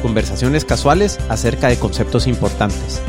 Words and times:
conversaciones 0.00 0.64
casuales 0.64 1.18
acerca 1.28 1.68
de 1.68 1.78
conceptos 1.78 2.26
importantes. 2.26 3.00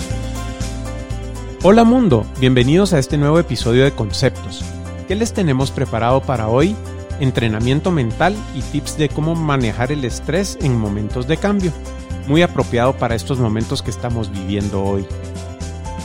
Hola 1.63 1.83
mundo, 1.83 2.25
bienvenidos 2.39 2.93
a 2.93 2.99
este 2.99 3.17
nuevo 3.17 3.39
episodio 3.39 3.83
de 3.83 3.91
Conceptos. 3.91 4.63
¿Qué 5.07 5.15
les 5.15 5.33
tenemos 5.33 5.71
preparado 5.71 6.21
para 6.21 6.47
hoy? 6.47 6.75
Entrenamiento 7.19 7.91
mental 7.91 8.35
y 8.55 8.61
tips 8.61 8.97
de 8.97 9.09
cómo 9.09 9.35
manejar 9.35 9.91
el 9.91 10.03
estrés 10.05 10.57
en 10.61 10.77
momentos 10.77 11.27
de 11.27 11.37
cambio. 11.37 11.71
Muy 12.27 12.41
apropiado 12.41 12.93
para 12.93 13.15
estos 13.15 13.39
momentos 13.39 13.81
que 13.81 13.91
estamos 13.91 14.31
viviendo 14.31 14.83
hoy. 14.83 15.05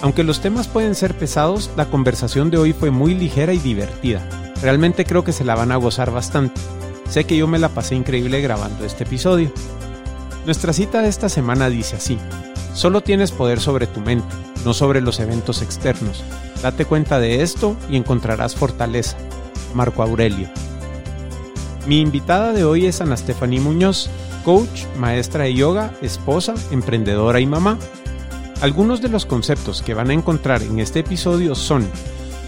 Aunque 0.03 0.25
los 0.25 0.41
temas 0.41 0.69
pueden 0.69 0.95
ser 0.95 1.15
pesados, 1.15 1.71
la 1.77 1.87
conversación 1.87 2.51
de 2.51 2.59
hoy 2.59 2.73
fue 2.73 2.91
muy 2.91 3.15
ligera 3.15 3.55
y 3.55 3.59
divertida. 3.59 4.29
Realmente 4.61 5.05
creo 5.05 5.25
que 5.25 5.33
se 5.33 5.45
la 5.45 5.55
van 5.55 5.73
a 5.73 5.77
gozar 5.77 6.11
bastante. 6.11 6.61
Sé 7.09 7.25
que 7.25 7.37
yo 7.37 7.47
me 7.47 7.59
la 7.59 7.71
pasé 7.71 7.95
increíble 7.95 8.41
grabando 8.43 8.85
este 8.85 9.05
episodio. 9.05 9.51
Nuestra 10.47 10.73
cita 10.73 11.03
de 11.03 11.09
esta 11.09 11.29
semana 11.29 11.69
dice 11.69 11.97
así, 11.97 12.19
solo 12.73 13.01
tienes 13.01 13.33
poder 13.33 13.59
sobre 13.59 13.89
tu 13.89 13.99
mente, 13.99 14.33
no 14.65 14.75
sobre 14.75 15.01
los 15.01 15.19
eventos 15.19 15.61
externos. 15.61 16.23
Date 16.63 16.85
cuenta 16.85 17.19
de 17.19 17.43
esto 17.43 17.77
y 17.91 17.97
encontrarás 17.97 18.55
fortaleza. 18.55 19.17
Marco 19.75 20.05
Aurelio. 20.05 20.49
Mi 21.89 22.01
invitada 22.01 22.53
de 22.53 22.65
hoy 22.65 22.87
es 22.87 23.01
Ana 23.01 23.17
Stephanie 23.17 23.59
Muñoz, 23.59 24.09
coach, 24.45 24.85
maestra 24.97 25.45
de 25.45 25.55
yoga, 25.55 25.93
esposa, 26.01 26.55
emprendedora 26.71 27.41
y 27.41 27.47
mamá. 27.47 27.77
Algunos 28.61 29.03
de 29.03 29.09
los 29.09 29.27
conceptos 29.27 29.83
que 29.83 29.95
van 29.95 30.11
a 30.11 30.15
encontrar 30.15 30.63
en 30.63 30.79
este 30.79 31.01
episodio 31.01 31.57
son 31.57 31.85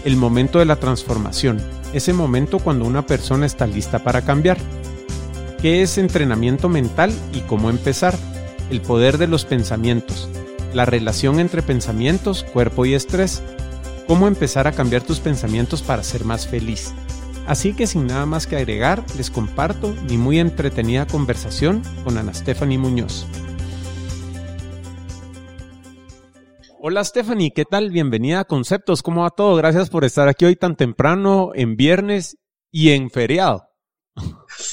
el 0.05 0.15
momento 0.15 0.59
de 0.59 0.65
la 0.65 0.77
transformación, 0.77 1.61
ese 1.91 2.13
momento 2.13 2.59
cuando 2.59 2.85
una 2.85 3.05
persona 3.05 3.45
está 3.45 3.67
lista 3.67 3.99
para 3.99 4.21
cambiar 4.21 4.57
¿Qué 5.61 5.81
es 5.81 5.97
entrenamiento 5.97 6.69
mental 6.69 7.11
y 7.33 7.41
cómo 7.41 7.69
empezar? 7.69 8.15
El 8.69 8.81
poder 8.81 9.17
de 9.17 9.27
los 9.27 9.43
pensamientos. 9.43 10.29
La 10.73 10.85
relación 10.85 11.37
entre 11.41 11.61
pensamientos, 11.61 12.45
cuerpo 12.45 12.85
y 12.85 12.93
estrés. 12.93 13.43
Cómo 14.07 14.29
empezar 14.29 14.67
a 14.67 14.71
cambiar 14.71 15.01
tus 15.01 15.19
pensamientos 15.19 15.81
para 15.81 16.01
ser 16.03 16.23
más 16.23 16.47
feliz. 16.47 16.93
Así 17.45 17.73
que 17.73 17.87
sin 17.87 18.07
nada 18.07 18.25
más 18.25 18.47
que 18.47 18.55
agregar, 18.55 19.03
les 19.17 19.29
comparto 19.29 19.93
mi 20.09 20.17
muy 20.17 20.39
entretenida 20.39 21.05
conversación 21.05 21.81
con 22.05 22.17
Ana 22.17 22.33
Stephanie 22.33 22.77
Muñoz. 22.77 23.27
Hola 26.79 27.03
Stephanie, 27.03 27.51
¿qué 27.53 27.65
tal? 27.65 27.91
Bienvenida 27.91 28.39
a 28.39 28.45
Conceptos, 28.45 29.03
¿cómo 29.03 29.23
va 29.23 29.29
todo? 29.31 29.57
Gracias 29.57 29.89
por 29.89 30.05
estar 30.05 30.29
aquí 30.29 30.45
hoy 30.45 30.55
tan 30.55 30.77
temprano, 30.77 31.51
en 31.53 31.75
viernes 31.75 32.37
y 32.71 32.91
en 32.91 33.09
feriado. 33.09 33.68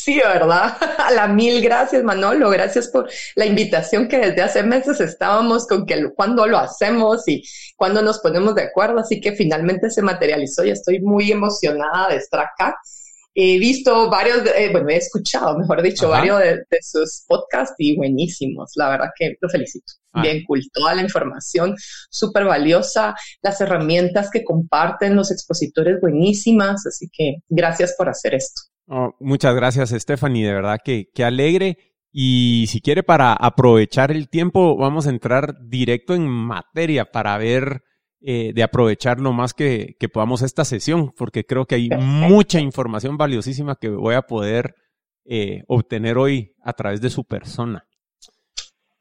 Sí, 0.06 0.20
¿verdad? 0.24 0.76
A 0.98 1.10
la 1.10 1.26
mil 1.26 1.60
gracias, 1.60 2.04
Manolo. 2.04 2.48
Gracias 2.48 2.86
por 2.86 3.10
la 3.34 3.44
invitación 3.44 4.06
que 4.06 4.18
desde 4.18 4.40
hace 4.40 4.62
meses 4.62 5.00
estábamos 5.00 5.66
con 5.66 5.84
que 5.84 6.10
cuando 6.14 6.46
lo 6.46 6.58
hacemos 6.58 7.26
y 7.26 7.42
cuando 7.74 8.02
nos 8.02 8.20
ponemos 8.20 8.54
de 8.54 8.62
acuerdo. 8.62 9.00
Así 9.00 9.20
que 9.20 9.32
finalmente 9.32 9.90
se 9.90 10.02
materializó 10.02 10.64
y 10.64 10.70
estoy 10.70 11.00
muy 11.00 11.32
emocionada 11.32 12.10
de 12.10 12.18
estar 12.18 12.38
acá. 12.38 12.76
He 13.34 13.58
visto 13.58 14.08
varios, 14.08 14.46
eh, 14.54 14.68
bueno, 14.70 14.90
he 14.90 14.96
escuchado, 14.96 15.58
mejor 15.58 15.82
dicho, 15.82 16.08
varios 16.08 16.38
de, 16.38 16.64
sus 16.82 17.24
podcasts 17.26 17.74
y 17.78 17.96
buenísimos. 17.96 18.74
La 18.76 18.90
verdad 18.90 19.08
que 19.18 19.34
lo 19.40 19.48
felicito. 19.48 19.92
Ah. 20.12 20.22
Bien 20.22 20.44
cool. 20.46 20.62
Toda 20.72 20.94
la 20.94 21.02
información 21.02 21.74
súper 22.10 22.44
valiosa, 22.44 23.16
las 23.42 23.60
herramientas 23.60 24.30
que 24.30 24.44
comparten 24.44 25.16
los 25.16 25.32
expositores 25.32 26.00
buenísimas. 26.00 26.86
Así 26.86 27.08
que 27.12 27.38
gracias 27.48 27.96
por 27.98 28.08
hacer 28.08 28.36
esto. 28.36 28.62
Oh, 28.88 29.14
muchas 29.20 29.54
gracias, 29.54 29.90
Stephanie. 29.90 30.46
De 30.46 30.52
verdad 30.52 30.78
que, 30.84 31.10
que 31.14 31.24
alegre. 31.24 31.78
Y 32.12 32.66
si 32.68 32.80
quiere, 32.80 33.02
para 33.02 33.34
aprovechar 33.34 34.10
el 34.10 34.28
tiempo, 34.28 34.76
vamos 34.76 35.06
a 35.06 35.10
entrar 35.10 35.56
directo 35.68 36.14
en 36.14 36.26
materia 36.26 37.10
para 37.10 37.36
ver 37.36 37.82
eh, 38.20 38.52
de 38.54 38.62
aprovechar 38.62 39.20
lo 39.20 39.32
más 39.32 39.52
que, 39.52 39.96
que, 40.00 40.08
podamos 40.08 40.40
esta 40.40 40.64
sesión, 40.64 41.12
porque 41.16 41.44
creo 41.44 41.66
que 41.66 41.74
hay 41.74 41.90
mucha 41.90 42.58
información 42.58 43.18
valiosísima 43.18 43.76
que 43.76 43.90
voy 43.90 44.14
a 44.14 44.22
poder 44.22 44.74
eh, 45.26 45.62
obtener 45.68 46.16
hoy 46.16 46.54
a 46.62 46.72
través 46.72 47.00
de 47.00 47.10
su 47.10 47.24
persona. 47.24 47.86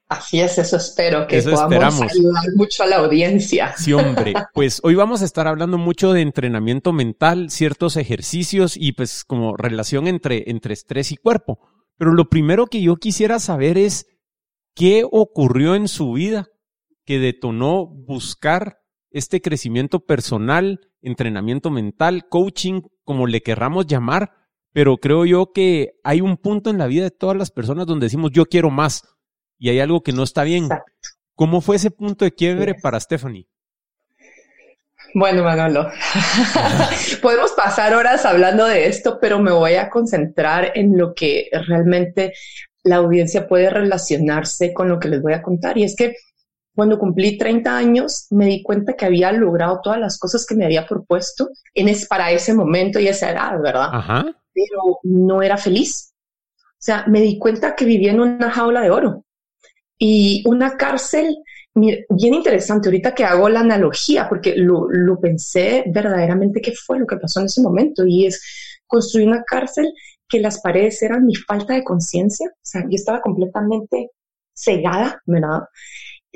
Así 0.08 0.40
es, 0.40 0.60
eso 0.60 0.78
espero, 0.78 1.26
que 1.26 1.42
podamos 1.42 2.02
ayudar 2.02 2.44
mucho 2.56 2.84
a 2.84 2.86
la 2.86 2.98
audiencia. 2.98 3.74
Sí, 3.76 3.92
hombre. 3.92 4.34
Pues 4.54 4.80
hoy 4.84 4.94
vamos 4.94 5.24
a 5.24 5.26
estar 5.26 5.48
hablando 5.48 5.80
mucho 5.80 6.14
de 6.14 6.22
entrenamiento 6.22 6.94
mental, 6.94 7.50
ciertos 7.50 7.98
ejercicios 7.98 8.78
y 8.78 8.92
pues 8.92 9.24
como 9.26 9.58
relación 9.58 10.08
entre, 10.08 10.50
entre 10.52 10.76
estrés 10.76 11.12
y 11.12 11.18
cuerpo. 11.18 11.60
Pero 11.98 12.14
lo 12.14 12.30
primero 12.30 12.68
que 12.68 12.82
yo 12.82 12.98
quisiera 12.98 13.40
saber 13.40 13.80
es 13.80 14.06
qué 14.76 15.04
ocurrió 15.10 15.74
en 15.74 15.88
su 15.88 16.14
vida 16.14 16.50
que 17.04 17.18
detonó 17.18 17.88
buscar 17.88 18.80
este 19.10 19.42
crecimiento 19.42 20.02
personal, 20.02 20.82
entrenamiento 21.02 21.72
mental, 21.72 22.28
coaching, 22.30 22.82
como 23.04 23.26
le 23.26 23.42
querramos 23.42 23.88
llamar, 23.88 24.34
pero 24.72 24.98
creo 24.98 25.26
yo 25.26 25.52
que 25.54 25.94
hay 26.04 26.22
un 26.22 26.38
punto 26.38 26.70
en 26.70 26.78
la 26.78 26.88
vida 26.88 27.06
de 27.06 27.12
todas 27.12 27.38
las 27.38 27.50
personas 27.50 27.86
donde 27.86 28.08
decimos 28.08 28.32
yo 28.32 28.46
quiero 28.46 28.70
más 28.70 29.15
y 29.66 29.70
hay 29.70 29.80
algo 29.80 30.04
que 30.04 30.12
no 30.14 30.22
está 30.22 30.44
bien. 30.44 30.70
¿Cómo 31.34 31.60
fue 31.60 31.78
ese 31.78 31.90
punto 31.90 32.24
de 32.24 32.32
quiebre 32.32 32.76
para 32.76 33.00
Stephanie? 33.00 33.48
Bueno, 35.16 35.44
Manolo, 35.44 35.90
podemos 37.24 37.52
pasar 37.54 37.96
horas 37.96 38.26
hablando 38.26 38.68
de 38.68 38.86
esto, 38.86 39.18
pero 39.20 39.40
me 39.40 39.52
voy 39.52 39.74
a 39.74 39.90
concentrar 39.90 40.74
en 40.76 40.96
lo 40.96 41.16
que 41.16 41.50
realmente 41.68 42.34
la 42.84 42.98
audiencia 42.98 43.48
puede 43.48 43.72
relacionarse 43.72 44.72
con 44.72 44.88
lo 44.88 45.00
que 45.00 45.08
les 45.08 45.24
voy 45.24 45.34
a 45.34 45.42
contar. 45.42 45.80
Y 45.80 45.84
es 45.84 45.96
que 45.96 46.14
cuando 46.76 47.00
cumplí 47.00 47.36
30 47.36 47.76
años, 47.76 48.28
me 48.30 48.46
di 48.46 48.62
cuenta 48.62 48.94
que 48.94 49.06
había 49.06 49.32
logrado 49.32 49.80
todas 49.82 50.00
las 50.00 50.20
cosas 50.20 50.46
que 50.46 50.54
me 50.54 50.66
había 50.66 50.86
propuesto 50.86 51.50
en 51.74 51.90
es, 51.90 52.08
para 52.08 52.30
ese 52.30 52.54
momento 52.54 53.00
y 53.00 53.08
esa 53.08 53.32
edad, 53.32 53.60
¿verdad? 53.60 53.90
Pero 54.54 55.00
no 55.02 55.42
era 55.42 55.58
feliz. 55.58 56.14
O 56.60 56.86
sea, 56.86 57.04
me 57.08 57.20
di 57.20 57.40
cuenta 57.40 57.74
que 57.74 57.86
vivía 57.86 58.12
en 58.12 58.20
una 58.20 58.52
jaula 58.52 58.82
de 58.82 58.92
oro. 58.92 59.25
Y 59.98 60.44
una 60.46 60.76
cárcel, 60.78 61.38
bien 61.74 62.34
interesante, 62.34 62.90
ahorita 62.90 63.16
que 63.16 63.24
hago 63.24 63.50
la 63.50 63.62
analogía, 63.62 64.28
porque 64.28 64.56
lo, 64.56 64.88
lo 64.90 65.20
pensé 65.20 65.84
verdaderamente 65.88 66.62
qué 66.62 66.74
fue 66.74 67.00
lo 67.00 67.08
que 67.08 67.18
pasó 67.18 67.40
en 67.40 67.46
ese 67.48 67.62
momento, 67.62 68.06
y 68.06 68.26
es 68.26 68.42
construir 68.88 69.28
una 69.28 69.44
cárcel 69.44 69.92
que 70.28 70.40
las 70.40 70.60
paredes 70.62 71.02
eran 71.02 71.26
mi 71.26 71.36
falta 71.36 71.74
de 71.74 71.84
conciencia, 71.84 72.48
o 72.50 72.60
sea, 72.62 72.82
yo 72.82 72.96
estaba 72.96 73.22
completamente 73.22 74.12
cegada, 74.54 75.22
¿verdad? 75.26 75.62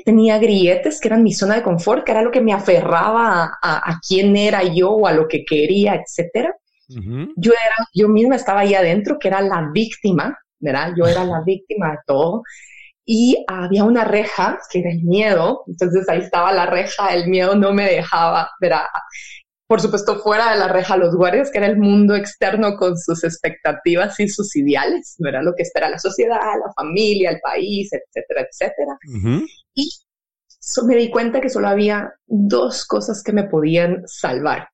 Tenía 0.04 0.38
grilletes 0.38 1.00
que 1.00 1.08
eran 1.08 1.22
mi 1.22 1.32
zona 1.32 1.56
de 1.56 1.62
confort, 1.62 2.04
que 2.04 2.12
era 2.12 2.22
lo 2.22 2.30
que 2.30 2.40
me 2.40 2.52
aferraba 2.52 3.44
a, 3.62 3.90
a, 3.90 4.00
quién 4.06 4.36
era 4.36 4.62
yo 4.62 4.90
o 4.90 5.06
a 5.06 5.12
lo 5.12 5.28
que 5.28 5.44
quería, 5.44 5.94
etcétera. 5.94 6.54
Yo 6.88 7.52
era, 7.52 7.86
yo 7.94 8.08
misma 8.08 8.34
estaba 8.34 8.60
ahí 8.60 8.74
adentro, 8.74 9.18
que 9.18 9.28
era 9.28 9.40
la 9.40 9.70
víctima, 9.72 10.36
¿verdad? 10.58 10.92
Yo 10.96 11.06
era 11.06 11.24
la 11.24 11.40
víctima 11.42 11.92
de 11.92 11.98
todo 12.04 12.42
y 13.12 13.44
había 13.48 13.82
una 13.82 14.04
reja 14.04 14.60
que 14.70 14.78
era 14.78 14.90
el 14.92 15.02
miedo, 15.02 15.64
entonces 15.66 16.08
ahí 16.08 16.20
estaba 16.20 16.52
la 16.52 16.66
reja, 16.66 17.12
el 17.12 17.26
miedo 17.28 17.56
no 17.56 17.72
me 17.72 17.84
dejaba 17.84 18.48
ver 18.60 18.74
por 19.66 19.80
supuesto 19.80 20.20
fuera 20.20 20.52
de 20.52 20.58
la 20.60 20.68
reja 20.68 20.96
los 20.96 21.16
guardias, 21.16 21.50
que 21.50 21.58
era 21.58 21.66
el 21.66 21.76
mundo 21.76 22.14
externo 22.14 22.76
con 22.76 22.96
sus 22.96 23.24
expectativas 23.24 24.20
y 24.20 24.28
sus 24.28 24.54
ideales, 24.54 25.16
¿verdad? 25.18 25.40
Lo 25.42 25.54
que 25.56 25.64
espera 25.64 25.90
la 25.90 25.98
sociedad, 25.98 26.36
la 26.36 26.72
familia, 26.72 27.30
el 27.30 27.40
país, 27.40 27.90
etcétera, 27.92 28.46
etcétera. 28.48 28.96
Y 29.74 29.90
me 30.86 30.94
di 30.94 31.10
cuenta 31.10 31.40
que 31.40 31.50
solo 31.50 31.66
había 31.66 32.12
dos 32.28 32.86
cosas 32.86 33.24
que 33.24 33.32
me 33.32 33.48
podían 33.48 34.04
salvar. 34.06 34.68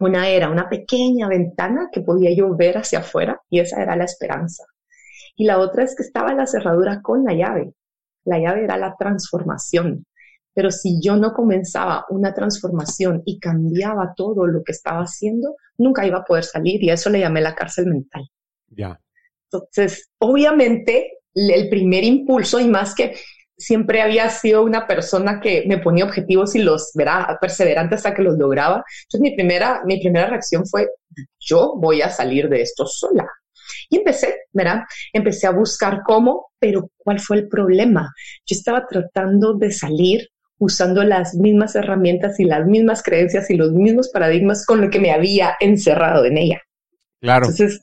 Una 0.00 0.28
era 0.28 0.50
una 0.50 0.68
pequeña 0.68 1.28
ventana 1.28 1.90
que 1.92 2.00
podía 2.00 2.34
yo 2.34 2.56
ver 2.56 2.78
hacia 2.78 3.00
afuera 3.00 3.40
y 3.48 3.60
esa 3.60 3.80
era 3.80 3.94
la 3.94 4.04
esperanza. 4.04 4.64
Y 5.38 5.44
la 5.44 5.58
otra 5.60 5.84
es 5.84 5.94
que 5.94 6.02
estaba 6.02 6.34
la 6.34 6.48
cerradura 6.48 7.00
con 7.00 7.24
la 7.24 7.32
llave. 7.32 7.72
La 8.28 8.38
llave 8.38 8.64
era 8.64 8.76
la 8.76 8.94
transformación. 8.98 10.06
Pero 10.54 10.70
si 10.70 11.00
yo 11.00 11.16
no 11.16 11.32
comenzaba 11.32 12.04
una 12.10 12.34
transformación 12.34 13.22
y 13.24 13.38
cambiaba 13.38 14.12
todo 14.16 14.46
lo 14.46 14.62
que 14.64 14.72
estaba 14.72 15.00
haciendo, 15.00 15.56
nunca 15.76 16.06
iba 16.06 16.18
a 16.18 16.24
poder 16.24 16.44
salir 16.44 16.82
y 16.82 16.90
a 16.90 16.94
eso 16.94 17.10
le 17.10 17.20
llamé 17.20 17.40
la 17.40 17.54
cárcel 17.54 17.86
mental. 17.86 18.28
Ya. 18.68 19.00
Entonces, 19.50 20.10
obviamente, 20.18 21.18
el 21.34 21.68
primer 21.68 22.04
impulso 22.04 22.60
y 22.60 22.66
más 22.66 22.94
que 22.94 23.14
siempre 23.56 24.02
había 24.02 24.30
sido 24.30 24.62
una 24.62 24.86
persona 24.86 25.40
que 25.40 25.64
me 25.66 25.78
ponía 25.78 26.04
objetivos 26.04 26.54
y 26.54 26.60
los, 26.60 26.92
verá, 26.94 27.36
perseverante 27.40 27.96
hasta 27.96 28.14
que 28.14 28.22
los 28.22 28.38
lograba. 28.38 28.84
Entonces 29.04 29.20
mi 29.20 29.34
primera, 29.34 29.82
mi 29.84 30.00
primera 30.00 30.28
reacción 30.28 30.66
fue, 30.66 30.88
yo 31.40 31.74
voy 31.76 32.02
a 32.02 32.10
salir 32.10 32.48
de 32.48 32.62
esto 32.62 32.86
sola. 32.86 33.28
Y 33.88 33.98
empecé, 33.98 34.34
¿verdad? 34.52 34.82
Empecé 35.12 35.46
a 35.46 35.52
buscar 35.52 36.00
cómo, 36.04 36.50
pero 36.58 36.90
¿cuál 36.96 37.20
fue 37.20 37.38
el 37.38 37.48
problema? 37.48 38.12
Yo 38.46 38.56
estaba 38.56 38.86
tratando 38.86 39.54
de 39.54 39.72
salir 39.72 40.28
usando 40.58 41.04
las 41.04 41.34
mismas 41.34 41.76
herramientas 41.76 42.38
y 42.40 42.44
las 42.44 42.66
mismas 42.66 43.02
creencias 43.02 43.48
y 43.50 43.56
los 43.56 43.72
mismos 43.72 44.08
paradigmas 44.08 44.66
con 44.66 44.80
lo 44.80 44.90
que 44.90 45.00
me 45.00 45.12
había 45.12 45.56
encerrado 45.60 46.24
en 46.24 46.36
ella. 46.38 46.60
Claro. 47.20 47.46
Entonces, 47.46 47.80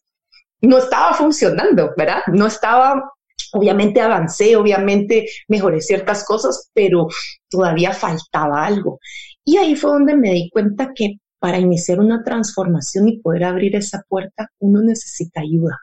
no 0.61 0.77
estaba 0.77 1.13
funcionando, 1.13 1.93
¿verdad? 1.97 2.21
No 2.27 2.47
estaba, 2.47 3.11
obviamente 3.53 4.01
avancé, 4.01 4.55
obviamente 4.55 5.27
mejoré 5.47 5.81
ciertas 5.81 6.25
cosas, 6.25 6.69
pero 6.73 7.07
todavía 7.49 7.93
faltaba 7.93 8.65
algo. 8.65 8.99
Y 9.43 9.57
ahí 9.57 9.75
fue 9.75 9.91
donde 9.91 10.15
me 10.15 10.31
di 10.31 10.49
cuenta 10.49 10.91
que 10.93 11.17
para 11.45 11.59
iniciar 11.59 11.99
una 11.99 12.23
transformación 12.23 13.07
y 13.07 13.19
poder 13.19 13.43
abrir 13.43 13.75
esa 13.75 14.03
puerta, 14.09 14.49
uno 14.57 14.81
necesita 14.81 15.41
ayuda. 15.41 15.79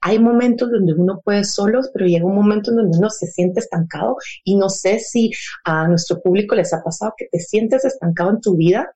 Hay 0.00 0.20
momentos 0.20 0.70
donde 0.70 0.92
uno 0.92 1.20
puede 1.24 1.42
solos, 1.42 1.90
pero 1.92 2.06
llega 2.06 2.26
un 2.26 2.36
momento 2.36 2.70
en 2.70 2.76
donde 2.76 2.96
uno 2.96 3.10
se 3.10 3.26
siente 3.26 3.58
estancado 3.58 4.14
y 4.44 4.54
no 4.54 4.68
sé 4.68 5.00
si 5.00 5.32
a 5.64 5.88
nuestro 5.88 6.22
público 6.22 6.54
les 6.54 6.72
ha 6.72 6.84
pasado 6.84 7.14
que 7.16 7.26
te 7.26 7.40
sientes 7.40 7.84
estancado 7.84 8.30
en 8.30 8.40
tu 8.40 8.56
vida 8.56 8.92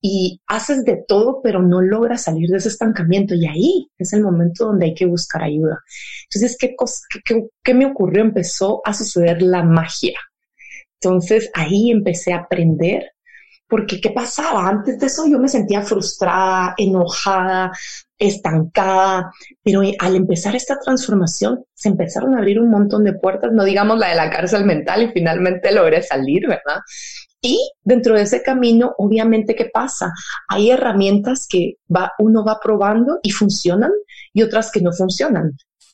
y 0.00 0.40
haces 0.46 0.82
de 0.86 1.04
todo, 1.06 1.42
pero 1.42 1.60
no 1.60 1.82
logras 1.82 2.22
salir 2.22 2.48
de 2.48 2.56
ese 2.56 2.68
estancamiento. 2.68 3.34
Y 3.34 3.46
ahí 3.46 3.90
es 3.98 4.14
el 4.14 4.22
momento 4.22 4.64
donde 4.64 4.86
hay 4.86 4.94
que 4.94 5.04
buscar 5.04 5.42
ayuda. 5.42 5.78
Entonces, 6.24 6.56
¿qué, 6.58 6.74
qué, 7.22 7.48
qué 7.62 7.74
me 7.74 7.84
ocurrió? 7.84 8.22
Empezó 8.22 8.80
a 8.86 8.94
suceder 8.94 9.42
la 9.42 9.62
magia. 9.62 10.18
Entonces, 11.02 11.50
ahí 11.52 11.90
empecé 11.90 12.32
a 12.32 12.38
aprender 12.38 13.10
porque 13.70 14.00
¿qué 14.00 14.10
pasaba? 14.10 14.68
Antes 14.68 14.98
de 14.98 15.06
eso 15.06 15.26
yo 15.26 15.38
me 15.38 15.48
sentía 15.48 15.80
frustrada, 15.82 16.74
enojada, 16.76 17.72
estancada, 18.18 19.32
pero 19.62 19.80
al 19.98 20.16
empezar 20.16 20.54
esta 20.56 20.78
transformación 20.78 21.64
se 21.72 21.88
empezaron 21.88 22.34
a 22.34 22.38
abrir 22.38 22.60
un 22.60 22.68
montón 22.68 23.04
de 23.04 23.14
puertas, 23.14 23.52
no 23.52 23.64
digamos 23.64 23.98
la 23.98 24.08
de 24.08 24.16
la 24.16 24.28
cárcel 24.28 24.64
mental 24.64 25.04
y 25.04 25.12
finalmente 25.12 25.72
logré 25.72 26.02
salir, 26.02 26.46
¿verdad? 26.48 26.80
Y 27.40 27.58
dentro 27.82 28.14
de 28.14 28.22
ese 28.22 28.42
camino, 28.42 28.92
obviamente, 28.98 29.54
¿qué 29.54 29.70
pasa? 29.72 30.12
Hay 30.48 30.70
herramientas 30.70 31.46
que 31.48 31.76
va, 31.94 32.12
uno 32.18 32.44
va 32.44 32.60
probando 32.60 33.18
y 33.22 33.30
funcionan 33.30 33.92
y 34.34 34.42
otras 34.42 34.70
que 34.70 34.82
no 34.82 34.92
funcionan. 34.92 35.52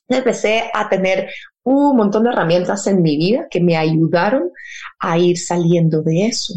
Empecé 0.08 0.64
a 0.72 0.88
tener 0.88 1.28
un 1.62 1.96
montón 1.96 2.24
de 2.24 2.30
herramientas 2.30 2.86
en 2.88 3.02
mi 3.02 3.16
vida 3.16 3.46
que 3.50 3.60
me 3.60 3.76
ayudaron 3.76 4.50
a 4.98 5.18
ir 5.18 5.38
saliendo 5.38 6.02
de 6.02 6.26
eso. 6.26 6.54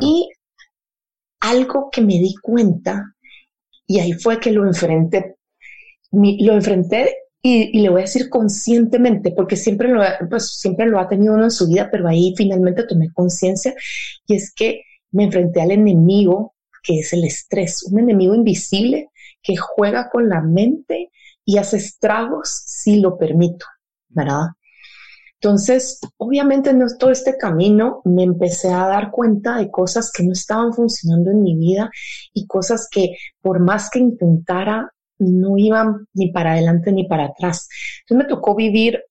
Y 0.00 0.28
algo 1.40 1.88
que 1.90 2.00
me 2.00 2.14
di 2.14 2.34
cuenta, 2.40 3.14
y 3.86 4.00
ahí 4.00 4.12
fue 4.12 4.38
que 4.38 4.52
lo 4.52 4.66
enfrenté, 4.66 5.36
lo 6.12 6.54
enfrenté 6.54 7.16
y, 7.42 7.80
le 7.80 7.88
voy 7.88 8.02
a 8.02 8.04
decir 8.04 8.28
conscientemente, 8.28 9.32
porque 9.32 9.56
siempre 9.56 9.88
lo, 9.88 10.02
pues, 10.28 10.58
siempre 10.58 10.86
lo 10.86 11.00
ha 11.00 11.08
tenido 11.08 11.34
uno 11.34 11.44
en 11.44 11.50
su 11.50 11.66
vida, 11.68 11.88
pero 11.90 12.06
ahí 12.06 12.34
finalmente 12.36 12.84
tomé 12.84 13.12
conciencia 13.12 13.74
y 14.26 14.36
es 14.36 14.52
que 14.54 14.82
me 15.12 15.24
enfrenté 15.24 15.60
al 15.60 15.72
enemigo 15.72 16.54
que 16.82 17.00
es 17.00 17.12
el 17.12 17.24
estrés, 17.24 17.82
un 17.90 17.98
enemigo 17.98 18.34
invisible 18.34 19.10
que 19.42 19.56
juega 19.56 20.08
con 20.10 20.28
la 20.28 20.40
mente 20.40 21.10
y 21.44 21.58
hace 21.58 21.78
estragos 21.78 22.62
si 22.66 23.00
lo 23.00 23.18
permito, 23.18 23.66
¿verdad? 24.08 24.48
Entonces, 25.42 26.00
obviamente 26.18 26.70
en 26.70 26.84
todo 26.98 27.10
este 27.10 27.38
camino 27.38 28.02
me 28.04 28.24
empecé 28.24 28.68
a 28.68 28.86
dar 28.86 29.10
cuenta 29.10 29.56
de 29.56 29.70
cosas 29.70 30.12
que 30.12 30.22
no 30.22 30.32
estaban 30.32 30.74
funcionando 30.74 31.30
en 31.30 31.42
mi 31.42 31.56
vida 31.56 31.90
y 32.34 32.46
cosas 32.46 32.88
que 32.90 33.16
por 33.40 33.58
más 33.58 33.88
que 33.88 34.00
intentara 34.00 34.92
no 35.18 35.56
iban 35.56 36.06
ni 36.12 36.30
para 36.30 36.52
adelante 36.52 36.92
ni 36.92 37.06
para 37.06 37.26
atrás. 37.26 37.68
Entonces 38.00 38.26
me 38.26 38.34
tocó 38.34 38.54
vivir 38.54 39.02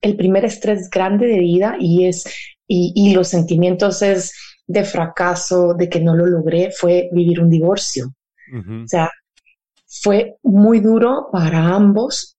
el 0.00 0.16
primer 0.16 0.44
estrés 0.44 0.90
grande 0.90 1.26
de 1.26 1.38
vida 1.38 1.76
y 1.78 2.06
es 2.06 2.24
y, 2.68 3.14
los 3.14 3.28
sentimientos 3.28 4.02
es 4.02 4.32
de 4.66 4.82
fracaso, 4.82 5.74
de 5.74 5.88
que 5.88 6.00
no 6.00 6.16
lo 6.16 6.26
logré, 6.26 6.72
fue 6.72 7.08
vivir 7.12 7.40
un 7.40 7.48
divorcio. 7.48 8.12
O 8.52 8.88
sea, 8.88 9.10
fue 9.86 10.36
muy 10.42 10.80
duro 10.80 11.28
para 11.30 11.74
ambos. 11.74 12.35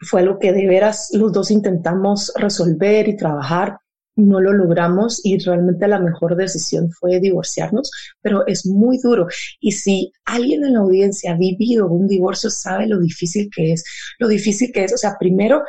Fue 0.00 0.20
algo 0.20 0.38
que 0.38 0.52
de 0.52 0.66
veras 0.66 1.10
los 1.12 1.32
dos 1.32 1.50
intentamos 1.50 2.32
resolver 2.36 3.08
y 3.08 3.16
trabajar 3.16 3.78
no 4.20 4.40
lo 4.40 4.52
logramos 4.52 5.24
y 5.24 5.38
realmente 5.38 5.88
la 5.88 5.98
mejor 5.98 6.36
decisión 6.36 6.90
fue 6.92 7.20
divorciarnos, 7.20 7.90
pero 8.20 8.46
es 8.46 8.66
muy 8.66 8.98
duro. 8.98 9.26
Y 9.60 9.72
si 9.72 10.12
alguien 10.24 10.64
en 10.64 10.74
la 10.74 10.80
audiencia 10.80 11.32
ha 11.32 11.36
vivido 11.36 11.86
un 11.88 12.06
divorcio, 12.06 12.50
sabe 12.50 12.86
lo 12.86 12.98
difícil 12.98 13.48
que 13.54 13.72
es, 13.72 13.84
lo 14.18 14.28
difícil 14.28 14.72
que 14.72 14.84
es, 14.84 14.92
o 14.92 14.98
sea, 14.98 15.16
primero, 15.18 15.62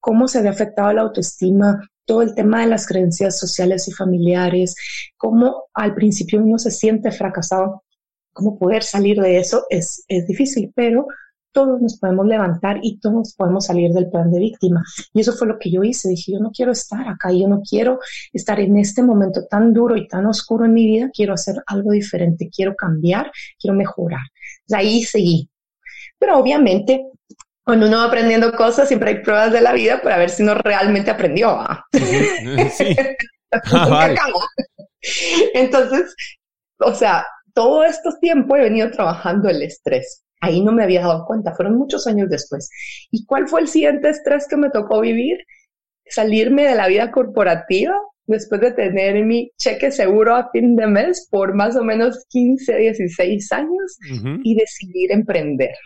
cómo 0.00 0.28
se 0.28 0.42
ve 0.42 0.48
afectado 0.48 0.92
la 0.92 1.02
autoestima, 1.02 1.80
todo 2.04 2.22
el 2.22 2.34
tema 2.34 2.62
de 2.62 2.66
las 2.66 2.86
creencias 2.86 3.38
sociales 3.38 3.86
y 3.88 3.92
familiares, 3.92 4.74
cómo 5.16 5.66
al 5.74 5.94
principio 5.94 6.42
uno 6.42 6.58
se 6.58 6.70
siente 6.70 7.10
fracasado, 7.12 7.84
cómo 8.32 8.58
poder 8.58 8.82
salir 8.82 9.20
de 9.20 9.38
eso 9.38 9.64
es, 9.70 10.04
es 10.08 10.26
difícil, 10.26 10.72
pero 10.74 11.06
todos 11.52 11.80
nos 11.80 11.98
podemos 11.98 12.26
levantar 12.26 12.80
y 12.82 12.98
todos 12.98 13.34
podemos 13.34 13.66
salir 13.66 13.92
del 13.92 14.10
plan 14.10 14.30
de 14.32 14.40
víctima. 14.40 14.82
Y 15.12 15.20
eso 15.20 15.32
fue 15.32 15.46
lo 15.46 15.58
que 15.58 15.70
yo 15.70 15.84
hice. 15.84 16.08
Dije, 16.08 16.32
yo 16.32 16.40
no 16.40 16.50
quiero 16.50 16.72
estar 16.72 17.06
acá, 17.08 17.30
yo 17.30 17.48
no 17.48 17.60
quiero 17.60 17.98
estar 18.32 18.58
en 18.60 18.76
este 18.78 19.02
momento 19.02 19.46
tan 19.46 19.72
duro 19.72 19.96
y 19.96 20.08
tan 20.08 20.26
oscuro 20.26 20.64
en 20.64 20.74
mi 20.74 20.86
vida, 20.86 21.10
quiero 21.14 21.34
hacer 21.34 21.56
algo 21.66 21.92
diferente, 21.92 22.50
quiero 22.54 22.74
cambiar, 22.74 23.30
quiero 23.60 23.76
mejorar. 23.76 24.22
De 24.66 24.76
ahí 24.76 25.02
seguí. 25.02 25.48
Pero 26.18 26.38
obviamente, 26.38 27.06
cuando 27.64 27.86
uno 27.86 27.98
va 27.98 28.04
aprendiendo 28.04 28.52
cosas, 28.52 28.88
siempre 28.88 29.10
hay 29.10 29.22
pruebas 29.22 29.52
de 29.52 29.60
la 29.60 29.72
vida 29.72 30.00
para 30.02 30.18
ver 30.18 30.30
si 30.30 30.42
uno 30.42 30.54
realmente 30.54 31.10
aprendió. 31.10 31.58
Sí. 32.76 32.96
Ah, 33.70 34.08
Entonces, 35.52 36.14
o 36.78 36.94
sea, 36.94 37.26
todo 37.52 37.84
este 37.84 38.08
tiempo 38.18 38.56
he 38.56 38.62
venido 38.62 38.90
trabajando 38.90 39.50
el 39.50 39.60
estrés 39.60 40.21
Ahí 40.42 40.60
no 40.60 40.72
me 40.72 40.82
había 40.82 41.02
dado 41.02 41.24
cuenta, 41.24 41.54
fueron 41.54 41.78
muchos 41.78 42.06
años 42.08 42.28
después. 42.28 42.68
¿Y 43.12 43.24
cuál 43.24 43.46
fue 43.46 43.60
el 43.60 43.68
siguiente 43.68 44.10
estrés 44.10 44.48
que 44.48 44.56
me 44.56 44.70
tocó 44.70 45.00
vivir? 45.00 45.38
Salirme 46.04 46.64
de 46.64 46.74
la 46.74 46.88
vida 46.88 47.12
corporativa 47.12 47.94
después 48.26 48.60
de 48.60 48.72
tener 48.72 49.24
mi 49.24 49.52
cheque 49.56 49.92
seguro 49.92 50.34
a 50.34 50.50
fin 50.50 50.74
de 50.74 50.88
mes 50.88 51.28
por 51.30 51.54
más 51.54 51.76
o 51.76 51.84
menos 51.84 52.24
15, 52.28 52.76
16 52.76 53.52
años 53.52 53.98
y 54.42 54.56
decidir 54.56 55.12
emprender. 55.12 55.76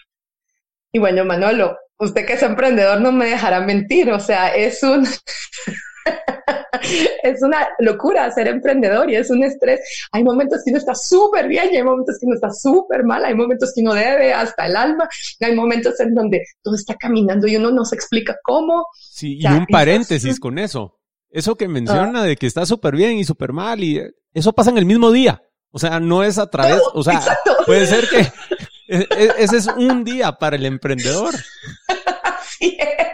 Y 0.91 0.99
bueno, 1.01 1.27
Manolo, 1.27 1.77
usted 1.99 2.25
que 2.25 2.33
es 2.33 2.43
emprendedor 2.43 3.03
no 3.03 3.13
me 3.13 3.27
dejará 3.27 3.61
mentir, 3.61 4.11
o 4.11 4.21
sea, 4.21 4.57
es 4.57 4.83
un... 4.83 5.07
es 7.23 7.43
una 7.43 7.69
locura 7.79 8.31
ser 8.31 8.49
emprendedor 8.49 9.11
y 9.11 9.17
es 9.17 9.31
un 9.31 9.43
estrés. 9.43 9.81
Hay 10.13 10.25
momentos 10.25 10.63
que 10.65 10.71
uno 10.71 10.79
está 10.79 10.95
súper 10.95 11.49
bien 11.49 11.69
y 11.73 11.77
hay 11.77 11.83
momentos 11.83 12.17
que 12.21 12.27
uno 12.27 12.35
está 12.35 12.51
súper 12.51 13.05
mal, 13.05 13.25
hay 13.25 13.35
momentos 13.35 13.73
que 13.75 13.83
uno 13.83 13.95
debe 13.95 14.33
hasta 14.33 14.67
el 14.67 14.77
alma, 14.77 15.09
hay 15.41 15.55
momentos 15.55 15.99
en 16.01 16.15
donde 16.15 16.43
todo 16.63 16.75
está 16.75 16.95
caminando 16.95 17.47
y 17.47 17.57
uno 17.57 17.71
no 17.71 17.85
se 17.85 17.97
explica 17.97 18.37
cómo. 18.43 18.87
Sí, 18.99 19.39
y 19.41 19.47
un 19.47 19.67
paréntesis 19.67 20.41
con 20.41 20.59
eso. 20.59 20.99
Eso 21.31 21.57
que 21.57 21.69
menciona 21.69 22.23
de 22.23 22.37
que 22.37 22.47
está 22.47 22.65
súper 22.65 22.97
bien 22.97 23.19
y 23.19 23.25
súper 23.25 23.53
mal 23.53 23.83
y 23.83 24.01
eso 24.33 24.53
pasa 24.53 24.71
en 24.71 24.79
el 24.79 24.87
mismo 24.87 25.11
día. 25.11 25.43
O 25.71 25.79
sea, 25.79 26.01
no 26.01 26.23
es 26.23 26.39
a 26.39 26.49
través, 26.49 26.81
o 26.95 27.03
sea, 27.03 27.21
puede 27.67 27.87
ser 27.87 28.09
que 28.09 28.21
e, 28.89 29.07
e, 29.11 29.33
ese 29.39 29.59
es 29.59 29.67
un 29.67 30.05
día 30.05 30.33
para 30.33 30.57
el 30.57 30.65
emprendedor. 30.65 31.35
Así 32.23 32.79
es. 32.79 33.06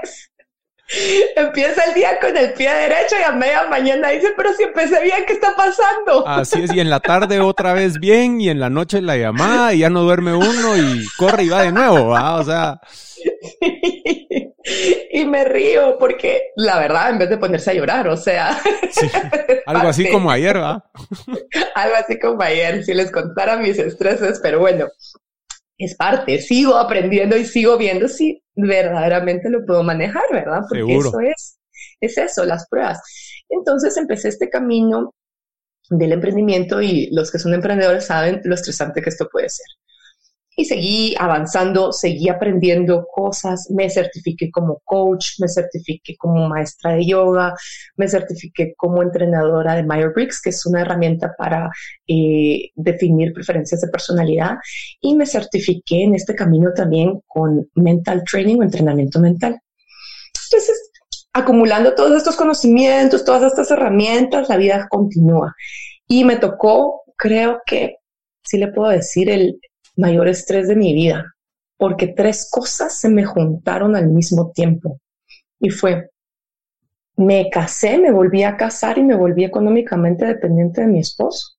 Empieza 1.37 1.85
el 1.85 1.95
día 1.95 2.19
con 2.21 2.37
el 2.37 2.53
pie 2.53 2.73
derecho 2.73 3.17
y 3.19 3.23
a 3.23 3.33
media 3.33 3.67
mañana 3.69 4.11
dice, 4.11 4.29
pero 4.37 4.53
si 4.55 4.65
empecé 4.65 5.03
bien, 5.03 5.25
¿qué 5.27 5.33
está 5.35 5.55
pasando? 5.57 6.27
Así 6.27 6.63
es, 6.63 6.75
y 6.75 6.81
en 6.81 6.91
la 6.91 7.01
tarde 7.13 7.41
otra 7.41 7.73
vez 7.73 7.99
bien, 7.99 8.41
y 8.41 8.49
en 8.49 8.61
la 8.61 8.71
noche 8.71 9.01
la 9.01 9.17
llamada, 9.17 9.75
y 9.75 9.81
ya 9.81 9.91
no 9.91 10.03
duerme 10.03 10.35
uno, 10.35 10.77
y 10.77 11.07
corre 11.17 11.45
y 11.45 11.49
va 11.49 11.63
de 11.63 11.73
nuevo, 11.73 12.09
¿va? 12.09 12.37
O 12.37 12.45
sea. 12.45 12.81
y 15.13 15.25
me 15.25 15.45
río 15.45 15.97
porque 15.99 16.51
la 16.57 16.79
verdad, 16.79 17.11
en 17.11 17.19
vez 17.19 17.31
de 17.31 17.39
ponerse 17.39 17.71
a 17.71 17.75
llorar, 17.75 18.09
o 18.09 18.17
sea. 18.17 18.61
algo 19.67 19.89
así 19.89 20.11
como 20.11 20.31
ayer, 20.31 20.57
¿va? 20.59 20.85
algo 21.75 21.97
así 21.97 22.19
como 22.19 22.43
ayer, 22.43 22.85
si 22.85 22.95
les 22.95 23.11
contara 23.11 23.57
mis 23.57 23.79
estreses, 23.79 24.41
pero 24.43 24.61
bueno, 24.61 24.89
es 25.85 25.97
parte, 25.97 26.41
sigo 26.41 26.77
aprendiendo 26.77 27.37
y 27.37 27.45
sigo 27.45 27.77
viendo 27.77 28.09
si 28.09 28.43
verdaderamente 28.55 29.49
lo 29.51 29.65
puedo 29.65 29.83
manejar, 29.83 30.23
¿verdad? 30.31 30.61
Porque 30.69 30.97
eso 30.97 31.21
es, 31.21 31.59
es 32.01 32.19
eso, 32.19 32.45
las 32.45 32.67
pruebas. 32.69 33.01
Entonces 33.49 33.97
empecé 33.97 34.29
este 34.29 34.49
camino 34.49 35.15
del 35.91 36.13
emprendimiento 36.13 36.81
y 36.81 37.11
los 37.13 37.31
que 37.31 37.39
son 37.39 37.55
emprendedores 37.55 38.07
saben 38.07 38.41
lo 38.45 38.55
estresante 38.55 39.03
que 39.03 39.11
esto 39.11 39.29
puede 39.31 39.49
ser. 39.49 39.67
Y 40.55 40.65
seguí 40.67 41.15
avanzando, 41.19 41.93
seguí 41.93 42.29
aprendiendo 42.29 43.07
cosas, 43.11 43.69
me 43.71 43.89
certifiqué 43.89 44.51
como 44.51 44.81
coach, 44.85 45.39
me 45.39 45.49
certifiqué 45.49 46.17
como 46.17 46.49
maestra 46.49 46.93
de 46.93 47.07
yoga, 47.07 47.55
me 47.97 48.07
certifiqué 48.07 48.75
como 48.77 49.03
entrenadora 49.03 49.75
de 49.75 49.85
Myers-Briggs, 49.85 50.43
que 50.43 50.51
es 50.51 50.67
una 50.67 50.83
herramienta 50.83 51.35
para 51.39 51.71
eh, 52.07 52.71
definir 52.75 53.33
preferencias 53.33 53.81
de 53.81 53.89
personalidad, 53.89 54.57
y 55.01 55.15
me 55.15 55.27
certifiqué 55.27 56.05
en 56.05 56.15
este 56.15 56.35
camino 56.35 56.71
también 56.75 57.21
con 57.27 57.69
mental 57.75 58.23
training 58.31 58.59
o 58.59 58.63
entrenamiento 58.63 59.21
mental. 59.21 59.59
Entonces, 60.51 60.91
acumulando 61.33 61.95
todos 61.95 62.17
estos 62.17 62.37
conocimientos, 62.37 63.25
todas 63.25 63.45
estas 63.45 63.71
herramientas, 63.71 64.51
la 64.51 64.59
vida 64.59 64.87
continúa. 64.91 65.55
Y 66.07 66.25
me 66.25 66.37
tocó, 66.37 67.03
creo 67.17 67.61
que, 67.65 67.97
sí 68.45 68.59
le 68.59 68.69
puedo 68.69 68.91
decir, 68.91 69.31
el, 69.31 69.59
mayor 69.97 70.29
estrés 70.29 70.69
de 70.69 70.77
mi 70.77 70.95
vida, 70.95 71.35
porque 71.77 72.09
tres 72.09 72.49
cosas 72.51 72.99
se 72.99 73.09
me 73.09 73.25
juntaron 73.25 73.97
al 73.97 74.09
mismo 74.09 74.51
tiempo. 74.53 75.01
Y 75.61 75.71
fue, 75.71 76.11
me 77.17 77.51
casé, 77.51 77.99
me 77.99 78.11
volví 78.11 78.43
a 78.43 78.57
casar 78.57 78.99
y 78.99 79.03
me 79.03 79.15
volví 79.15 79.45
económicamente 79.45 80.25
dependiente 80.25 80.83
de 80.83 80.87
mi 80.87 81.01
esposo. 81.01 81.57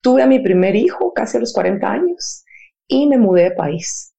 Tuve 0.00 0.22
a 0.22 0.26
mi 0.26 0.40
primer 0.40 0.74
hijo 0.76 1.12
casi 1.12 1.36
a 1.36 1.40
los 1.40 1.52
40 1.52 1.90
años 1.90 2.44
y 2.88 3.06
me 3.06 3.18
mudé 3.18 3.44
de 3.44 3.50
país. 3.52 4.14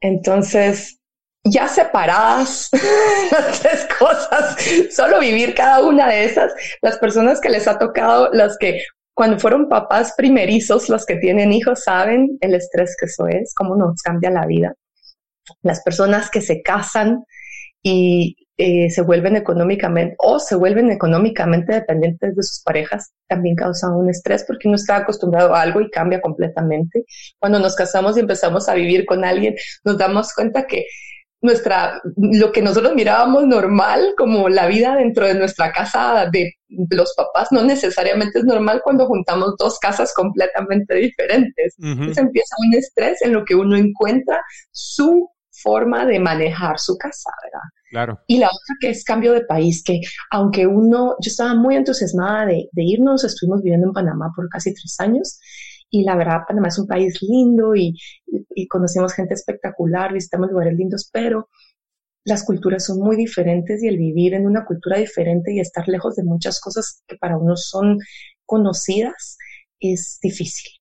Entonces, 0.00 1.00
ya 1.44 1.68
separadas 1.68 2.70
las 3.30 3.60
tres 3.60 3.86
cosas, 3.98 4.56
solo 4.90 5.20
vivir 5.20 5.54
cada 5.54 5.84
una 5.84 6.08
de 6.08 6.24
esas, 6.24 6.52
las 6.80 6.98
personas 6.98 7.40
que 7.40 7.50
les 7.50 7.68
ha 7.68 7.78
tocado, 7.78 8.30
las 8.32 8.56
que 8.58 8.82
cuando 9.14 9.38
fueron 9.38 9.68
papás 9.68 10.14
primerizos, 10.16 10.88
los 10.88 11.06
que 11.06 11.16
tienen 11.16 11.52
hijos 11.52 11.84
saben 11.84 12.36
el 12.40 12.54
estrés 12.54 12.96
que 12.98 13.06
eso 13.06 13.26
es, 13.28 13.54
cómo 13.54 13.76
nos 13.76 14.02
cambia 14.02 14.30
la 14.30 14.46
vida. 14.46 14.74
Las 15.62 15.82
personas 15.82 16.30
que 16.30 16.40
se 16.40 16.62
casan 16.62 17.24
y 17.82 18.36
eh, 18.56 18.88
se 18.90 19.02
vuelven 19.02 19.36
económicamente 19.36 20.14
o 20.18 20.38
se 20.38 20.54
vuelven 20.54 20.90
económicamente 20.90 21.74
dependientes 21.74 22.36
de 22.36 22.42
sus 22.42 22.62
parejas 22.62 23.12
también 23.28 23.56
causan 23.56 23.94
un 23.94 24.08
estrés 24.08 24.44
porque 24.46 24.68
uno 24.68 24.76
está 24.76 24.96
acostumbrado 24.96 25.54
a 25.54 25.62
algo 25.62 25.80
y 25.80 25.90
cambia 25.90 26.20
completamente. 26.20 27.04
Cuando 27.38 27.58
nos 27.58 27.74
casamos 27.76 28.16
y 28.16 28.20
empezamos 28.20 28.68
a 28.68 28.74
vivir 28.74 29.06
con 29.06 29.24
alguien, 29.24 29.54
nos 29.84 29.98
damos 29.98 30.32
cuenta 30.32 30.66
que 30.66 30.86
nuestra, 31.44 32.00
lo 32.16 32.52
que 32.52 32.62
nosotros 32.62 32.94
mirábamos 32.94 33.46
normal, 33.46 34.14
como 34.16 34.48
la 34.48 34.66
vida 34.66 34.96
dentro 34.96 35.26
de 35.26 35.34
nuestra 35.34 35.72
casa 35.72 36.28
de 36.32 36.54
los 36.90 37.12
papás, 37.14 37.48
no 37.52 37.62
necesariamente 37.62 38.38
es 38.38 38.44
normal 38.46 38.80
cuando 38.82 39.06
juntamos 39.06 39.54
dos 39.58 39.78
casas 39.78 40.12
completamente 40.14 40.94
diferentes. 40.94 41.74
Entonces 41.78 42.16
empieza 42.16 42.56
un 42.66 42.74
estrés 42.74 43.20
en 43.20 43.34
lo 43.34 43.44
que 43.44 43.54
uno 43.54 43.76
encuentra 43.76 44.40
su 44.72 45.28
forma 45.50 46.06
de 46.06 46.18
manejar 46.18 46.78
su 46.78 46.96
casa, 46.96 47.30
¿verdad? 47.44 47.68
Claro. 47.90 48.20
Y 48.26 48.38
la 48.38 48.46
otra 48.46 48.76
que 48.80 48.88
es 48.88 49.04
cambio 49.04 49.32
de 49.32 49.44
país, 49.44 49.82
que 49.84 50.00
aunque 50.30 50.66
uno, 50.66 51.14
yo 51.20 51.28
estaba 51.28 51.54
muy 51.54 51.76
entusiasmada 51.76 52.46
de, 52.46 52.68
de 52.72 52.82
irnos, 52.82 53.22
estuvimos 53.22 53.62
viviendo 53.62 53.88
en 53.88 53.92
Panamá 53.92 54.32
por 54.34 54.48
casi 54.48 54.72
tres 54.72 54.96
años 54.98 55.38
y 55.94 56.02
la 56.02 56.16
verdad, 56.16 56.40
Panamá 56.48 56.68
es 56.68 56.78
un 56.80 56.88
país 56.88 57.22
lindo 57.22 57.76
y, 57.76 57.96
conocemos 58.68 59.12
gente 59.12 59.34
espectacular, 59.34 60.12
visitamos 60.12 60.50
lugares 60.50 60.76
lindos, 60.76 61.08
pero 61.12 61.48
las 62.24 62.44
culturas 62.44 62.84
son 62.84 62.98
muy 62.98 63.14
diferentes 63.14 63.80
y 63.80 63.86
el 63.86 63.96
vivir 63.96 64.34
en 64.34 64.44
una 64.44 64.64
cultura 64.64 64.98
diferente 64.98 65.54
y 65.54 65.60
estar 65.60 65.86
lejos 65.86 66.16
de 66.16 66.24
muchas 66.24 66.58
cosas 66.58 67.04
que 67.06 67.16
para 67.16 67.36
uno 67.36 67.56
son 67.56 67.98
conocidas 68.44 69.38
es 69.78 70.18
difícil. 70.20 70.72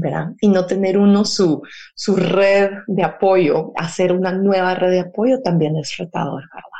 ¿verdad? 0.00 0.28
Y 0.40 0.48
no 0.48 0.64
tener 0.64 0.96
uno 0.96 1.26
su, 1.26 1.60
su 1.94 2.16
red 2.16 2.70
de 2.86 3.04
apoyo, 3.04 3.72
hacer 3.76 4.10
una 4.12 4.32
nueva 4.32 4.74
red 4.74 4.90
de 4.90 5.00
apoyo 5.00 5.42
también 5.42 5.76
es 5.76 5.98
retador, 5.98 6.44
¿verdad? 6.54 6.75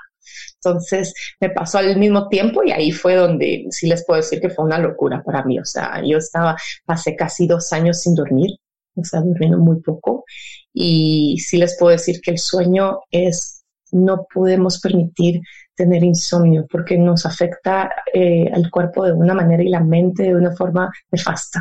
Entonces 0.67 1.15
me 1.41 1.51
pasó 1.51 1.79
al 1.79 1.97
mismo 1.97 2.29
tiempo 2.29 2.63
y 2.65 2.73
ahí 2.73 2.91
fue 2.93 3.15
donde 3.15 3.67
sí 3.71 3.87
les 3.87 4.05
puedo 4.05 4.21
decir 4.21 4.41
que 4.41 4.51
fue 4.51 4.65
una 4.65 4.79
locura 4.79 5.23
para 5.25 5.45
mí. 5.45 5.59
O 5.59 5.65
sea, 5.65 6.03
yo 6.05 6.19
estaba, 6.19 6.57
pasé 6.85 7.17
casi 7.17 7.47
dos 7.47 7.73
años 7.73 8.01
sin 8.01 8.15
dormir, 8.15 8.51
o 8.95 9.05
sea, 9.05 9.21
durmiendo 9.21 9.59
muy 9.59 9.81
poco. 9.81 10.25
Y 10.73 11.39
sí 11.39 11.59
les 11.59 11.77
puedo 11.79 11.93
decir 11.93 12.21
que 12.21 12.33
el 12.33 12.39
sueño 12.39 13.01
es, 13.11 13.65
no 13.93 14.27
podemos 14.33 14.81
permitir 14.81 15.41
tener 15.75 16.03
insomnio 16.03 16.67
porque 16.71 16.99
nos 16.99 17.27
afecta 17.27 17.91
eh, 18.13 18.51
al 18.53 18.71
cuerpo 18.71 19.05
de 19.05 19.13
una 19.13 19.35
manera 19.35 19.63
y 19.63 19.69
la 19.69 19.81
mente 19.81 20.25
de 20.25 20.35
una 20.35 20.55
forma 20.57 20.91
nefasta. 21.13 21.61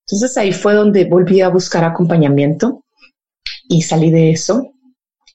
Entonces 0.00 0.36
ahí 0.36 0.52
fue 0.52 0.74
donde 0.74 1.04
volví 1.04 1.40
a 1.40 1.48
buscar 1.48 1.84
acompañamiento 1.84 2.84
y 3.68 3.82
salí 3.82 4.10
de 4.10 4.30
eso 4.30 4.72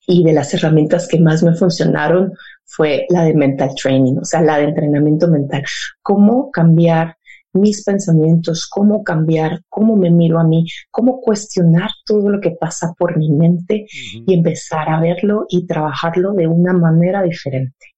y 0.07 0.23
de 0.23 0.33
las 0.33 0.53
herramientas 0.53 1.07
que 1.07 1.19
más 1.19 1.43
me 1.43 1.55
funcionaron 1.55 2.33
fue 2.75 3.05
la 3.09 3.23
de 3.23 3.33
mental 3.33 3.69
training, 3.81 4.17
o 4.21 4.25
sea, 4.25 4.41
la 4.41 4.57
de 4.57 4.65
entrenamiento 4.65 5.27
mental. 5.27 5.63
Cómo 6.01 6.49
cambiar 6.51 7.17
mis 7.53 7.83
pensamientos, 7.83 8.67
cómo 8.67 9.03
cambiar, 9.03 9.61
cómo 9.69 9.95
me 9.95 10.09
miro 10.09 10.39
a 10.39 10.43
mí, 10.43 10.65
cómo 10.89 11.21
cuestionar 11.21 11.89
todo 12.05 12.29
lo 12.29 12.41
que 12.41 12.51
pasa 12.51 12.93
por 12.97 13.17
mi 13.17 13.31
mente 13.31 13.85
y 13.91 14.33
empezar 14.33 14.89
a 14.89 14.99
verlo 14.99 15.45
y 15.49 15.67
trabajarlo 15.67 16.33
de 16.33 16.47
una 16.47 16.73
manera 16.73 17.21
diferente. 17.21 17.93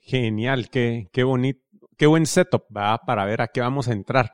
Genial, 0.00 0.68
qué, 0.70 1.06
qué 1.12 1.22
bonito, 1.22 1.60
qué 1.96 2.06
buen 2.06 2.26
setup 2.26 2.64
va 2.76 2.98
para 2.98 3.24
ver 3.24 3.42
a 3.42 3.46
qué 3.46 3.60
vamos 3.60 3.86
a 3.86 3.92
entrar. 3.92 4.32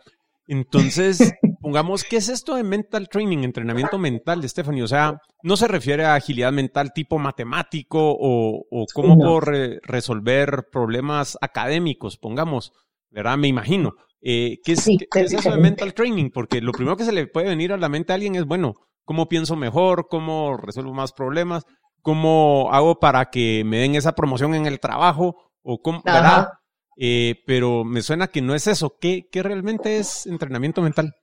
Entonces, 0.49 1.35
pongamos, 1.67 2.05
¿qué 2.05 2.19
es 2.19 2.29
esto 2.29 2.55
de 2.55 2.63
mental 2.63 3.09
training, 3.09 3.39
entrenamiento 3.39 3.99
mental, 3.99 4.49
Stephanie? 4.49 4.85
O 4.85 4.87
sea, 4.87 5.21
no 5.43 5.57
se 5.57 5.67
refiere 5.67 6.05
a 6.05 6.15
agilidad 6.15 6.53
mental 6.53 6.93
tipo 6.93 7.19
matemático 7.19 7.99
o, 8.01 8.87
cómo 8.95 9.17
puedo 9.17 9.41
resolver 9.83 10.69
problemas 10.71 11.37
académicos, 11.41 12.19
pongamos, 12.19 12.73
¿verdad? 13.11 13.37
Me 13.37 13.49
imagino. 13.49 13.97
Eh, 14.21 14.61
¿qué, 14.65 14.75
es, 14.75 14.87
eso 14.87 15.51
de 15.51 15.57
mental 15.57 15.93
training? 15.93 16.31
Porque 16.31 16.61
lo 16.61 16.71
primero 16.71 16.97
que 16.97 17.05
se 17.05 17.11
le 17.11 17.27
puede 17.27 17.49
venir 17.49 17.73
a 17.73 17.79
la 17.79 17.89
mente 17.89 18.13
a 18.13 18.15
alguien 18.15 18.37
es, 18.37 18.45
bueno, 18.45 18.77
¿cómo 19.05 19.29
pienso 19.29 19.57
mejor? 19.57 20.07
¿Cómo 20.09 20.57
resuelvo 20.57 20.95
más 20.95 21.13
problemas? 21.13 21.65
¿Cómo 22.01 22.69
hago 22.71 23.01
para 23.01 23.25
que 23.25 23.65
me 23.67 23.79
den 23.79 23.97
esa 23.97 24.15
promoción 24.15 24.55
en 24.55 24.67
el 24.67 24.79
trabajo? 24.79 25.35
¿O 25.63 25.83
cómo, 25.83 26.01
¿verdad? 26.05 26.47
Eh, 26.97 27.43
pero 27.45 27.83
me 27.83 28.03
suena 28.03 28.29
que 28.29 28.41
no 28.41 28.55
es 28.55 28.69
eso. 28.69 28.99
¿Qué, 29.01 29.29
¿Qué, 29.33 29.43
realmente 29.43 29.99
es 29.99 30.27
entrenamiento 30.27 30.81
mental? 30.81 31.17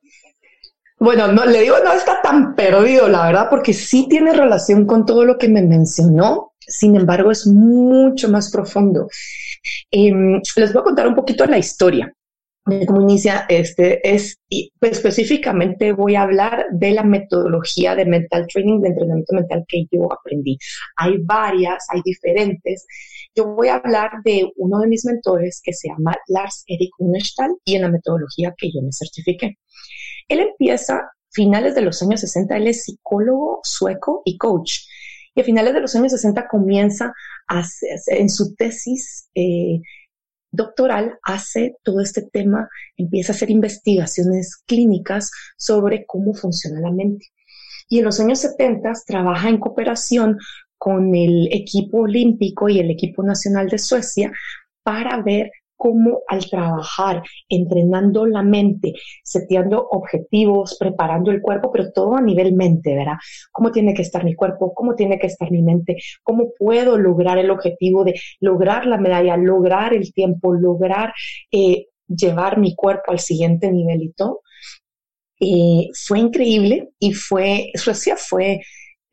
Bueno, 1.00 1.28
no 1.28 1.46
le 1.46 1.62
digo, 1.62 1.76
no 1.84 1.94
está 1.94 2.22
tan 2.22 2.56
perdido, 2.56 3.08
la 3.08 3.28
verdad, 3.28 3.48
porque 3.50 3.74
sí 3.74 4.08
tiene 4.10 4.34
relación 4.34 4.86
con 4.86 5.06
todo 5.06 5.26
lo 5.26 5.38
que 5.38 5.50
me 5.50 5.62
mencionó. 5.62 6.54
Sin 6.60 6.96
embargo, 6.96 7.32
es 7.32 7.46
mucho 7.46 8.30
más 8.30 8.50
profundo. 8.52 9.08
Em, 9.92 10.42
les 10.56 10.74
voy 10.74 10.82
a 10.82 10.84
contar 10.84 11.08
un 11.08 11.16
poquito 11.16 11.46
la 11.46 11.58
historia 11.58 12.14
de 12.66 12.86
cómo 12.86 13.02
inicia 13.02 13.46
este 13.50 14.00
es 14.10 14.38
y 14.50 14.72
específicamente 14.80 15.92
voy 15.92 16.16
a 16.16 16.22
hablar 16.22 16.68
de 16.72 16.92
la 16.92 17.04
metodología 17.04 17.96
de 17.96 18.06
mental 18.06 18.48
training 18.48 18.80
de 18.82 18.90
entrenamiento 18.90 19.36
mental 19.36 19.66
que 19.68 19.86
yo 19.92 20.12
aprendí. 20.12 20.58
Hay 20.96 21.18
varias, 21.24 21.86
hay 21.90 22.02
diferentes. 22.06 22.86
Yo 23.36 23.48
voy 23.48 23.68
a 23.68 23.76
hablar 23.76 24.12
de 24.24 24.50
uno 24.56 24.80
de 24.80 24.88
mis 24.88 25.06
mentores 25.06 25.62
que 25.64 25.74
se 25.74 25.90
llama 25.90 26.16
Lars 26.28 26.64
Erik 26.68 26.92
Unestal 27.00 27.52
y 27.66 27.76
en 27.76 27.82
la 27.82 27.90
metodología 27.90 28.54
que 28.58 28.72
yo 28.72 28.82
me 28.82 28.92
certifiqué. 28.92 29.58
Él 30.28 30.40
empieza 30.40 31.12
finales 31.32 31.76
de 31.76 31.82
los 31.82 32.02
años 32.02 32.22
60, 32.22 32.56
él 32.58 32.68
es 32.68 32.84
psicólogo 32.84 33.60
sueco 33.64 34.22
y 34.26 34.38
coach. 34.38 34.82
Y 35.36 35.42
a 35.42 35.44
finales 35.44 35.74
de 35.74 35.82
los 35.82 35.96
años 35.96 36.12
60 36.12 36.48
comienza 36.48 37.14
a 37.48 37.64
en 38.08 38.30
su 38.30 38.56
tesis 38.56 39.30
eh, 39.34 39.82
doctoral, 40.52 41.18
hace 41.24 41.76
todo 41.84 42.00
este 42.00 42.22
tema, 42.22 42.70
empieza 42.96 43.34
a 43.34 43.36
hacer 43.36 43.50
investigaciones 43.50 44.58
clínicas 44.68 45.32
sobre 45.58 46.06
cómo 46.06 46.36
funciona 46.36 46.80
la 46.80 46.92
mente. 46.92 47.26
Y 47.90 48.00
en 48.00 48.06
los 48.06 48.20
años 48.20 48.40
70 48.40 48.92
trabaja 49.08 49.50
en 49.50 49.60
cooperación 49.60 50.38
con 50.78 51.16
el 51.16 51.48
equipo 51.52 52.02
olímpico 52.02 52.70
y 52.70 52.80
el 52.80 52.92
equipo 52.92 53.24
nacional 53.24 53.68
de 53.70 53.80
Suecia 53.80 54.32
para 54.84 55.22
ver 55.22 55.50
cómo 55.84 56.22
al 56.30 56.50
trabajar, 56.50 57.22
entrenando 57.50 58.26
la 58.26 58.42
mente, 58.42 58.94
seteando 59.22 59.86
objetivos, 59.92 60.78
preparando 60.80 61.30
el 61.30 61.42
cuerpo, 61.42 61.74
pero 61.74 61.92
todo 61.92 62.16
a 62.16 62.22
nivel 62.22 62.54
mente, 62.54 62.96
¿verdad? 62.96 63.18
¿Cómo 63.52 63.70
tiene 63.70 63.94
que 63.94 64.02
estar 64.02 64.24
mi 64.24 64.34
cuerpo? 64.34 64.74
¿Cómo 64.74 64.96
tiene 64.96 65.20
que 65.20 65.28
estar 65.28 65.52
mi 65.52 65.62
mente? 65.62 65.98
¿Cómo 66.24 66.54
puedo 66.58 66.98
lograr 66.98 67.38
el 67.38 67.52
objetivo 67.52 68.06
de 68.06 68.14
lograr 68.40 68.86
la 68.86 68.98
medalla, 68.98 69.36
lograr 69.36 69.94
el 69.94 70.14
tiempo, 70.14 70.54
lograr 70.54 71.14
eh, 71.52 71.88
llevar 72.08 72.60
mi 72.60 72.76
cuerpo 72.76 73.12
al 73.12 73.20
siguiente 73.20 73.70
nivel 73.70 74.04
y 74.04 74.14
todo? 74.14 74.40
Fue 76.08 76.20
increíble 76.20 76.92
y 76.98 77.12
fue, 77.12 77.72
Suecia 77.76 78.16
fue 78.16 78.62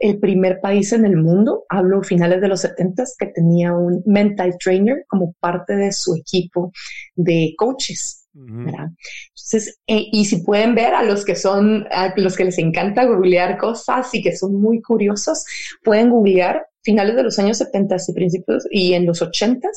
el 0.01 0.19
primer 0.19 0.61
país 0.61 0.93
en 0.93 1.05
el 1.05 1.17
mundo, 1.17 1.65
hablo 1.69 2.03
finales 2.03 2.41
de 2.41 2.49
los 2.49 2.63
70 2.63 3.05
que 3.19 3.27
tenía 3.27 3.75
un 3.75 4.03
mental 4.07 4.57
trainer 4.59 5.05
como 5.07 5.35
parte 5.41 5.77
de 5.77 5.93
su 5.93 6.17
equipo 6.17 6.73
de 7.15 7.55
coaches. 7.57 8.27
Entonces, 8.33 9.79
eh, 9.87 10.07
y 10.13 10.25
si 10.25 10.39
pueden 10.39 10.75
ver 10.75 10.95
a 10.95 11.03
los 11.03 11.25
que 11.25 11.37
son, 11.37 11.87
a 11.91 12.15
los 12.17 12.37
que 12.37 12.45
les 12.45 12.59
encanta 12.59 13.05
googlear 13.05 13.59
cosas 13.59 14.15
y 14.15 14.23
que 14.23 14.35
son 14.35 14.55
muy 14.55 14.81
curiosos, 14.81 15.45
pueden 15.83 16.11
googlear 16.11 16.65
finales 16.83 17.15
de 17.17 17.25
los 17.25 17.39
años 17.39 17.59
70 17.59 17.97
y 18.09 18.13
principios 18.15 18.67
y 18.71 18.95
en 18.95 19.05
los 19.05 19.21
80 19.21 19.69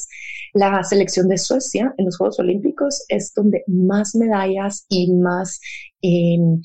la 0.54 0.84
selección 0.84 1.28
de 1.28 1.38
Suecia 1.38 1.94
en 1.98 2.06
los 2.06 2.16
Juegos 2.16 2.40
Olímpicos 2.40 3.04
es 3.10 3.34
donde 3.34 3.64
más 3.68 4.16
medallas 4.16 4.86
y 4.88 5.12
más 5.12 5.60
em, 6.02 6.62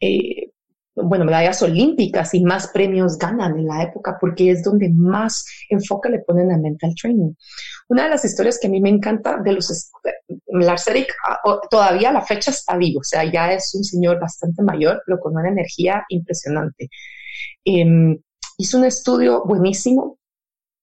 eh, 0.00 0.50
bueno, 0.94 1.24
medallas 1.24 1.62
olímpicas 1.62 2.34
y 2.34 2.44
más 2.44 2.68
premios 2.68 3.16
ganan 3.16 3.58
en 3.58 3.66
la 3.66 3.82
época 3.82 4.18
porque 4.20 4.50
es 4.50 4.62
donde 4.62 4.90
más 4.90 5.44
enfoque 5.70 6.10
le 6.10 6.18
ponen 6.20 6.52
a 6.52 6.58
mental 6.58 6.94
training. 7.00 7.32
Una 7.88 8.04
de 8.04 8.10
las 8.10 8.24
historias 8.24 8.58
que 8.60 8.66
a 8.66 8.70
mí 8.70 8.80
me 8.80 8.90
encanta 8.90 9.38
de 9.38 9.52
los 9.52 9.90
Lars 10.48 10.86
Erik 10.88 11.12
ah, 11.26 11.38
todavía 11.70 12.10
a 12.10 12.12
la 12.12 12.22
fecha 12.22 12.50
está 12.50 12.76
vivo, 12.76 13.00
o 13.00 13.04
sea, 13.04 13.24
ya 13.24 13.52
es 13.52 13.74
un 13.74 13.84
señor 13.84 14.20
bastante 14.20 14.62
mayor, 14.62 15.02
pero 15.06 15.18
con 15.18 15.32
una 15.32 15.48
energía 15.48 16.04
impresionante. 16.08 16.90
Em, 17.64 18.18
hizo 18.58 18.78
un 18.78 18.84
estudio 18.84 19.44
buenísimo 19.44 20.18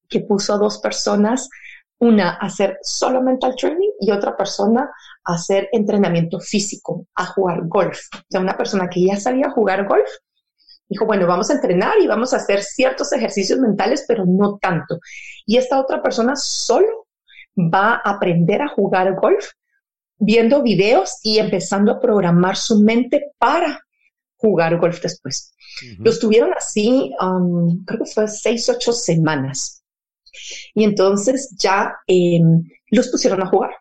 que 0.09 0.21
puso 0.21 0.53
a 0.53 0.57
dos 0.57 0.79
personas, 0.79 1.49
una 1.99 2.31
hacer 2.37 2.79
solo 2.81 3.21
mental 3.21 3.55
training 3.55 3.91
y 3.99 4.11
otra 4.11 4.35
persona 4.35 4.89
hacer 5.25 5.67
entrenamiento 5.71 6.39
físico, 6.39 7.07
a 7.15 7.25
jugar 7.25 7.67
golf. 7.67 7.99
O 8.15 8.25
sea, 8.29 8.41
una 8.41 8.57
persona 8.57 8.89
que 8.89 9.05
ya 9.05 9.17
sabía 9.17 9.51
jugar 9.51 9.87
golf 9.87 10.09
dijo, 10.87 11.05
bueno, 11.05 11.27
vamos 11.27 11.49
a 11.49 11.53
entrenar 11.53 11.99
y 12.01 12.07
vamos 12.07 12.33
a 12.33 12.37
hacer 12.37 12.63
ciertos 12.63 13.13
ejercicios 13.13 13.59
mentales, 13.59 14.05
pero 14.07 14.25
no 14.25 14.57
tanto. 14.57 14.99
Y 15.45 15.57
esta 15.57 15.79
otra 15.79 16.01
persona 16.01 16.35
solo 16.35 17.07
va 17.55 18.01
a 18.03 18.11
aprender 18.11 18.61
a 18.61 18.69
jugar 18.69 19.15
golf 19.15 19.51
viendo 20.17 20.61
videos 20.61 21.19
y 21.23 21.39
empezando 21.39 21.91
a 21.91 21.99
programar 21.99 22.55
su 22.55 22.81
mente 22.81 23.31
para 23.37 23.85
jugar 24.37 24.79
golf 24.79 25.01
después. 25.01 25.53
Lo 25.99 26.09
estuvieron 26.09 26.53
así, 26.57 27.13
um, 27.21 27.83
creo 27.85 27.99
que 27.99 28.11
fue 28.11 28.27
seis, 28.27 28.67
ocho 28.69 28.91
semanas. 28.91 29.78
Y 30.73 30.83
entonces 30.83 31.55
ya 31.57 31.95
em, 32.07 32.63
los 32.91 33.09
pusieron 33.09 33.41
a 33.41 33.47
jugar. 33.47 33.71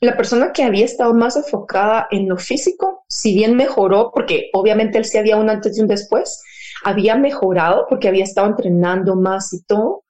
La 0.00 0.16
persona 0.16 0.52
que 0.52 0.62
había 0.62 0.84
estado 0.84 1.12
más 1.12 1.36
enfocada 1.36 2.06
en 2.10 2.28
lo 2.28 2.36
físico, 2.36 3.04
si 3.08 3.34
bien 3.34 3.56
mejoró, 3.56 4.12
porque 4.14 4.48
obviamente 4.52 4.98
él 4.98 5.04
sí 5.04 5.18
había 5.18 5.36
un 5.36 5.50
antes 5.50 5.76
y 5.76 5.80
un 5.80 5.88
después, 5.88 6.40
había 6.84 7.16
mejorado 7.16 7.86
porque 7.88 8.08
había 8.08 8.24
estado 8.24 8.46
entrenando 8.46 9.16
más 9.16 9.52
y 9.52 9.62
todo, 9.64 10.04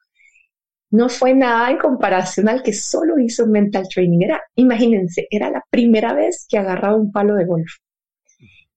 no 0.91 1.09
fue 1.09 1.35
nada 1.35 1.71
en 1.71 1.79
comparación 1.79 2.49
al 2.49 2.63
que 2.63 2.73
solo 2.73 3.19
hizo 3.19 3.47
mental 3.47 3.87
training. 3.93 4.21
Era, 4.23 4.43
imagínense, 4.55 5.27
era 5.31 5.51
la 5.51 5.65
primera 5.71 6.15
vez 6.15 6.47
que 6.49 6.59
agarraba 6.59 6.97
un 6.97 7.13
palo 7.13 7.35
de 7.35 7.45
golf. 7.45 7.71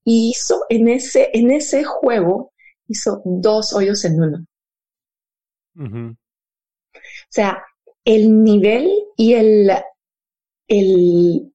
Y 0.04 0.32
hizo 0.32 0.66
en 0.70 0.88
ese, 0.88 1.30
en 1.34 1.52
ese 1.52 1.84
juego, 1.84 2.54
hizo 2.88 3.22
dos 3.24 3.74
hoyos 3.74 4.04
en 4.06 4.22
uno. 4.22 4.46
O 5.78 6.16
sea, 7.32 7.64
el 8.04 8.44
nivel 8.44 8.90
y 9.16 9.34
el, 9.34 9.72
el, 10.68 11.54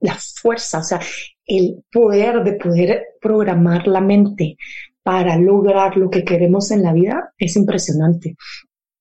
la 0.00 0.14
fuerza, 0.14 0.78
o 0.78 0.82
sea, 0.82 1.00
el 1.46 1.84
poder 1.92 2.42
de 2.42 2.54
poder 2.54 3.02
programar 3.20 3.86
la 3.86 4.00
mente 4.00 4.56
para 5.02 5.36
lograr 5.36 5.96
lo 5.96 6.10
que 6.10 6.24
queremos 6.24 6.70
en 6.70 6.82
la 6.82 6.92
vida 6.92 7.32
es 7.38 7.56
impresionante. 7.56 8.36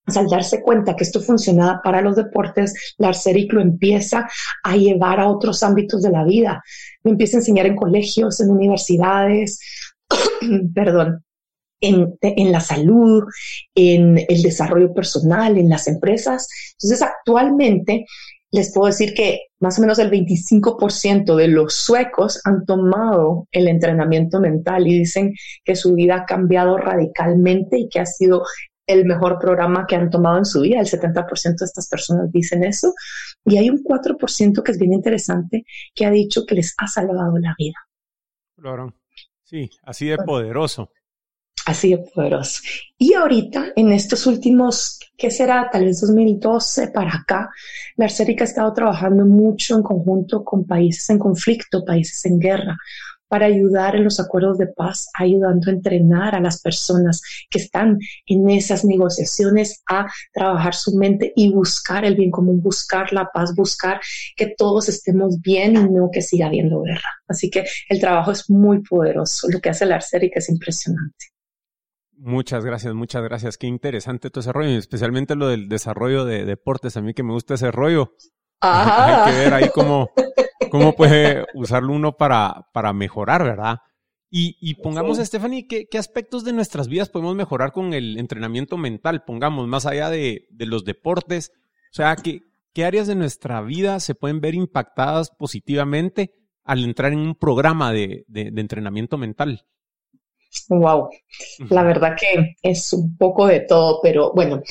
al 0.07 0.27
darse 0.27 0.61
cuenta 0.61 0.95
que 0.95 1.03
esto 1.03 1.21
funciona 1.21 1.79
para 1.83 2.01
los 2.01 2.15
deportes, 2.15 2.95
la 2.97 3.09
Arceric 3.09 3.53
lo 3.53 3.61
empieza 3.61 4.27
a 4.63 4.75
llevar 4.75 5.19
a 5.19 5.29
otros 5.29 5.63
ámbitos 5.63 6.01
de 6.01 6.09
la 6.09 6.25
vida. 6.25 6.61
Lo 7.03 7.11
empieza 7.11 7.37
a 7.37 7.39
enseñar 7.39 7.67
en 7.67 7.75
colegios, 7.75 8.41
en 8.41 8.49
universidades, 8.49 9.59
perdón, 10.75 11.23
en, 11.81 12.17
en, 12.21 12.51
la 12.51 12.61
salud, 12.61 13.23
en 13.75 14.17
el 14.17 14.41
desarrollo 14.41 14.93
personal, 14.93 15.57
en 15.57 15.69
las 15.69 15.87
empresas. 15.87 16.47
Entonces, 16.73 17.01
actualmente 17.01 18.05
les 18.51 18.73
puedo 18.73 18.87
decir 18.87 19.13
que 19.13 19.47
más 19.59 19.77
o 19.77 19.81
menos 19.81 19.97
el 19.99 20.11
25% 20.11 21.35
de 21.35 21.47
los 21.47 21.73
suecos 21.73 22.41
han 22.43 22.65
tomado 22.65 23.47
el 23.51 23.67
entrenamiento 23.67 24.39
mental 24.39 24.87
y 24.87 24.99
dicen 24.99 25.33
que 25.63 25.75
su 25.75 25.93
vida 25.93 26.15
ha 26.15 26.25
cambiado 26.25 26.77
radicalmente 26.77 27.79
y 27.79 27.89
que 27.89 28.01
ha 28.01 28.05
sido 28.05 28.43
el 28.87 29.05
mejor 29.05 29.39
programa 29.39 29.85
que 29.87 29.95
han 29.95 30.09
tomado 30.09 30.37
en 30.37 30.45
su 30.45 30.61
vida. 30.61 30.79
El 30.79 30.87
70% 30.87 31.59
de 31.59 31.65
estas 31.65 31.87
personas 31.87 32.31
dicen 32.31 32.63
eso. 32.63 32.93
Y 33.45 33.57
hay 33.57 33.69
un 33.69 33.83
4% 33.83 34.63
que 34.63 34.71
es 34.71 34.77
bien 34.77 34.93
interesante 34.93 35.63
que 35.95 36.05
ha 36.05 36.11
dicho 36.11 36.45
que 36.45 36.55
les 36.55 36.73
ha 36.77 36.87
salvado 36.87 37.37
la 37.37 37.55
vida. 37.57 37.77
Claro. 38.57 38.93
Sí, 39.43 39.69
así 39.83 40.07
de 40.07 40.17
poderoso. 40.17 40.91
Así 41.65 41.91
de 41.91 41.99
poderoso. 41.99 42.61
Y 42.97 43.13
ahorita, 43.13 43.73
en 43.75 43.91
estos 43.91 44.25
últimos, 44.25 44.99
¿qué 45.15 45.29
será? 45.29 45.69
Tal 45.71 45.85
vez 45.85 46.01
2012 46.01 46.87
para 46.87 47.15
acá, 47.15 47.49
la 47.97 48.05
Arcérica 48.05 48.43
ha 48.43 48.47
estado 48.47 48.73
trabajando 48.73 49.25
mucho 49.25 49.75
en 49.75 49.83
conjunto 49.83 50.43
con 50.43 50.65
países 50.65 51.09
en 51.11 51.19
conflicto, 51.19 51.85
países 51.85 52.25
en 52.25 52.39
guerra, 52.39 52.77
para 53.27 53.45
ayudar 53.45 53.95
en 53.95 54.03
los 54.03 54.19
acuerdos 54.19 54.57
de 54.57 54.67
paz, 54.67 55.07
ayudando 55.13 55.69
a 55.69 55.73
entrenar 55.73 56.35
a 56.35 56.41
las 56.41 56.59
personas 56.61 57.21
que 57.49 57.59
están 57.59 57.97
en 58.25 58.49
esas 58.49 58.83
negociaciones 58.83 59.81
a 59.87 60.07
trabajar 60.33 60.73
su 60.73 60.97
mente 60.97 61.31
y 61.35 61.53
buscar 61.53 62.03
el 62.03 62.15
bien 62.15 62.31
común, 62.31 62.61
buscar 62.61 63.13
la 63.13 63.29
paz, 63.31 63.55
buscar 63.55 64.01
que 64.35 64.47
todos 64.57 64.89
estemos 64.89 65.39
bien 65.39 65.77
y 65.77 65.89
no 65.89 66.09
que 66.11 66.21
siga 66.21 66.47
habiendo 66.47 66.81
guerra. 66.81 67.09
Así 67.27 67.49
que 67.49 67.65
el 67.87 68.01
trabajo 68.01 68.31
es 68.31 68.49
muy 68.49 68.81
poderoso. 68.81 69.47
Lo 69.49 69.61
que 69.61 69.69
hace 69.69 69.85
la 69.85 69.95
Arcérica 69.95 70.39
es 70.39 70.49
impresionante. 70.49 71.27
Muchas 72.23 72.63
gracias, 72.63 72.93
muchas 72.93 73.23
gracias. 73.23 73.57
Qué 73.57 73.65
interesante 73.65 74.29
tu 74.29 74.41
ese 74.41 74.51
rollo, 74.51 74.77
especialmente 74.77 75.35
lo 75.35 75.47
del 75.47 75.67
desarrollo 75.67 76.23
de 76.23 76.45
deportes. 76.45 76.95
A 76.95 77.01
mí 77.01 77.15
que 77.15 77.23
me 77.23 77.33
gusta 77.33 77.55
ese 77.55 77.71
rollo. 77.71 78.13
Hay 78.61 79.31
que 79.31 79.39
ver 79.39 79.53
ahí 79.55 79.69
cómo, 79.73 80.11
cómo 80.69 80.93
puede 80.93 81.47
usarlo 81.55 81.93
uno 81.93 82.17
para, 82.17 82.67
para 82.73 82.93
mejorar, 82.93 83.43
¿verdad? 83.43 83.79
Y, 84.29 84.55
y 84.61 84.75
pongamos, 84.75 85.17
Stephanie, 85.17 85.67
¿qué, 85.67 85.87
¿qué, 85.89 85.97
aspectos 85.97 86.43
de 86.43 86.53
nuestras 86.53 86.87
vidas 86.87 87.09
podemos 87.09 87.35
mejorar 87.35 87.71
con 87.71 87.91
el 87.95 88.19
entrenamiento 88.19 88.77
mental? 88.77 89.23
Pongamos, 89.25 89.67
más 89.67 89.87
allá 89.87 90.11
de, 90.11 90.45
de 90.51 90.67
los 90.67 90.85
deportes, 90.85 91.51
o 91.91 91.95
sea, 91.95 92.15
¿qué, 92.15 92.41
¿qué 92.71 92.85
áreas 92.85 93.07
de 93.07 93.15
nuestra 93.15 93.61
vida 93.61 93.99
se 93.99 94.13
pueden 94.13 94.41
ver 94.41 94.53
impactadas 94.53 95.31
positivamente 95.31 96.35
al 96.63 96.83
entrar 96.83 97.13
en 97.13 97.19
un 97.19 97.33
programa 97.33 97.91
de, 97.91 98.25
de, 98.27 98.51
de 98.51 98.61
entrenamiento 98.61 99.17
mental? 99.17 99.65
Wow, 100.69 101.09
la 101.69 101.83
verdad 101.83 102.15
que 102.19 102.55
es 102.61 102.91
un 102.93 103.15
poco 103.17 103.47
de 103.47 103.61
todo, 103.61 103.99
pero 104.01 104.31
bueno, 104.33 104.61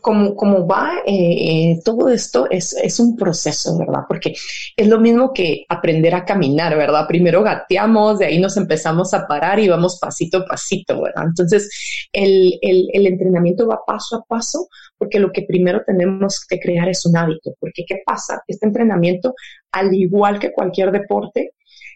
como, 0.00 0.34
como 0.34 0.66
va 0.66 1.02
eh, 1.06 1.78
todo 1.84 2.08
esto 2.08 2.46
es, 2.50 2.74
es, 2.74 3.00
un 3.00 3.16
proceso, 3.16 3.78
¿verdad? 3.78 4.00
Porque 4.08 4.34
es 4.76 4.88
lo 4.88 5.00
mismo 5.00 5.32
que 5.32 5.64
aprender 5.68 6.14
a 6.14 6.24
caminar, 6.24 6.76
¿verdad? 6.76 7.06
Primero 7.06 7.42
gateamos, 7.42 8.18
de 8.18 8.26
ahí 8.26 8.38
nos 8.38 8.56
empezamos 8.56 9.14
a 9.14 9.26
parar 9.26 9.60
y 9.60 9.68
vamos 9.68 9.98
pasito 10.00 10.38
a 10.38 10.46
pasito, 10.46 11.02
¿verdad? 11.02 11.24
Entonces, 11.26 11.68
el, 12.12 12.58
el, 12.62 12.88
el 12.92 13.06
entrenamiento 13.06 13.66
va 13.66 13.80
paso 13.86 14.16
a 14.16 14.24
paso 14.24 14.68
porque 14.98 15.18
lo 15.18 15.32
que 15.32 15.42
primero 15.42 15.82
tenemos 15.86 16.44
que 16.46 16.58
crear 16.60 16.88
es 16.88 17.06
un 17.06 17.16
hábito, 17.16 17.54
porque 17.58 17.84
¿qué 17.86 18.02
pasa? 18.04 18.42
Este 18.46 18.66
entrenamiento, 18.66 19.34
al 19.72 19.94
igual 19.94 20.38
que 20.38 20.52
cualquier 20.52 20.92
deporte, 20.92 21.52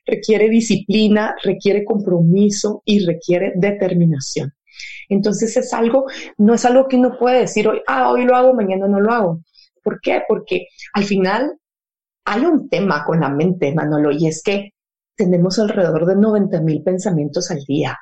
requiere 0.06 0.48
disciplina, 0.48 1.34
requiere 1.42 1.84
compromiso 1.84 2.82
y 2.84 3.04
requiere 3.04 3.52
determinación. 3.56 4.52
Entonces 5.08 5.56
es 5.56 5.72
algo, 5.72 6.06
no 6.38 6.54
es 6.54 6.64
algo 6.64 6.88
que 6.88 6.96
uno 6.96 7.16
puede 7.18 7.40
decir 7.40 7.68
hoy, 7.68 7.80
ah, 7.86 8.10
hoy 8.10 8.24
lo 8.24 8.36
hago, 8.36 8.54
mañana 8.54 8.88
no 8.88 9.00
lo 9.00 9.12
hago. 9.12 9.40
¿Por 9.82 10.00
qué? 10.00 10.22
Porque 10.26 10.68
al 10.94 11.04
final 11.04 11.58
hay 12.24 12.44
un 12.44 12.68
tema 12.68 13.04
con 13.04 13.20
la 13.20 13.28
mente, 13.28 13.74
Manolo, 13.74 14.10
y 14.10 14.26
es 14.26 14.42
que 14.42 14.70
tenemos 15.16 15.58
alrededor 15.58 16.06
de 16.06 16.16
90 16.16 16.60
mil 16.62 16.82
pensamientos 16.82 17.50
al 17.50 17.60
día. 17.64 17.98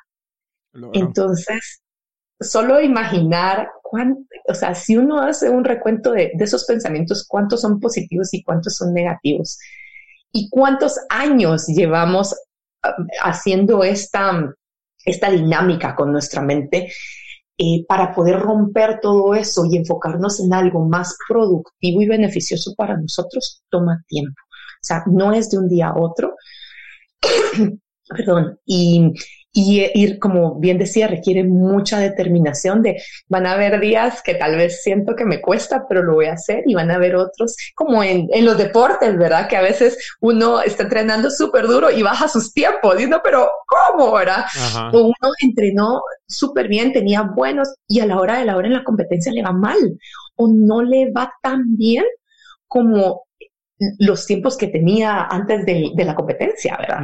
Entonces, 0.93 1.83
solo 2.39 2.81
imaginar 2.81 3.69
cuánto, 3.83 4.23
o 4.47 4.53
sea, 4.55 4.73
si 4.73 4.97
uno 4.97 5.21
hace 5.21 5.49
un 5.49 5.63
recuento 5.63 6.11
de, 6.11 6.31
de, 6.33 6.43
esos 6.43 6.65
pensamientos, 6.65 7.27
cuántos 7.27 7.61
son 7.61 7.79
positivos 7.79 8.33
y 8.33 8.41
cuántos 8.41 8.77
son 8.77 8.93
negativos, 8.93 9.59
y 10.33 10.49
cuántos 10.49 10.99
años 11.09 11.67
llevamos 11.67 12.35
um, 12.83 13.07
haciendo 13.23 13.83
esta, 13.83 14.53
esta 15.05 15.29
dinámica 15.29 15.95
con 15.95 16.11
nuestra 16.11 16.41
mente 16.41 16.91
eh, 17.57 17.85
para 17.87 18.13
poder 18.13 18.39
romper 18.39 18.99
todo 18.99 19.35
eso 19.35 19.65
y 19.69 19.77
enfocarnos 19.77 20.39
en 20.39 20.53
algo 20.53 20.85
más 20.89 21.15
productivo 21.27 22.01
y 22.01 22.07
beneficioso 22.07 22.73
para 22.75 22.97
nosotros, 22.97 23.63
toma 23.69 24.03
tiempo. 24.07 24.41
O 24.41 24.85
sea, 24.85 25.03
no 25.05 25.31
es 25.31 25.51
de 25.51 25.59
un 25.59 25.69
día 25.69 25.89
a 25.89 25.97
otro. 25.97 26.35
Perdón. 28.09 28.59
Y, 28.65 29.13
y 29.55 29.85
ir, 29.93 30.17
como 30.17 30.55
bien 30.55 30.79
decía, 30.79 31.07
requiere 31.07 31.43
mucha 31.43 31.99
determinación 31.99 32.81
de, 32.81 32.99
van 33.27 33.45
a 33.45 33.53
haber 33.53 33.79
días 33.79 34.23
que 34.23 34.33
tal 34.33 34.57
vez 34.57 34.81
siento 34.81 35.15
que 35.15 35.25
me 35.25 35.41
cuesta, 35.41 35.85
pero 35.87 36.01
lo 36.01 36.15
voy 36.15 36.25
a 36.25 36.33
hacer 36.33 36.63
y 36.65 36.73
van 36.73 36.89
a 36.89 36.95
haber 36.95 37.15
otros, 37.15 37.55
como 37.75 38.03
en, 38.03 38.27
en 38.31 38.45
los 38.45 38.57
deportes, 38.57 39.15
¿verdad? 39.15 39.47
Que 39.47 39.55
a 39.55 39.61
veces 39.61 40.15
uno 40.21 40.59
está 40.59 40.83
entrenando 40.83 41.29
súper 41.29 41.67
duro 41.67 41.91
y 41.91 42.01
baja 42.01 42.27
sus 42.27 42.51
tiempos, 42.51 42.93
diciendo, 42.93 43.21
pero 43.23 43.47
¿cómo, 43.67 44.11
verdad? 44.13 44.43
O 44.91 45.03
uno 45.03 45.33
entrenó 45.39 46.01
súper 46.27 46.67
bien, 46.67 46.91
tenía 46.91 47.21
buenos 47.21 47.75
y 47.87 47.99
a 47.99 48.07
la 48.07 48.19
hora 48.19 48.39
de 48.39 48.45
la 48.45 48.57
hora 48.57 48.67
en 48.67 48.73
la 48.73 48.83
competencia 48.83 49.31
le 49.31 49.43
va 49.43 49.51
mal 49.51 49.77
o 50.35 50.47
no 50.47 50.81
le 50.81 51.11
va 51.11 51.31
tan 51.43 51.77
bien 51.77 52.05
como 52.67 53.27
los 53.99 54.25
tiempos 54.25 54.57
que 54.57 54.67
tenía 54.67 55.25
antes 55.25 55.63
de, 55.63 55.91
de 55.93 56.05
la 56.05 56.15
competencia, 56.15 56.75
¿verdad? 56.77 57.01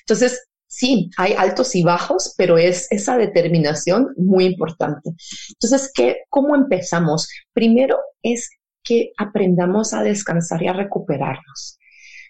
Entonces, 0.00 0.48
sí, 0.74 1.10
hay 1.16 1.34
altos 1.34 1.74
y 1.76 1.84
bajos, 1.84 2.34
pero 2.36 2.58
es 2.58 2.90
esa 2.90 3.16
determinación 3.16 4.08
muy 4.16 4.44
importante. 4.44 5.10
Entonces, 5.50 5.92
¿qué, 5.94 6.22
¿cómo 6.28 6.56
empezamos? 6.56 7.28
Primero 7.52 7.98
es 8.22 8.50
que 8.82 9.12
aprendamos 9.16 9.94
a 9.94 10.02
descansar 10.02 10.62
y 10.62 10.68
a 10.68 10.72
recuperarnos. 10.72 11.78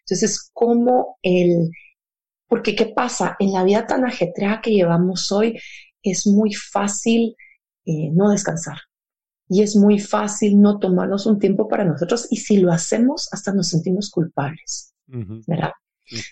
Entonces, 0.01 0.51
¿cómo 0.53 1.19
el... 1.23 1.71
Porque, 2.47 2.77
¿qué 2.77 2.87
pasa? 2.87 3.37
En 3.39 3.53
la 3.53 3.65
vida 3.65 3.87
tan 3.87 4.05
ajetreada 4.05 4.61
que 4.61 4.73
llevamos 4.73 5.33
hoy, 5.33 5.59
es 6.03 6.27
muy 6.27 6.53
fácil 6.53 7.35
eh, 7.87 8.11
no 8.13 8.31
descansar. 8.31 8.77
Y 9.49 9.63
es 9.63 9.75
muy 9.75 9.99
fácil 9.99 10.61
no 10.61 10.79
tomarnos 10.79 11.25
un 11.25 11.39
tiempo 11.39 11.67
para 11.67 11.85
nosotros 11.85 12.29
y 12.31 12.37
si 12.37 12.59
lo 12.59 12.71
hacemos, 12.71 13.29
hasta 13.33 13.53
nos 13.53 13.69
sentimos 13.69 14.11
culpables, 14.11 14.95
¿verdad? 15.47 15.73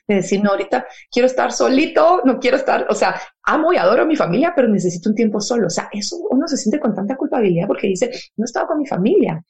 De 0.07 0.17
decir, 0.17 0.43
no, 0.43 0.51
ahorita 0.51 0.87
quiero 1.11 1.27
estar 1.27 1.53
solito, 1.53 2.21
no 2.25 2.39
quiero 2.39 2.57
estar, 2.57 2.87
o 2.91 2.95
sea, 2.95 3.21
amo 3.45 3.73
y 3.73 3.77
adoro 3.77 4.03
a 4.03 4.07
mi 4.07 4.17
familia, 4.17 4.53
pero 4.55 4.69
necesito 4.69 5.09
un 5.09 5.15
tiempo 5.15 5.41
solo. 5.41 5.67
O 5.67 5.71
sea, 5.71 5.89
eso 5.93 6.17
uno 6.31 6.47
se 6.47 6.57
siente 6.57 6.79
con 6.79 6.95
tanta 6.95 7.17
culpabilidad 7.17 7.67
porque 7.67 7.87
dice, 7.87 8.11
no 8.37 8.45
he 8.45 8.47
estado 8.47 8.69
con 8.69 8.79
mi 8.79 8.87
familia, 8.87 9.43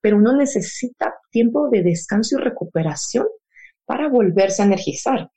pero 0.00 0.16
uno 0.16 0.36
necesita 0.36 1.14
tiempo 1.30 1.68
de 1.70 1.82
descanso 1.82 2.38
y 2.38 2.42
recuperación 2.42 3.26
para 3.84 4.08
volverse 4.08 4.62
a 4.62 4.66
energizar. 4.66 5.30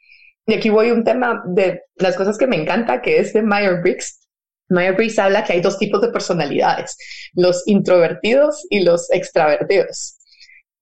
Y 0.45 0.53
aquí 0.53 0.69
voy 0.69 0.89
a 0.89 0.93
un 0.93 1.03
tema 1.03 1.41
de 1.47 1.83
las 1.95 2.15
cosas 2.15 2.37
que 2.37 2.47
me 2.47 2.61
encanta, 2.61 3.01
que 3.01 3.19
es 3.19 3.33
de 3.33 3.41
Meyer-Briggs. 3.41 4.27
Meyer-Briggs 4.69 5.19
habla 5.19 5.43
que 5.43 5.53
hay 5.53 5.61
dos 5.61 5.77
tipos 5.77 6.01
de 6.01 6.09
personalidades, 6.09 6.97
los 7.33 7.63
introvertidos 7.65 8.65
y 8.69 8.81
los 8.81 9.09
extravertidos. 9.11 10.12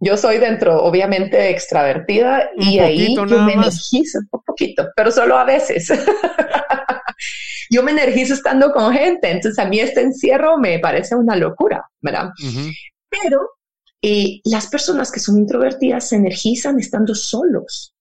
Yo 0.03 0.17
soy 0.17 0.39
dentro, 0.39 0.83
obviamente, 0.83 1.51
extravertida 1.51 2.49
y 2.57 2.79
ahí 2.79 3.15
yo 3.15 3.23
me 3.43 3.53
energizo 3.53 4.17
un 4.31 4.41
poquito, 4.43 4.89
pero 4.95 5.11
solo 5.11 5.37
a 5.37 5.45
veces. 5.45 5.87
yo 7.69 7.83
me 7.83 7.91
energizo 7.91 8.33
estando 8.33 8.71
con 8.71 8.91
gente, 8.93 9.29
entonces 9.29 9.63
a 9.63 9.69
mí 9.69 9.79
este 9.79 10.01
encierro 10.01 10.57
me 10.57 10.79
parece 10.79 11.15
una 11.15 11.35
locura, 11.35 11.85
¿verdad? 12.01 12.29
Pero 13.09 13.51
eh, 14.01 14.41
las 14.43 14.67
personas 14.67 15.11
que 15.11 15.19
son 15.19 15.37
introvertidas 15.37 16.09
se 16.09 16.15
energizan 16.15 16.79
estando 16.79 17.13
solos. 17.13 17.93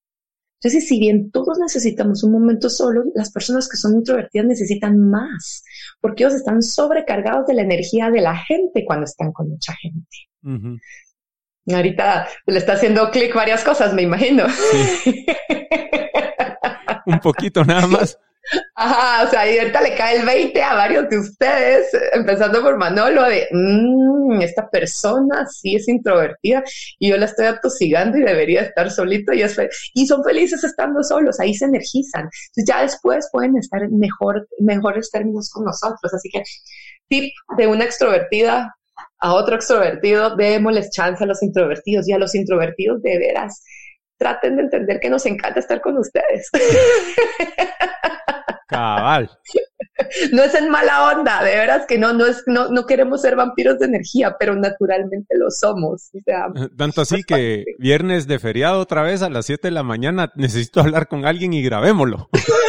Entonces, 0.63 0.89
si 0.89 0.99
bien 0.99 1.31
todos 1.31 1.59
necesitamos 1.59 2.23
un 2.23 2.33
momento 2.33 2.71
solo, 2.71 3.05
las 3.15 3.31
personas 3.31 3.69
que 3.69 3.77
son 3.77 3.95
introvertidas 3.95 4.47
necesitan 4.47 4.99
más, 4.99 5.65
porque 6.01 6.25
ellos 6.25 6.35
están 6.35 6.63
sobrecargados 6.63 7.47
de 7.47 7.55
la 7.55 7.63
energía 7.63 8.11
de 8.11 8.23
la 8.23 8.37
gente 8.37 8.85
cuando 8.87 9.05
están 9.05 9.33
con 9.33 9.51
mucha 9.51 9.75
gente. 9.75 10.17
Ahorita 11.69 12.29
le 12.47 12.59
está 12.59 12.75
haciendo 12.75 13.11
clic 13.11 13.35
varias 13.35 13.63
cosas, 13.65 13.93
me 13.95 14.03
imagino. 14.03 14.47
Un 17.07 17.21
poquito 17.21 17.65
nada 17.65 17.87
más. 17.87 18.19
Ajá, 18.75 19.25
o 19.25 19.31
sea, 19.31 19.51
y 19.51 19.59
ahorita 19.59 19.81
le 19.81 19.95
cae 19.95 20.17
el 20.17 20.27
20 20.27 20.63
a 20.63 20.75
varios 20.75 21.09
de 21.09 21.19
ustedes, 21.19 21.87
empezando 22.13 22.61
por 22.63 22.79
Manolo, 22.79 23.23
de, 23.25 23.47
mmm, 23.53 24.41
esta 24.41 24.69
persona 24.69 25.47
sí 25.47 25.77
es 25.77 25.87
introvertida 25.89 26.65
y 26.99 27.11
yo 27.11 27.17
la 27.17 27.27
estoy 27.27 27.47
atosigando 27.47 28.19
y 28.19 28.23
debería 28.23 28.63
estar 28.63 28.91
solito 28.91 29.33
y, 29.33 29.45
y 29.95 30.07
son 30.07 30.25
felices 30.25 30.65
estando 30.65 31.03
solos, 31.03 31.39
ahí 31.39 31.55
se 31.55 31.67
energizan. 31.67 32.23
Entonces 32.23 32.65
ya 32.67 32.83
después 32.83 33.29
pueden 33.31 33.57
estar 33.57 33.83
en 33.83 33.99
mejor, 33.99 34.49
mejores 34.59 35.11
términos 35.11 35.51
con 35.51 35.65
nosotros. 35.65 36.13
Así 36.13 36.29
que 36.31 36.43
tip 37.09 37.33
de 37.57 37.67
una 37.67 37.85
extrovertida 37.85 38.75
a 39.21 39.35
otro 39.35 39.57
extrovertido, 39.57 40.37
démosles 40.37 40.91
chance 40.91 41.23
a 41.23 41.27
los 41.27 41.43
introvertidos 41.43 42.09
y 42.09 42.13
a 42.13 42.19
los 42.19 42.35
introvertidos 42.35 43.03
de 43.03 43.19
veras. 43.19 43.63
Traten 44.17 44.57
de 44.57 44.63
entender 44.63 45.01
que 45.01 45.11
nos 45.11 45.27
encanta 45.27 45.61
estar 45.61 45.81
con 45.81 45.99
ustedes. 45.99 46.49
Cabal. 48.69 49.31
No 50.33 50.43
es 50.43 50.55
en 50.55 50.71
mala 50.71 51.13
onda, 51.13 51.43
de 51.43 51.57
veras 51.57 51.87
que 51.87 51.99
no, 51.99 52.13
no 52.13 52.27
es, 52.27 52.43
no, 52.47 52.69
no 52.69 52.87
queremos 52.87 53.21
ser 53.21 53.37
vampiros 53.37 53.79
de 53.79 53.87
energía, 53.87 54.37
pero 54.39 54.55
naturalmente 54.55 55.37
lo 55.37 55.51
somos. 55.51 56.11
Tanto 56.77 57.03
así 57.03 57.23
que 57.23 57.65
viernes 57.79 58.27
de 58.27 58.39
feriado 58.39 58.81
otra 58.81 59.03
vez 59.03 59.23
a 59.23 59.31
las 59.31 59.47
7 59.47 59.69
de 59.69 59.73
la 59.73 59.83
mañana 59.83 60.33
necesito 60.37 60.81
hablar 60.81 61.09
con 61.09 61.27
alguien 61.27 61.53
y 61.53 61.63
grabémoslo. 61.63 62.29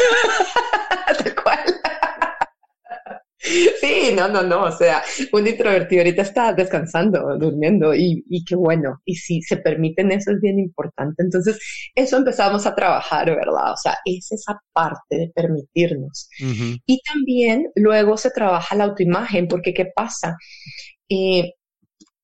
Sí, 3.82 4.14
no, 4.16 4.28
no, 4.28 4.44
no, 4.44 4.66
o 4.66 4.72
sea, 4.72 5.02
un 5.34 5.48
introvertido 5.48 6.02
ahorita 6.02 6.22
está 6.22 6.54
descansando, 6.54 7.38
durmiendo 7.38 7.94
y, 7.94 8.24
y 8.30 8.44
qué 8.46 8.56
bueno. 8.56 9.02
Y 9.06 9.16
si 9.16 9.42
se 9.42 9.58
permiten 9.58 10.12
eso 10.12 10.32
es 10.32 10.40
bien 10.42 10.60
importante. 10.60 11.24
Entonces, 11.24 11.60
eso 11.96 12.18
empezamos 12.18 12.66
a 12.66 12.76
trabajar, 12.76 13.26
¿verdad? 13.36 13.74
O 13.74 13.78
sea, 13.78 13.98
es 14.06 14.32
esa 14.32 14.60
parte 14.74 15.18
de 15.18 15.32
permitirnos. 15.34 16.30
Y 16.86 17.02
también 17.02 17.72
luego 17.76 18.18
se 18.18 18.32
trabaja 18.32 18.76
la 18.76 18.86
autoimagen, 18.86 19.48
porque 19.48 19.74
¿qué 19.74 19.88
pasa? 19.96 20.38
Eh, 21.10 21.54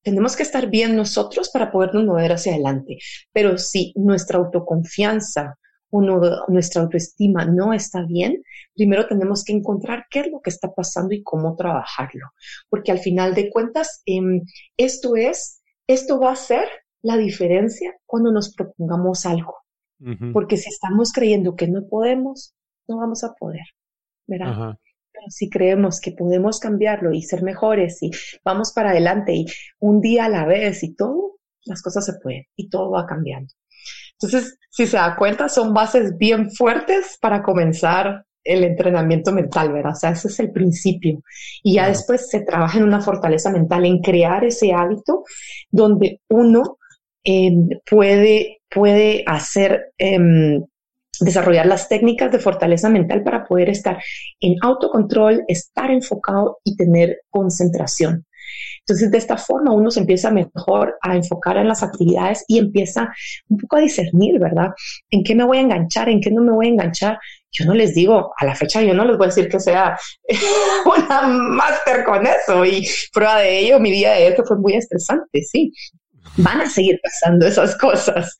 tenemos 0.03 0.35
que 0.35 0.43
estar 0.43 0.69
bien 0.69 0.95
nosotros 0.95 1.49
para 1.49 1.71
podernos 1.71 2.05
mover 2.05 2.33
hacia 2.33 2.53
adelante. 2.53 2.97
Pero 3.33 3.57
si 3.57 3.93
nuestra 3.95 4.37
autoconfianza, 4.39 5.55
nuestra 5.91 6.81
autoestima 6.81 7.45
no 7.45 7.73
está 7.73 8.03
bien, 8.03 8.43
primero 8.75 9.07
tenemos 9.07 9.43
que 9.43 9.53
encontrar 9.53 10.05
qué 10.09 10.21
es 10.21 10.31
lo 10.31 10.41
que 10.41 10.49
está 10.49 10.73
pasando 10.73 11.13
y 11.13 11.23
cómo 11.23 11.55
trabajarlo. 11.55 12.27
Porque 12.69 12.91
al 12.91 12.99
final 12.99 13.33
de 13.33 13.49
cuentas, 13.49 14.01
em, 14.05 14.41
esto 14.77 15.15
es, 15.15 15.61
esto 15.87 16.19
va 16.19 16.31
a 16.31 16.35
ser 16.35 16.67
la 17.01 17.17
diferencia 17.17 17.95
cuando 18.05 18.31
nos 18.31 18.53
propongamos 18.53 19.25
algo. 19.25 19.55
Porque 20.31 20.57
si 20.57 20.69
estamos 20.69 21.11
creyendo 21.11 21.55
que 21.55 21.67
no 21.67 21.87
podemos, 21.87 22.53
no 22.87 22.97
vamos 22.97 23.23
a 23.23 23.33
poder, 23.33 23.65
¿verdad? 24.27 24.77
Pero 25.11 25.25
si 25.29 25.49
creemos 25.49 25.99
que 25.99 26.11
podemos 26.11 26.59
cambiarlo 26.59 27.13
y 27.13 27.23
ser 27.23 27.41
mejores 27.41 28.03
y 28.03 28.11
vamos 28.45 28.71
para 28.73 28.91
adelante 28.91 29.33
y 29.33 29.45
un 29.79 29.99
día 29.99 30.25
a 30.25 30.29
la 30.29 30.45
vez 30.45 30.83
y 30.83 30.93
todo, 30.93 31.37
las 31.65 31.81
cosas 31.81 32.05
se 32.05 32.13
pueden 32.21 32.45
y 32.55 32.69
todo 32.69 32.91
va 32.91 33.07
cambiando. 33.07 33.51
Entonces, 34.19 34.57
si 34.69 34.87
se 34.87 34.97
da 34.97 35.15
cuenta, 35.15 35.49
son 35.49 35.73
bases 35.73 36.17
bien 36.17 36.51
fuertes 36.51 37.17
para 37.21 37.43
comenzar 37.43 38.25
el 38.43 38.63
entrenamiento 38.63 39.31
mental, 39.31 39.71
¿verdad? 39.73 39.91
O 39.91 39.95
sea, 39.95 40.11
ese 40.11 40.29
es 40.29 40.39
el 40.39 40.51
principio. 40.51 41.21
Y 41.63 41.75
ya 41.75 41.89
después 41.89 42.29
se 42.29 42.41
trabaja 42.41 42.77
en 42.77 42.85
una 42.85 43.01
fortaleza 43.01 43.51
mental, 43.51 43.85
en 43.85 43.99
crear 43.99 44.45
ese 44.45 44.71
hábito 44.73 45.23
donde 45.69 46.21
uno 46.29 46.77
em, 47.23 47.67
puede, 47.89 48.61
puede 48.69 49.23
hacer, 49.27 49.91
em, 49.97 50.63
desarrollar 51.19 51.65
las 51.65 51.89
técnicas 51.89 52.31
de 52.31 52.39
fortaleza 52.39 52.89
mental 52.89 53.23
para 53.23 53.45
poder 53.45 53.69
estar 53.69 53.99
en 54.39 54.55
autocontrol, 54.61 55.43
estar 55.47 55.91
enfocado 55.91 56.59
y 56.63 56.77
tener 56.77 57.21
concentración. 57.29 58.26
Entonces, 58.79 59.11
de 59.11 59.17
esta 59.17 59.37
forma 59.37 59.71
uno 59.71 59.91
se 59.91 59.99
empieza 59.99 60.31
mejor 60.31 60.97
a 61.01 61.15
enfocar 61.15 61.57
en 61.57 61.67
las 61.67 61.83
actividades 61.83 62.43
y 62.47 62.57
empieza 62.57 63.13
un 63.49 63.57
poco 63.57 63.77
a 63.77 63.81
discernir, 63.81 64.39
¿verdad? 64.39 64.69
¿En 65.09 65.23
qué 65.23 65.35
me 65.35 65.43
voy 65.43 65.57
a 65.57 65.61
enganchar? 65.61 66.09
¿En 66.09 66.21
qué 66.21 66.31
no 66.31 66.41
me 66.41 66.51
voy 66.51 66.67
a 66.67 66.69
enganchar? 66.69 67.19
Yo 67.51 67.65
no 67.65 67.73
les 67.73 67.93
digo, 67.95 68.33
a 68.37 68.45
la 68.45 68.55
fecha 68.55 68.81
yo 68.81 68.93
no 68.93 69.05
les 69.05 69.17
voy 69.17 69.25
a 69.25 69.27
decir 69.29 69.49
que 69.49 69.59
sea 69.59 69.97
una 70.85 71.21
máster 71.27 72.03
con 72.03 72.25
eso 72.25 72.65
y 72.65 72.87
prueba 73.13 73.39
de 73.39 73.59
ello, 73.59 73.79
mi 73.79 73.91
día 73.91 74.11
de 74.11 74.27
esto 74.27 74.43
fue 74.45 74.57
muy 74.57 74.73
estresante, 74.75 75.43
sí. 75.43 75.73
Van 76.37 76.61
a 76.61 76.69
seguir 76.69 76.99
pasando 77.01 77.47
esas 77.47 77.75
cosas, 77.77 78.37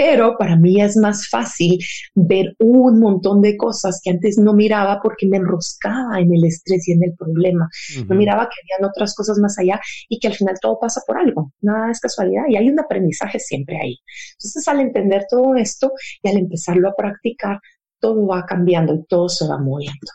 pero 0.00 0.38
para 0.38 0.56
mí 0.56 0.80
es 0.80 0.96
más 0.96 1.28
fácil 1.28 1.78
ver 2.14 2.54
un 2.58 3.00
montón 3.00 3.42
de 3.42 3.58
cosas 3.58 4.00
que 4.02 4.08
antes 4.08 4.38
no 4.38 4.54
miraba 4.54 4.98
porque 5.02 5.26
me 5.26 5.36
enroscaba 5.36 6.18
en 6.18 6.32
el 6.32 6.42
estrés 6.46 6.88
y 6.88 6.92
en 6.92 7.04
el 7.04 7.14
problema. 7.14 7.68
No 8.08 8.14
miraba 8.14 8.48
que 8.48 8.56
habían 8.62 8.90
otras 8.90 9.14
cosas 9.14 9.36
más 9.36 9.58
allá 9.58 9.78
y 10.08 10.18
que 10.18 10.28
al 10.28 10.34
final 10.34 10.54
todo 10.58 10.78
pasa 10.80 11.02
por 11.06 11.18
algo, 11.18 11.52
nada 11.60 11.90
es 11.90 12.00
casualidad 12.00 12.44
y 12.48 12.56
hay 12.56 12.70
un 12.70 12.80
aprendizaje 12.80 13.38
siempre 13.38 13.76
ahí. 13.76 13.98
Entonces 14.38 14.66
al 14.68 14.80
entender 14.80 15.26
todo 15.28 15.54
esto 15.56 15.92
y 16.22 16.30
al 16.30 16.38
empezarlo 16.38 16.88
a 16.88 16.94
practicar, 16.96 17.60
todo 17.98 18.26
va 18.26 18.46
cambiando 18.46 18.94
y 18.94 19.04
todo 19.04 19.28
se 19.28 19.46
va 19.46 19.58
moviendo. 19.58 20.12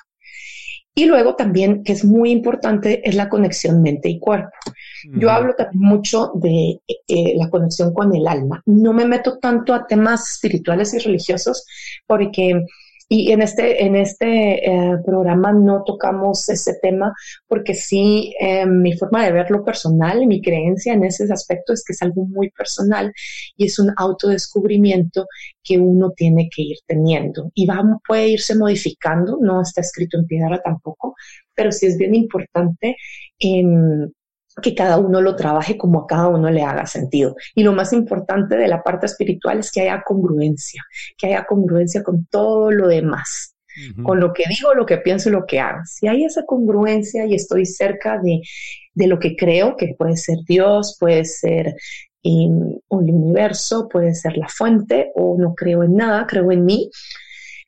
Y 0.98 1.06
luego 1.06 1.36
también, 1.36 1.84
que 1.84 1.92
es 1.92 2.06
muy 2.06 2.32
importante, 2.32 3.08
es 3.08 3.16
la 3.16 3.28
conexión 3.28 3.82
mente 3.82 4.08
y 4.08 4.18
cuerpo. 4.18 4.52
Yo 5.04 5.30
hablo 5.30 5.54
también 5.54 5.82
mucho 5.82 6.32
de 6.36 6.80
eh, 6.88 7.34
la 7.36 7.50
conexión 7.50 7.94
con 7.94 8.16
el 8.16 8.26
alma. 8.26 8.64
No 8.66 8.94
me 8.94 9.06
meto 9.06 9.38
tanto 9.38 9.74
a 9.74 9.86
temas 9.86 10.32
espirituales 10.32 10.94
y 10.94 11.00
religiosos 11.00 11.66
porque 12.08 12.66
y 13.08 13.32
en 13.32 13.42
este, 13.42 13.84
en 13.84 13.96
este 13.96 14.68
eh, 14.68 14.98
programa 15.06 15.54
no 15.54 15.84
tocamos 15.84 16.50
ese 16.50 16.78
tema 16.82 17.14
porque 17.48 17.76
sí, 17.76 18.34
eh, 18.40 18.66
mi 18.66 18.94
forma 18.98 19.26
de 19.26 19.32
verlo 19.32 19.64
personal 19.64 20.26
mi 20.26 20.42
creencia 20.42 20.94
en 20.94 21.04
ese 21.04 21.32
aspecto 21.32 21.74
es 21.74 21.84
que 21.86 21.94
es 21.94 22.02
algo 22.02 22.26
muy 22.26 22.50
personal 22.52 23.14
y 23.56 23.66
es 23.66 23.80
un 23.80 23.92
autodescubrimiento 23.96 25.28
que 25.64 25.78
uno 25.78 26.12
tiene 26.16 26.50
que 26.54 26.64
ir 26.64 26.78
teniendo. 26.86 27.52
Y 27.54 27.66
va, 27.66 27.84
puede 28.08 28.30
irse 28.30 28.56
modificando, 28.56 29.38
no 29.42 29.62
está 29.62 29.82
escrito 29.82 30.18
en 30.18 30.26
piedra 30.26 30.62
tampoco, 30.64 31.16
pero 31.54 31.72
sí 31.72 31.88
es 31.88 31.98
bien 31.98 32.16
importante 32.16 32.96
en 33.40 34.14
que 34.62 34.74
cada 34.74 34.98
uno 34.98 35.22
lo 35.22 35.36
trabaje 35.36 35.78
como 35.78 36.02
a 36.02 36.08
cada 36.08 36.30
uno 36.30 36.50
le 36.50 36.64
haga 36.64 36.86
sentido. 36.86 37.36
Y 37.54 37.64
lo 37.64 37.74
más 37.74 37.94
importante 37.94 38.56
de 38.56 38.68
la 38.68 38.82
parte 38.82 39.06
espiritual 39.06 39.60
es 39.60 39.72
que 39.72 39.82
haya 39.82 40.04
congruencia, 40.06 40.84
que 41.18 41.28
haya 41.28 41.46
congruencia 41.46 42.04
con 42.04 42.26
todo 42.26 42.72
lo 42.72 42.88
demás, 42.88 43.56
con 44.04 44.22
lo 44.22 44.32
que 44.32 44.44
digo, 44.48 44.74
lo 44.74 44.86
que 44.86 44.98
pienso 44.98 45.28
y 45.28 45.34
lo 45.34 45.46
que 45.46 45.60
hago. 45.60 45.82
Si 45.86 46.08
hay 46.08 46.24
esa 46.24 46.46
congruencia 46.46 47.26
y 47.26 47.36
estoy 47.36 47.66
cerca 47.66 48.18
de, 48.20 48.42
de 48.94 49.08
lo 49.08 49.20
que 49.20 49.36
creo, 49.36 49.76
que 49.76 49.96
puede 49.98 50.16
ser 50.16 50.38
Dios, 50.48 50.96
puede 50.98 51.26
ser 51.26 51.76
un 52.24 52.82
universo, 52.88 53.88
puede 53.90 54.16
ser 54.16 54.38
la 54.38 54.48
fuente, 54.48 55.12
o 55.16 55.38
no 55.38 55.54
creo 55.54 55.84
en 55.84 55.96
nada, 55.96 56.26
creo 56.26 56.52
en 56.52 56.66
mí, 56.66 56.90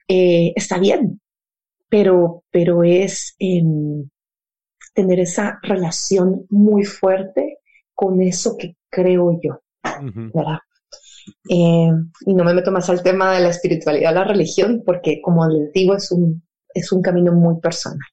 eh, 0.07 0.53
está 0.55 0.79
bien, 0.79 1.19
pero, 1.89 2.43
pero 2.49 2.83
es... 2.83 3.35
Em, 3.39 4.07
tener 4.97 5.19
esa 5.19 5.59
relación 5.61 6.47
muy 6.49 6.83
fuerte 6.83 7.59
con 7.93 8.19
eso 8.19 8.57
que 8.57 8.77
creo 8.89 9.39
yo, 9.39 9.61
¿verdad? 10.33 10.57
Eh, 11.47 11.91
y 12.25 12.33
no 12.33 12.43
me 12.43 12.55
meto 12.55 12.71
más 12.71 12.89
al 12.89 13.03
tema 13.03 13.35
de 13.35 13.41
la 13.41 13.49
espiritualidad, 13.49 14.15
la 14.15 14.23
religión, 14.23 14.81
porque 14.83 15.21
como 15.21 15.47
les 15.47 15.71
digo, 15.71 15.95
es 15.95 16.11
un, 16.11 16.41
es 16.73 16.91
un 16.91 17.03
camino 17.03 17.31
muy 17.31 17.59
personal. 17.61 18.07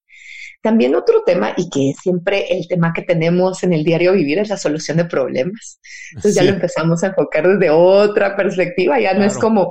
También 0.61 0.95
otro 0.95 1.23
tema, 1.25 1.55
y 1.57 1.71
que 1.71 1.95
siempre 1.99 2.55
el 2.55 2.69
tema 2.69 2.93
que 2.93 3.03
tenemos 3.03 3.63
en 3.65 3.73
el 3.73 3.83
diario 3.83 4.13
vivir 4.13 4.39
es 4.41 4.51
la 4.51 4.59
solución 4.59 4.99
de 4.99 5.07
problemas. 5.07 5.81
Entonces 6.11 6.35
ya 6.35 6.43
lo 6.43 6.51
empezamos 6.51 7.03
a 7.03 7.07
enfocar 7.07 7.49
desde 7.49 7.71
otra 7.71 8.37
perspectiva, 8.37 9.01
ya 9.01 9.15
no 9.15 9.25
es 9.25 9.39
como, 9.39 9.71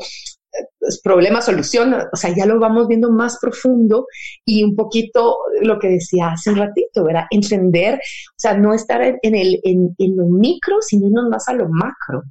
problema, 1.03 1.41
solución, 1.41 1.93
o 1.93 2.15
sea, 2.15 2.35
ya 2.35 2.45
lo 2.45 2.59
vamos 2.59 2.87
viendo 2.87 3.11
más 3.11 3.37
profundo 3.39 4.05
y 4.45 4.63
un 4.63 4.75
poquito 4.75 5.37
lo 5.61 5.79
que 5.79 5.89
decía 5.89 6.31
hace 6.31 6.51
un 6.51 6.57
ratito, 6.57 7.03
¿verdad? 7.03 7.25
Entender, 7.29 7.95
o 7.95 8.37
sea, 8.37 8.57
no 8.57 8.73
estar 8.73 9.01
en, 9.01 9.35
el, 9.35 9.59
en, 9.63 9.95
lo 10.15 10.25
micro, 10.25 10.77
sino 10.81 11.07
irnos 11.07 11.29
más 11.29 11.47
a 11.47 11.53
lo 11.53 11.67
macro. 11.69 12.23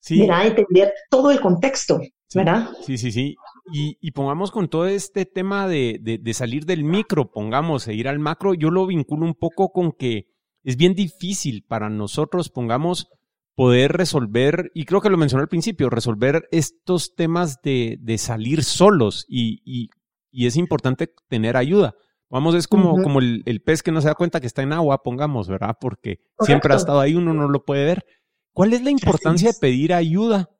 sí. 0.00 0.20
¿Verdad? 0.20 0.46
Entender 0.46 0.92
todo 1.10 1.30
el 1.30 1.40
contexto, 1.40 2.00
¿verdad? 2.34 2.68
Sí, 2.82 2.98
sí, 2.98 3.12
sí. 3.12 3.36
Y, 3.72 3.98
y, 4.00 4.12
pongamos 4.12 4.50
con 4.50 4.68
todo 4.68 4.86
este 4.86 5.26
tema 5.26 5.68
de, 5.68 5.98
de, 6.00 6.16
de 6.16 6.34
salir 6.34 6.64
del 6.64 6.84
micro, 6.84 7.30
pongamos, 7.30 7.86
e 7.86 7.94
ir 7.94 8.08
al 8.08 8.18
macro, 8.18 8.54
yo 8.54 8.70
lo 8.70 8.86
vinculo 8.86 9.26
un 9.26 9.34
poco 9.34 9.72
con 9.72 9.92
que 9.92 10.26
es 10.64 10.76
bien 10.76 10.94
difícil 10.94 11.64
para 11.66 11.90
nosotros, 11.90 12.48
pongamos, 12.48 13.10
poder 13.58 13.94
resolver, 13.94 14.70
y 14.72 14.84
creo 14.84 15.00
que 15.00 15.10
lo 15.10 15.16
mencioné 15.16 15.42
al 15.42 15.48
principio, 15.48 15.90
resolver 15.90 16.46
estos 16.52 17.16
temas 17.16 17.60
de, 17.60 17.98
de 18.00 18.16
salir 18.16 18.62
solos 18.62 19.26
y, 19.28 19.60
y, 19.64 19.90
y, 20.30 20.46
es 20.46 20.54
importante 20.54 21.12
tener 21.28 21.56
ayuda. 21.56 21.96
Vamos, 22.30 22.54
es 22.54 22.68
como, 22.68 23.02
como 23.02 23.18
el, 23.18 23.42
el, 23.46 23.60
pez 23.60 23.82
que 23.82 23.90
no 23.90 24.00
se 24.00 24.06
da 24.06 24.14
cuenta 24.14 24.38
que 24.40 24.46
está 24.46 24.62
en 24.62 24.72
agua, 24.72 25.02
pongamos, 25.02 25.48
¿verdad? 25.48 25.74
Porque 25.80 26.20
siempre 26.38 26.72
ha 26.72 26.76
estado 26.76 27.00
ahí, 27.00 27.16
uno 27.16 27.34
no 27.34 27.48
lo 27.48 27.64
puede 27.64 27.84
ver. 27.84 28.04
¿Cuál 28.52 28.74
es 28.74 28.82
la 28.84 28.92
importancia 28.92 29.50
de 29.50 29.58
pedir 29.60 29.92
ayuda 29.92 30.50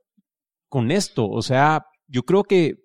con 0.68 0.90
esto? 0.90 1.28
O 1.28 1.42
sea, 1.42 1.86
yo 2.08 2.24
creo 2.24 2.42
que, 2.42 2.78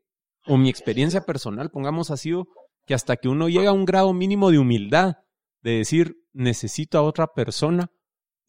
o 0.45 0.57
mi 0.57 0.69
experiencia 0.69 1.21
personal, 1.21 1.71
pongamos, 1.71 2.11
ha 2.11 2.17
sido 2.17 2.45
que 2.85 2.93
hasta 2.93 3.15
que 3.15 3.29
uno 3.29 3.49
llega 3.49 3.71
a 3.71 3.73
un 3.73 3.85
grado 3.85 4.13
mínimo 4.13 4.51
de 4.51 4.59
humildad, 4.59 5.15
de 5.63 5.77
decir, 5.77 6.17
necesito 6.33 6.99
a 6.99 7.01
otra 7.01 7.33
persona. 7.33 7.89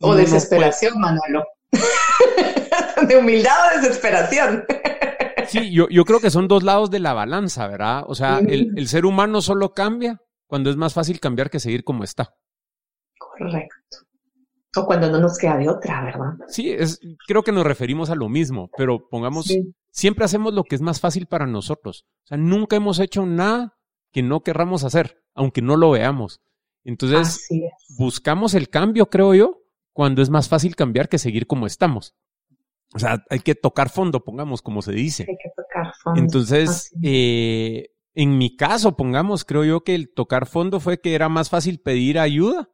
O 0.05 0.15
desesperación, 0.15 1.01
Manolo. 1.01 1.45
de 3.09 3.17
humildad 3.17 3.57
o 3.69 3.81
desesperación. 3.81 4.65
Sí, 5.47 5.71
yo, 5.71 5.89
yo, 5.91 6.07
creo 6.07 6.21
que 6.21 6.31
son 6.31 6.49
dos 6.49 6.63
lados 6.63 6.91
de 6.91 7.01
la 7.01 7.13
balanza, 7.13 7.69
¿verdad? 7.69 8.05
O 8.09 8.15
sea, 8.15 8.39
el, 8.39 8.73
el, 8.77 8.89
ser 8.89 9.05
humano 9.05 9.43
solo 9.43 9.75
cambia 9.75 10.19
cuando 10.47 10.71
es 10.71 10.77
más 10.77 10.95
fácil 10.95 11.21
cambiar 11.21 11.51
que 11.51 11.61
seguir 11.61 11.85
como 11.85 12.03
está. 12.03 12.35
Correcto. 13.19 13.99
O 14.77 14.87
cuando 14.87 15.11
no 15.11 15.21
nos 15.21 15.39
queda 15.39 15.57
de 15.57 15.69
otra, 15.69 16.03
¿verdad? 16.03 16.33
Sí, 16.49 16.71
es, 16.71 16.99
creo 17.27 17.43
que 17.43 17.53
nos 17.53 17.65
referimos 17.65 18.11
a 18.11 18.15
lo 18.15 18.29
mismo, 18.29 18.71
pero 18.77 19.07
pongamos, 19.09 19.53
siempre 19.91 20.25
hacemos 20.25 20.55
lo 20.55 20.65
que 20.65 20.75
es 20.75 20.81
más 20.81 20.99
fácil 20.99 21.27
para 21.27 21.47
nosotros. 21.47 22.07
O 22.25 22.29
sea, 22.29 22.39
nunca 22.39 22.77
hemos 22.77 22.99
hecho 22.99 23.27
nada 23.27 23.77
que 24.13 24.23
no 24.23 24.43
querramos 24.43 24.83
hacer, 24.83 25.23
aunque 25.35 25.63
no 25.63 25.77
lo 25.77 25.91
veamos. 25.91 26.41
Entonces, 26.85 27.49
buscamos 27.97 28.55
el 28.55 28.69
cambio, 28.69 29.07
creo 29.07 29.35
yo, 29.35 29.64
cuando 29.95 30.21
es 30.21 30.29
más 30.29 30.49
fácil 30.49 30.77
cambiar 30.77 31.09
que 31.09 31.19
seguir 31.19 31.47
como 31.47 31.67
estamos. 31.67 32.15
O 32.95 32.99
sea, 32.99 33.25
hay 33.31 33.41
que 33.41 33.55
tocar 33.55 33.89
fondo, 33.89 34.23
pongamos, 34.23 34.61
como 34.61 34.83
se 34.83 34.93
dice. 34.93 35.25
Hay 35.27 35.37
que 35.37 35.51
tocar 35.57 35.95
fondo. 36.03 36.21
Entonces, 36.21 36.93
eh, 37.03 37.89
en 38.13 38.37
mi 38.37 38.57
caso, 38.57 38.97
pongamos, 38.97 39.45
creo 39.45 39.65
yo 39.65 39.83
que 39.83 39.95
el 39.95 40.13
tocar 40.13 40.47
fondo 40.47 40.81
fue 40.81 41.01
que 41.01 41.15
era 41.15 41.29
más 41.29 41.49
fácil 41.49 41.81
pedir 41.81 42.19
ayuda, 42.19 42.71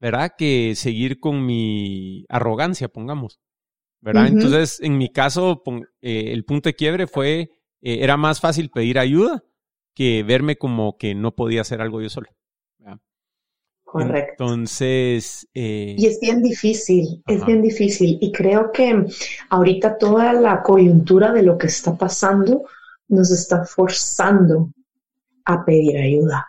¿verdad? 0.00 0.32
Que 0.38 0.74
seguir 0.76 1.20
con 1.20 1.44
mi 1.44 2.24
arrogancia, 2.28 2.88
pongamos. 2.88 3.40
¿Verdad? 4.00 4.28
Entonces, 4.28 4.80
en 4.80 4.98
mi 4.98 5.10
caso, 5.10 5.62
eh, 6.00 6.32
el 6.32 6.44
punto 6.44 6.68
de 6.68 6.74
quiebre 6.74 7.06
fue, 7.08 7.50
eh, 7.80 7.98
era 8.02 8.16
más 8.16 8.40
fácil 8.40 8.70
pedir 8.70 9.00
ayuda 9.00 9.42
que 9.94 10.22
verme 10.22 10.56
como 10.56 10.96
que 10.96 11.14
no 11.14 11.34
podía 11.34 11.62
hacer 11.62 11.80
algo 11.80 12.00
yo 12.00 12.08
solo. 12.08 12.28
Correcto. 13.86 14.44
Entonces. 14.44 15.46
Eh, 15.54 15.94
y 15.96 16.06
es 16.06 16.18
bien 16.18 16.42
difícil, 16.42 17.22
es 17.24 17.46
bien 17.46 17.62
difícil. 17.62 18.18
Y 18.20 18.32
creo 18.32 18.72
que 18.72 19.06
ahorita 19.48 19.96
toda 19.96 20.32
la 20.32 20.60
coyuntura 20.62 21.32
de 21.32 21.44
lo 21.44 21.56
que 21.56 21.68
está 21.68 21.96
pasando 21.96 22.64
nos 23.06 23.30
está 23.30 23.64
forzando 23.64 24.70
a 25.44 25.64
pedir 25.64 25.96
ayuda. 25.98 26.48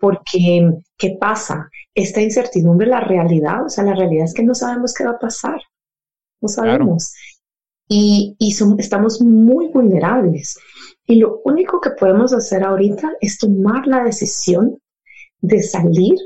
Porque, 0.00 0.72
¿qué 0.96 1.16
pasa? 1.20 1.70
Esta 1.94 2.20
incertidumbre, 2.20 2.88
la 2.88 3.00
realidad, 3.00 3.66
o 3.66 3.68
sea, 3.68 3.84
la 3.84 3.94
realidad 3.94 4.24
es 4.24 4.34
que 4.34 4.42
no 4.42 4.54
sabemos 4.54 4.92
qué 4.94 5.04
va 5.04 5.12
a 5.12 5.18
pasar. 5.18 5.60
No 6.40 6.48
sabemos. 6.48 7.14
Y, 7.86 8.34
y 8.38 8.56
estamos 8.78 9.20
muy 9.20 9.68
vulnerables. 9.68 10.58
Y 11.06 11.16
lo 11.16 11.40
único 11.44 11.80
que 11.80 11.90
podemos 11.90 12.32
hacer 12.32 12.64
ahorita 12.64 13.12
es 13.20 13.38
tomar 13.38 13.86
la 13.86 14.02
decisión 14.02 14.78
de 15.40 15.62
salir 15.62 16.16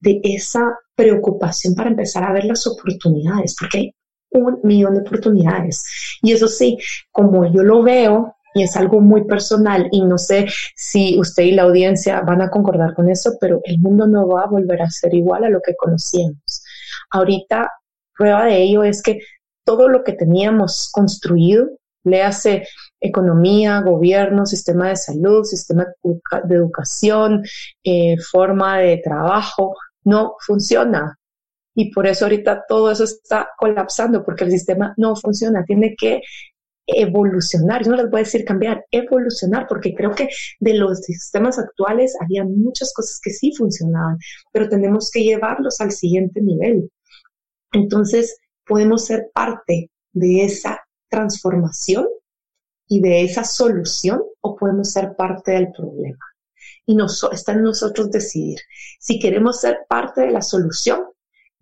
de 0.00 0.20
esa 0.22 0.78
preocupación 0.94 1.74
para 1.74 1.90
empezar 1.90 2.24
a 2.24 2.32
ver 2.32 2.44
las 2.44 2.66
oportunidades, 2.66 3.54
porque 3.58 3.78
hay 3.78 3.94
un 4.30 4.60
millón 4.62 4.94
de 4.94 5.00
oportunidades. 5.00 5.82
Y 6.22 6.32
eso 6.32 6.48
sí, 6.48 6.78
como 7.10 7.50
yo 7.52 7.62
lo 7.62 7.82
veo, 7.82 8.34
y 8.54 8.64
es 8.64 8.76
algo 8.76 9.00
muy 9.00 9.24
personal, 9.24 9.88
y 9.92 10.02
no 10.02 10.18
sé 10.18 10.48
si 10.74 11.18
usted 11.18 11.44
y 11.44 11.52
la 11.52 11.62
audiencia 11.62 12.20
van 12.22 12.42
a 12.42 12.50
concordar 12.50 12.94
con 12.94 13.08
eso, 13.08 13.36
pero 13.40 13.60
el 13.64 13.78
mundo 13.78 14.06
no 14.06 14.26
va 14.26 14.42
a 14.42 14.48
volver 14.48 14.82
a 14.82 14.90
ser 14.90 15.14
igual 15.14 15.44
a 15.44 15.50
lo 15.50 15.60
que 15.60 15.76
conocíamos. 15.76 16.62
Ahorita, 17.10 17.70
prueba 18.16 18.46
de 18.46 18.62
ello 18.62 18.82
es 18.82 19.02
que 19.02 19.20
todo 19.64 19.88
lo 19.88 20.02
que 20.02 20.14
teníamos 20.14 20.90
construido, 20.92 21.68
le 22.04 22.22
hace 22.22 22.66
economía, 23.00 23.80
gobierno, 23.82 24.46
sistema 24.46 24.88
de 24.88 24.96
salud, 24.96 25.44
sistema 25.44 25.86
de 26.02 26.54
educación, 26.54 27.44
eh, 27.84 28.16
forma 28.18 28.78
de 28.78 29.00
trabajo, 29.04 29.76
no 30.04 30.34
funciona. 30.46 31.16
Y 31.74 31.92
por 31.92 32.06
eso 32.06 32.24
ahorita 32.24 32.64
todo 32.68 32.90
eso 32.90 33.04
está 33.04 33.48
colapsando, 33.56 34.24
porque 34.24 34.44
el 34.44 34.50
sistema 34.50 34.92
no 34.96 35.14
funciona, 35.16 35.64
tiene 35.64 35.94
que 35.96 36.20
evolucionar. 36.86 37.84
Yo 37.84 37.92
no 37.92 37.96
les 37.98 38.10
voy 38.10 38.20
a 38.20 38.24
decir 38.24 38.44
cambiar, 38.44 38.84
evolucionar, 38.90 39.66
porque 39.68 39.94
creo 39.94 40.14
que 40.14 40.28
de 40.58 40.74
los 40.74 41.00
sistemas 41.00 41.58
actuales 41.58 42.16
había 42.20 42.44
muchas 42.44 42.92
cosas 42.94 43.20
que 43.22 43.30
sí 43.30 43.52
funcionaban, 43.56 44.18
pero 44.52 44.68
tenemos 44.68 45.10
que 45.10 45.22
llevarlos 45.22 45.80
al 45.80 45.92
siguiente 45.92 46.40
nivel. 46.40 46.90
Entonces, 47.72 48.36
podemos 48.66 49.06
ser 49.06 49.30
parte 49.32 49.90
de 50.12 50.44
esa 50.44 50.80
transformación 51.08 52.08
y 52.88 53.00
de 53.00 53.22
esa 53.22 53.44
solución 53.44 54.22
o 54.40 54.56
podemos 54.56 54.90
ser 54.90 55.14
parte 55.16 55.52
del 55.52 55.70
problema 55.72 56.29
y 56.86 56.94
nos, 56.94 57.26
está 57.32 57.52
en 57.52 57.62
nosotros 57.62 58.10
decidir. 58.10 58.58
Si 58.98 59.18
queremos 59.18 59.60
ser 59.60 59.80
parte 59.88 60.22
de 60.22 60.30
la 60.30 60.42
solución, 60.42 61.04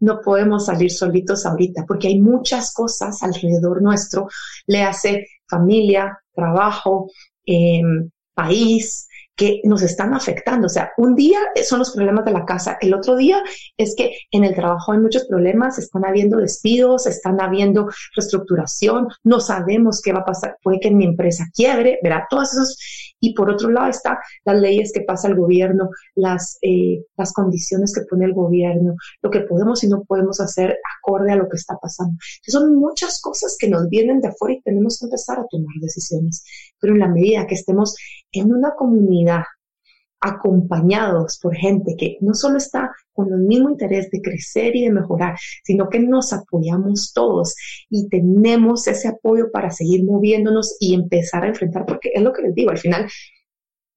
no 0.01 0.21
podemos 0.21 0.67
salir 0.67 0.91
solitos 0.91 1.45
ahorita 1.45 1.85
porque 1.87 2.09
hay 2.09 2.21
muchas 2.21 2.73
cosas 2.73 3.23
alrededor 3.23 3.83
nuestro, 3.83 4.29
le 4.67 4.83
hace 4.83 5.27
familia, 5.49 6.19
trabajo, 6.33 7.11
em, 7.45 8.11
país, 8.35 9.09
que 9.39 9.61
nos 9.63 9.83
están 9.83 10.13
afectando. 10.15 10.67
O 10.67 10.69
sea, 10.69 10.91
un 10.97 11.15
día 11.15 11.39
son 11.65 11.79
los 11.79 11.93
problemas 11.93 12.25
de 12.25 12.33
la 12.33 12.45
casa, 12.45 12.77
el 12.81 12.93
otro 12.93 13.17
día 13.17 13.41
es 13.77 13.95
que 13.97 14.19
en 14.33 14.43
el 14.43 14.55
trabajo 14.55 14.93
hay 14.93 14.99
muchos 14.99 15.27
problemas, 15.27 15.79
están 15.79 16.05
habiendo 16.05 16.39
despidos, 16.39 17.07
están 17.07 17.41
habiendo 17.41 17.89
reestructuración, 18.17 19.07
no 19.23 19.39
sabemos 19.39 20.03
qué 20.03 20.13
va 20.13 20.21
a 20.21 20.25
pasar, 20.25 20.57
puede 20.61 20.81
que 20.81 20.91
mi 20.91 21.05
empresa 21.05 21.45
quiebre, 21.55 22.01
verá, 22.03 22.27
todos 22.29 22.53
esos. 22.53 23.08
Y 23.21 23.35
por 23.35 23.51
otro 23.51 23.71
lado 23.71 23.89
está 23.89 24.19
las 24.45 24.61
leyes 24.61 24.93
que 24.93 25.03
pasa 25.03 25.29
el 25.29 25.37
gobierno, 25.37 25.91
las, 26.15 26.59
eh, 26.63 27.05
las 27.17 27.33
condiciones 27.33 27.93
que 27.95 28.03
pone 28.09 28.25
el 28.25 28.33
gobierno, 28.33 28.95
lo 29.23 29.31
que 29.31 29.41
podemos 29.41 29.83
y 29.85 29.89
no 29.89 30.05
podemos 30.05 30.41
hacer 30.41 30.79
acorde 30.99 31.33
a 31.33 31.37
lo 31.37 31.49
que 31.49 31.57
está 31.57 31.77
pasando. 31.81 32.17
son 32.47 32.77
muchas 32.77 33.21
cosas 33.21 33.57
que 33.59 33.69
nos 33.69 33.89
vienen 33.89 34.21
de 34.21 34.29
afuera 34.29 34.55
y 34.55 34.63
tenemos 34.63 34.99
que 34.99 35.07
empezar 35.07 35.39
a 35.39 35.47
tomar 35.51 35.75
decisiones. 35.81 36.45
Pero 36.81 36.95
en 36.95 37.01
la 37.01 37.09
medida 37.09 37.47
que 37.47 37.55
estemos 37.55 37.97
en 38.33 38.53
una 38.53 38.75
comunidad 38.77 39.43
acompañados 40.21 41.39
por 41.41 41.55
gente 41.55 41.95
que 41.97 42.19
no 42.21 42.35
solo 42.35 42.59
está 42.59 42.91
con 43.13 43.33
el 43.33 43.41
mismo 43.41 43.71
interés 43.71 44.11
de 44.11 44.21
crecer 44.21 44.75
y 44.77 44.85
de 44.85 44.93
mejorar, 44.93 45.37
sino 45.65 45.89
que 45.89 46.01
nos 46.01 46.33
apoyamos 46.33 47.13
todos 47.13 47.55
y 47.89 48.09
tenemos 48.09 48.87
ese 48.87 49.09
apoyo 49.09 49.51
para 49.53 49.71
seguir 49.71 50.05
moviéndonos 50.05 50.77
y 50.81 50.95
empezar 50.95 51.45
a 51.45 51.49
enfrentar, 51.49 51.87
porque 51.87 52.11
es 52.15 52.23
lo 52.23 52.33
que 52.33 52.43
les 52.43 52.55
digo, 52.55 52.71
al 52.71 52.79
final, 52.79 53.09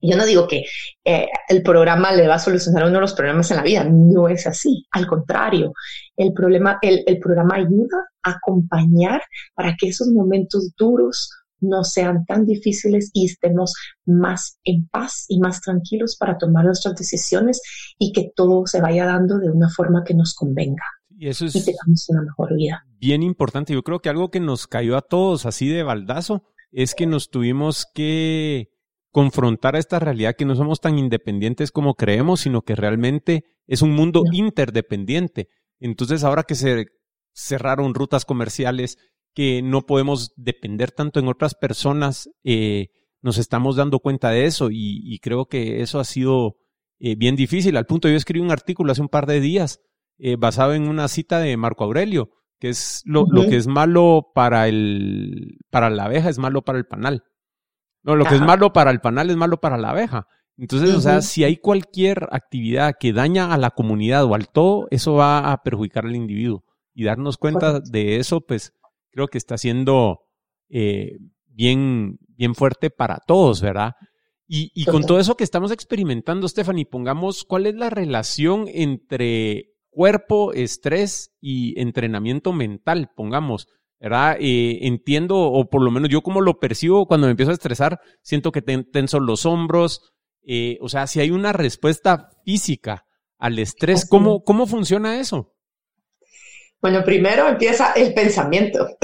yo 0.01 0.17
no 0.17 0.25
digo 0.25 0.47
que 0.47 0.63
eh, 1.05 1.27
el 1.47 1.61
programa 1.61 2.11
le 2.11 2.27
va 2.27 2.35
a 2.35 2.39
solucionar 2.39 2.83
uno 2.83 2.95
de 2.95 3.01
los 3.01 3.13
problemas 3.13 3.51
en 3.51 3.57
la 3.57 3.63
vida, 3.63 3.83
no 3.83 4.27
es 4.27 4.47
así, 4.47 4.85
al 4.91 5.05
contrario, 5.05 5.73
el, 6.17 6.33
problema, 6.33 6.79
el, 6.81 7.03
el 7.05 7.19
programa 7.19 7.55
ayuda 7.55 8.09
a 8.23 8.31
acompañar 8.31 9.21
para 9.53 9.75
que 9.75 9.89
esos 9.89 10.07
momentos 10.07 10.71
duros, 10.75 11.29
no 11.61 11.83
sean 11.83 12.25
tan 12.25 12.45
difíciles 12.45 13.11
y 13.13 13.25
estemos 13.25 13.73
más 14.05 14.59
en 14.63 14.87
paz 14.87 15.25
y 15.29 15.39
más 15.39 15.61
tranquilos 15.61 16.17
para 16.19 16.37
tomar 16.37 16.65
nuestras 16.65 16.95
decisiones 16.95 17.61
y 17.97 18.11
que 18.11 18.31
todo 18.35 18.65
se 18.65 18.81
vaya 18.81 19.05
dando 19.05 19.37
de 19.39 19.49
una 19.49 19.69
forma 19.69 20.03
que 20.03 20.13
nos 20.13 20.33
convenga. 20.33 20.83
Y 21.09 21.27
eso 21.27 21.45
es 21.45 21.53
tengamos 21.53 22.09
una 22.09 22.23
mejor 22.23 22.55
vida. 22.55 22.83
Bien 22.99 23.21
importante. 23.21 23.73
Yo 23.73 23.83
creo 23.83 23.99
que 23.99 24.09
algo 24.09 24.31
que 24.31 24.39
nos 24.39 24.67
cayó 24.67 24.97
a 24.97 25.01
todos 25.01 25.45
así 25.45 25.69
de 25.69 25.83
baldazo 25.83 26.43
es 26.71 26.95
que 26.95 27.05
nos 27.05 27.29
tuvimos 27.29 27.85
que 27.93 28.71
confrontar 29.11 29.75
a 29.75 29.79
esta 29.79 29.99
realidad 29.99 30.35
que 30.35 30.45
no 30.45 30.55
somos 30.55 30.79
tan 30.79 30.97
independientes 30.97 31.71
como 31.71 31.95
creemos, 31.95 32.41
sino 32.41 32.63
que 32.63 32.75
realmente 32.75 33.43
es 33.67 33.81
un 33.81 33.91
mundo 33.91 34.23
interdependiente. 34.31 35.49
Entonces, 35.79 36.23
ahora 36.23 36.43
que 36.43 36.55
se 36.55 36.87
cerraron 37.33 37.93
rutas 37.93 38.25
comerciales, 38.25 38.97
que 39.33 39.61
no 39.61 39.85
podemos 39.85 40.33
depender 40.35 40.91
tanto 40.91 41.19
en 41.19 41.27
otras 41.27 41.55
personas, 41.55 42.29
eh, 42.43 42.89
nos 43.21 43.37
estamos 43.37 43.75
dando 43.75 43.99
cuenta 43.99 44.29
de 44.29 44.45
eso 44.45 44.69
y, 44.71 45.19
creo 45.19 45.45
que 45.45 45.81
eso 45.81 45.99
ha 45.99 46.03
sido 46.03 46.57
eh, 46.99 47.15
bien 47.15 47.35
difícil. 47.35 47.77
Al 47.77 47.85
punto, 47.85 48.09
yo 48.09 48.15
escribí 48.15 48.43
un 48.43 48.51
artículo 48.51 48.91
hace 48.91 49.01
un 49.01 49.09
par 49.09 49.27
de 49.27 49.39
días 49.39 49.79
eh, 50.17 50.35
basado 50.37 50.73
en 50.73 50.87
una 50.87 51.07
cita 51.07 51.39
de 51.39 51.55
Marco 51.57 51.83
Aurelio, 51.83 52.31
que 52.59 52.69
es 52.69 53.01
lo, 53.05 53.25
lo, 53.29 53.47
que 53.47 53.57
es 53.57 53.67
malo 53.67 54.31
para, 54.33 54.67
el, 54.67 55.59
para 55.69 55.89
la 55.89 56.05
abeja 56.05 56.29
es 56.29 56.37
malo 56.37 56.63
para 56.63 56.77
el 56.77 56.85
panal. 56.85 57.23
No, 58.03 58.15
lo 58.15 58.25
que 58.25 58.35
es 58.35 58.41
malo 58.41 58.73
para 58.73 58.91
el 58.91 58.99
panal 58.99 59.29
es 59.29 59.35
malo 59.35 59.61
para 59.61 59.77
la 59.77 59.91
abeja. 59.91 60.27
Entonces, 60.57 60.93
o 60.93 61.01
sea, 61.01 61.21
si 61.21 61.43
hay 61.43 61.57
cualquier 61.57 62.27
actividad 62.31 62.95
que 62.99 63.13
daña 63.13 63.53
a 63.53 63.57
la 63.57 63.71
comunidad 63.71 64.25
o 64.25 64.35
al 64.35 64.49
todo, 64.49 64.87
eso 64.91 65.13
va 65.13 65.51
a 65.51 65.63
perjudicar 65.63 66.05
al 66.05 66.15
individuo. 66.15 66.63
Y 66.93 67.03
darnos 67.03 67.37
cuenta 67.37 67.79
de 67.79 68.17
eso, 68.17 68.41
pues, 68.41 68.73
creo 69.11 69.27
que 69.27 69.37
está 69.37 69.57
siendo 69.57 70.21
eh, 70.69 71.17
bien, 71.45 72.17
bien 72.27 72.55
fuerte 72.55 72.89
para 72.89 73.19
todos, 73.25 73.61
¿verdad? 73.61 73.93
Y, 74.47 74.71
y 74.73 74.85
con 74.85 75.03
todo 75.05 75.19
eso 75.19 75.35
que 75.35 75.43
estamos 75.43 75.71
experimentando, 75.71 76.47
Stephanie, 76.47 76.85
pongamos 76.85 77.45
cuál 77.45 77.67
es 77.67 77.75
la 77.75 77.89
relación 77.89 78.65
entre 78.67 79.71
cuerpo, 79.89 80.53
estrés 80.53 81.31
y 81.39 81.79
entrenamiento 81.79 82.51
mental, 82.51 83.11
pongamos. 83.15 83.67
¿verdad? 84.01 84.37
Eh, 84.39 84.87
entiendo, 84.87 85.37
o 85.37 85.69
por 85.69 85.83
lo 85.83 85.91
menos 85.91 86.09
yo 86.09 86.21
como 86.21 86.41
lo 86.41 86.57
percibo 86.57 87.05
cuando 87.05 87.27
me 87.27 87.31
empiezo 87.31 87.51
a 87.51 87.53
estresar, 87.53 87.99
siento 88.23 88.51
que 88.51 88.63
tenso 88.63 89.19
los 89.19 89.45
hombros, 89.45 90.11
eh, 90.43 90.79
o 90.81 90.89
sea, 90.89 91.05
si 91.05 91.19
hay 91.19 91.29
una 91.29 91.53
respuesta 91.53 92.29
física 92.43 93.05
al 93.37 93.59
estrés, 93.59 94.07
¿cómo, 94.09 94.43
¿cómo 94.43 94.65
funciona 94.65 95.19
eso? 95.19 95.50
Bueno, 96.81 97.03
primero 97.03 97.47
empieza 97.47 97.93
el 97.93 98.13
pensamiento. 98.13 98.97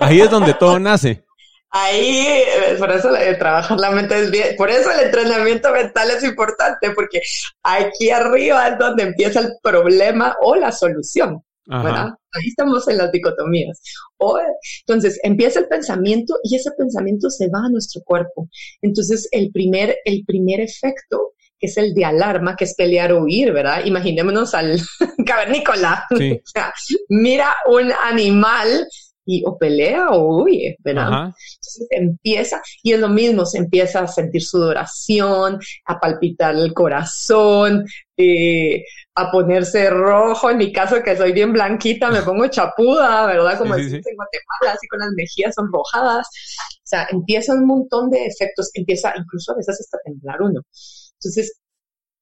Ahí 0.00 0.20
es 0.20 0.30
donde 0.30 0.54
todo 0.54 0.78
nace. 0.78 1.24
Ahí, 1.70 2.26
eh, 2.26 2.76
por 2.78 2.90
eso 2.90 3.10
trabajar 3.38 3.78
la 3.78 3.90
mente 3.90 4.18
es 4.18 4.30
bien, 4.30 4.56
por 4.56 4.70
eso 4.70 4.90
el 4.90 5.06
entrenamiento 5.06 5.70
mental 5.70 6.10
es 6.10 6.24
importante, 6.24 6.92
porque 6.92 7.20
aquí 7.62 8.10
arriba 8.10 8.68
es 8.68 8.78
donde 8.78 9.02
empieza 9.02 9.40
el 9.40 9.52
problema 9.62 10.34
o 10.40 10.54
la 10.54 10.72
solución. 10.72 11.42
¿verdad? 11.68 12.08
Ahí 12.32 12.48
estamos 12.48 12.88
en 12.88 12.96
las 12.96 13.12
dicotomías. 13.12 13.80
O, 14.16 14.38
entonces, 14.86 15.20
empieza 15.22 15.60
el 15.60 15.68
pensamiento 15.68 16.38
y 16.42 16.56
ese 16.56 16.70
pensamiento 16.72 17.28
se 17.28 17.48
va 17.48 17.60
a 17.66 17.70
nuestro 17.70 18.00
cuerpo. 18.04 18.48
Entonces, 18.80 19.28
el 19.32 19.50
primer, 19.52 19.98
el 20.04 20.24
primer 20.24 20.60
efecto 20.60 21.32
que 21.58 21.66
es 21.66 21.76
el 21.76 21.94
de 21.94 22.04
alarma, 22.04 22.56
que 22.56 22.64
es 22.64 22.74
pelear 22.74 23.12
o 23.12 23.22
huir, 23.22 23.52
¿verdad? 23.52 23.84
Imaginémonos 23.84 24.54
al 24.54 24.80
cavernícola. 25.26 26.06
o 26.10 26.16
sea, 26.44 26.72
mira 27.08 27.54
un 27.66 27.92
animal 28.04 28.86
y 29.30 29.42
o 29.44 29.58
pelea 29.58 30.08
o 30.08 30.42
huye, 30.42 30.78
¿verdad? 30.82 31.24
Entonces 31.26 31.86
empieza, 31.90 32.62
y 32.82 32.94
es 32.94 32.98
lo 32.98 33.10
mismo, 33.10 33.44
se 33.44 33.58
empieza 33.58 34.00
a 34.00 34.08
sentir 34.08 34.42
sudoración, 34.42 35.60
a 35.84 36.00
palpitar 36.00 36.54
el 36.54 36.72
corazón, 36.72 37.84
eh, 38.16 38.84
a 39.14 39.30
ponerse 39.30 39.90
rojo, 39.90 40.48
en 40.48 40.56
mi 40.56 40.72
caso 40.72 41.02
que 41.02 41.14
soy 41.14 41.32
bien 41.32 41.52
blanquita, 41.52 42.10
me 42.10 42.22
pongo 42.22 42.48
chapuda, 42.48 43.26
¿verdad? 43.26 43.58
Como 43.58 43.76
decís 43.76 43.92
en 43.92 44.16
Guatemala, 44.16 44.72
así 44.72 44.88
con 44.88 45.00
las 45.00 45.10
mejillas 45.14 45.54
sonrojadas. 45.54 46.26
O 46.26 46.88
sea, 46.88 47.06
empieza 47.10 47.52
un 47.52 47.66
montón 47.66 48.08
de 48.08 48.24
efectos, 48.24 48.70
empieza 48.72 49.12
incluso 49.14 49.52
a 49.52 49.56
veces 49.56 49.78
hasta 49.78 49.98
temblar 50.06 50.40
uno. 50.40 50.62
Entonces, 51.20 51.60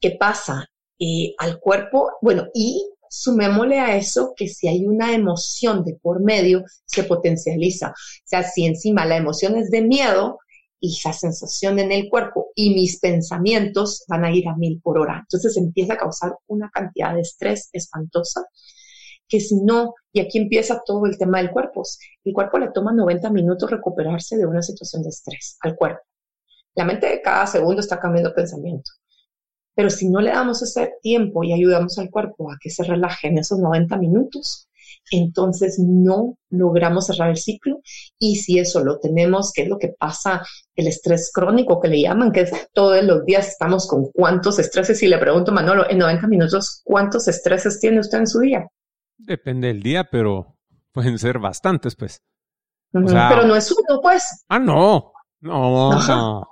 ¿qué 0.00 0.16
pasa? 0.18 0.66
Eh, 0.98 1.35
al 1.38 1.61
cuerpo, 1.61 2.12
bueno, 2.22 2.46
y 2.54 2.88
sumémosle 3.11 3.80
a 3.80 3.96
eso 3.96 4.35
que 4.37 4.48
si 4.48 4.68
hay 4.68 4.87
una 4.87 5.14
emoción 5.14 5.85
de 5.85 5.94
por 5.94 6.22
medio, 6.22 6.64
se 6.87 7.04
potencializa. 7.04 7.90
O 7.90 7.94
sea, 8.24 8.42
si 8.42 8.66
encima 8.66 9.04
la 9.06 9.16
emoción 9.16 9.56
es 9.56 9.70
de 9.70 9.82
miedo 9.82 10.38
y 10.80 10.98
la 11.04 11.12
sensación 11.12 11.78
en 11.78 11.92
el 11.92 12.09
cuerpo 12.09 12.48
y 12.54 12.74
mis 12.74 12.98
pensamientos 13.00 14.04
van 14.09 14.24
a 14.24 14.32
ir 14.32 14.48
a 14.48 14.56
mil 14.56 14.80
por 14.82 14.98
hora. 14.98 15.20
Entonces 15.20 15.56
empieza 15.56 15.94
a 15.94 15.98
causar 15.98 16.37
una 16.46 16.70
cantidad 16.70 17.14
de 17.14 17.22
estrés 17.22 17.68
espantosa 17.72 18.44
que 19.28 19.40
si 19.40 19.56
no, 19.56 19.94
y 20.12 20.20
aquí 20.20 20.38
empieza 20.38 20.82
todo 20.85 21.06
el 21.06 21.18
tema 21.18 21.38
del 21.38 21.50
cuerpo, 21.50 21.82
el 22.24 22.32
cuerpo 22.32 22.59
le 22.59 22.70
toma 22.70 22.92
90 22.92 23.30
minutos 23.30 23.70
recuperarse 23.70 24.37
de 24.37 24.46
una 24.46 24.62
situación 24.62 25.02
de 25.02 25.09
estrés 25.09 25.56
al 25.61 25.74
cuerpo. 25.76 26.02
La 26.76 26.84
mente 26.84 27.08
de 27.08 27.22
cada 27.22 27.46
segundo 27.46 27.80
está 27.80 27.98
cambiando 27.98 28.34
pensamiento. 28.34 28.90
Pero 29.74 29.90
si 29.90 30.08
no 30.08 30.20
le 30.20 30.30
damos 30.30 30.62
ese 30.62 30.94
tiempo 31.02 31.44
y 31.44 31.52
ayudamos 31.52 31.98
al 31.98 32.10
cuerpo 32.10 32.50
a 32.50 32.56
que 32.60 32.70
se 32.70 32.84
relaje 32.84 33.28
en 33.28 33.38
esos 33.38 33.58
90 33.58 33.96
minutos, 33.98 34.68
entonces 35.10 35.78
no 35.78 36.38
logramos 36.50 37.06
cerrar 37.06 37.30
el 37.30 37.36
ciclo. 37.36 37.80
Y 38.18 38.36
si 38.36 38.58
eso 38.58 38.84
lo 38.84 38.98
tenemos, 38.98 39.52
que 39.52 39.62
es 39.62 39.68
lo 39.68 39.78
que 39.78 39.94
pasa, 39.98 40.42
el 40.74 40.86
estrés 40.86 41.30
crónico 41.32 41.80
que 41.80 41.88
le 41.88 42.00
llaman, 42.00 42.32
que 42.32 42.40
es 42.42 42.52
todos 42.72 43.02
los 43.04 43.24
días 43.24 43.48
estamos 43.48 43.86
con 43.86 44.10
cuántos 44.12 44.58
estreses. 44.58 45.02
Y 45.02 45.08
le 45.08 45.18
pregunto, 45.18 45.52
Manolo, 45.52 45.88
en 45.88 45.98
90 45.98 46.26
minutos, 46.26 46.82
¿cuántos 46.84 47.28
estreses 47.28 47.78
tiene 47.80 48.00
usted 48.00 48.18
en 48.18 48.26
su 48.26 48.40
día? 48.40 48.66
Depende 49.18 49.68
del 49.68 49.82
día, 49.82 50.08
pero 50.10 50.56
pueden 50.92 51.18
ser 51.18 51.38
bastantes, 51.38 51.96
pues. 51.96 52.22
pero 52.92 53.44
no 53.46 53.56
es 53.56 53.70
uno, 53.70 54.00
pues. 54.00 54.44
Ah, 54.48 54.58
no. 54.58 55.12
No, 55.40 55.90
no. 56.08 56.48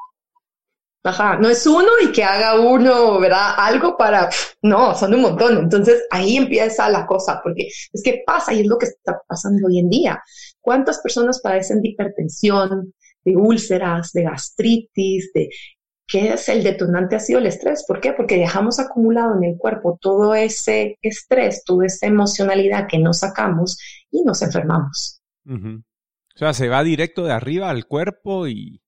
No 1.05 1.51
es 1.51 1.67
uno 1.67 1.88
y 2.03 2.12
que 2.12 2.25
haga 2.25 2.59
uno, 2.59 3.21
¿verdad? 3.21 3.55
Algo 3.59 3.95
para, 3.95 4.31
no, 4.62 4.95
son 4.95 5.12
un 5.12 5.21
montón. 5.21 5.59
Entonces 5.59 6.03
ahí 6.11 6.38
empieza 6.38 6.88
la 6.88 7.05
cosa, 7.05 7.40
porque 7.43 7.69
es 7.93 8.03
que 8.03 8.23
pasa 8.27 8.55
y 8.55 8.61
es 8.61 8.67
lo 8.67 8.79
que 8.79 8.87
está 8.87 9.21
pasando 9.27 9.67
hoy 9.67 9.81
en 9.81 9.90
día. 9.90 10.23
¿Cuántas 10.62 11.01
personas 11.01 11.43
padecen 11.43 11.83
de 11.83 11.90
hipertensión, 11.90 12.95
de 13.23 13.37
úlceras, 13.37 14.12
de 14.12 14.23
gastritis, 14.23 15.31
de 15.35 15.51
qué 16.07 16.33
es 16.33 16.49
el 16.49 16.62
detonante 16.62 17.17
ha 17.17 17.21
sido 17.21 17.38
el 17.38 17.47
estrés? 17.49 17.85
¿Por 17.87 18.01
qué? 18.01 18.14
Porque 18.14 18.38
dejamos 18.38 18.81
acumulado 18.81 19.37
en 19.37 19.45
el 19.45 19.59
cuerpo 19.59 19.99
todo 20.01 20.35
ese 20.35 20.99
estrés, 21.03 21.64
toda 21.64 21.85
esa 21.85 22.07
emocionalidad 22.07 22.87
que 22.88 22.99
no 22.99 23.12
sacamos 23.12 23.77
y 24.11 24.23
nos 24.23 24.40
enfermamos. 24.40 25.21
O 25.47 26.38
sea, 26.38 26.55
se 26.55 26.71
va 26.71 26.83
directo 26.83 27.25
de 27.25 27.33
arriba 27.33 27.69
al 27.69 27.87
cuerpo 27.87 28.49
y 28.49 28.81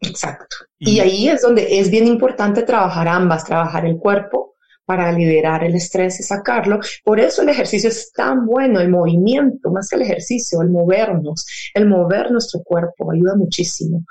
Exacto. 0.00 0.56
Y, 0.78 1.00
ahí 1.00 1.28
es 1.28 1.42
donde 1.42 1.78
es 1.78 1.90
bien 1.90 2.06
importante 2.06 2.62
trabajar 2.62 3.08
ambas, 3.08 3.44
trabajar 3.44 3.86
el 3.86 3.96
cuerpo, 3.96 4.56
para 4.86 5.12
liberar 5.12 5.64
el 5.64 5.74
estrés 5.74 6.18
y 6.20 6.22
sacarlo. 6.22 6.78
Por 7.04 7.20
eso 7.20 7.42
el 7.42 7.50
ejercicio 7.50 7.90
es 7.90 8.12
tan 8.12 8.46
bueno, 8.46 8.80
el 8.80 8.88
movimiento, 8.88 9.70
más 9.70 9.88
que 9.88 9.96
el 9.96 10.02
ejercicio, 10.02 10.62
el 10.62 10.70
movernos, 10.70 11.44
el 11.74 11.86
mover 11.86 12.30
nuestro 12.30 12.60
cuerpo 12.62 13.12
ayuda 13.12 13.34
muchísimo. 13.34 14.04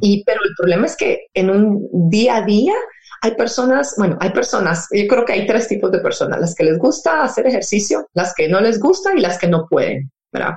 Y 0.00 0.22
pero 0.24 0.40
el 0.44 0.54
problema 0.56 0.86
es 0.86 0.96
que 0.96 1.26
en 1.34 1.50
un 1.50 2.08
día 2.08 2.36
a 2.36 2.44
día 2.44 2.74
hay 3.20 3.34
personas, 3.34 3.94
bueno, 3.98 4.16
hay 4.20 4.30
personas, 4.30 4.86
yo 4.92 5.08
creo 5.08 5.24
que 5.24 5.32
hay 5.32 5.46
tres 5.46 5.66
tipos 5.66 5.90
de 5.90 5.98
personas, 5.98 6.38
las 6.38 6.54
que 6.54 6.64
les 6.64 6.78
gusta 6.78 7.24
hacer 7.24 7.46
ejercicio, 7.46 8.06
las 8.14 8.32
que 8.34 8.48
no 8.48 8.60
les 8.60 8.78
gusta 8.78 9.12
y 9.14 9.20
las 9.20 9.38
que 9.38 9.48
no 9.48 9.66
pueden, 9.68 10.12
¿verdad? 10.32 10.54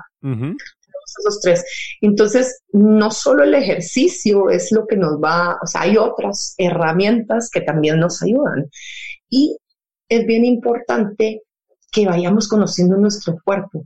Tres. 1.41 1.63
Entonces, 2.01 2.61
no 2.71 3.11
solo 3.11 3.43
el 3.43 3.53
ejercicio 3.53 4.49
es 4.49 4.71
lo 4.71 4.85
que 4.87 4.97
nos 4.97 5.19
va, 5.21 5.57
o 5.61 5.67
sea, 5.67 5.81
hay 5.81 5.97
otras 5.97 6.55
herramientas 6.57 7.49
que 7.51 7.61
también 7.61 7.99
nos 7.99 8.21
ayudan. 8.21 8.69
Y 9.29 9.57
es 10.09 10.25
bien 10.25 10.45
importante 10.45 11.43
que 11.91 12.05
vayamos 12.05 12.47
conociendo 12.47 12.97
nuestro 12.97 13.37
cuerpo 13.43 13.85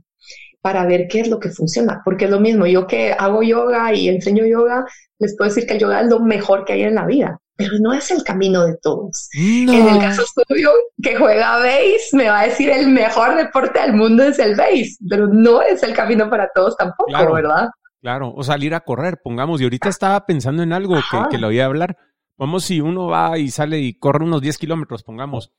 para 0.60 0.86
ver 0.86 1.08
qué 1.08 1.20
es 1.20 1.28
lo 1.28 1.38
que 1.38 1.50
funciona, 1.50 2.00
porque 2.04 2.24
es 2.24 2.30
lo 2.30 2.40
mismo, 2.40 2.66
yo 2.66 2.86
que 2.86 3.12
hago 3.12 3.42
yoga 3.42 3.92
y 3.92 4.08
enseño 4.08 4.46
yoga, 4.46 4.86
les 5.18 5.36
puedo 5.36 5.50
decir 5.50 5.66
que 5.66 5.74
el 5.74 5.80
yoga 5.80 6.00
es 6.00 6.08
lo 6.08 6.20
mejor 6.20 6.64
que 6.64 6.72
hay 6.72 6.84
en 6.84 6.94
la 6.94 7.04
vida, 7.04 7.38
pero 7.56 7.72
no 7.80 7.92
es 7.92 8.10
el 8.10 8.22
camino 8.24 8.64
de 8.64 8.76
todos. 8.82 9.28
En 9.34 9.68
el 9.68 9.98
caso 9.98 10.22
suyo, 10.48 10.70
que 11.02 11.16
juega 11.16 11.58
base, 11.58 12.08
me 12.12 12.28
va 12.28 12.40
a 12.40 12.46
decir 12.46 12.70
el 12.70 12.88
mejor 12.88 13.36
deporte 13.36 13.80
del 13.80 13.94
mundo 13.94 14.24
es 14.24 14.38
el 14.38 14.56
base, 14.56 14.96
pero 15.08 15.26
no 15.28 15.62
es 15.62 15.82
el 15.82 15.94
camino 15.94 16.28
para 16.28 16.50
todos 16.54 16.76
tampoco, 16.76 17.32
¿verdad? 17.32 17.68
Claro, 18.00 18.32
o 18.34 18.42
salir 18.42 18.74
a 18.74 18.80
correr, 18.80 19.20
pongamos, 19.22 19.60
y 19.60 19.64
ahorita 19.64 19.88
estaba 19.88 20.26
pensando 20.26 20.62
en 20.62 20.72
algo 20.72 20.94
que, 20.94 21.18
que, 21.30 21.38
lo 21.38 21.46
voy 21.46 21.60
a 21.60 21.66
hablar. 21.66 21.96
Vamos, 22.36 22.64
si 22.64 22.80
uno 22.80 23.06
va 23.06 23.38
y 23.38 23.50
sale 23.50 23.78
y 23.78 23.98
corre 23.98 24.24
unos 24.24 24.42
10 24.42 24.58
kilómetros, 24.58 25.02
pongamos, 25.04 25.52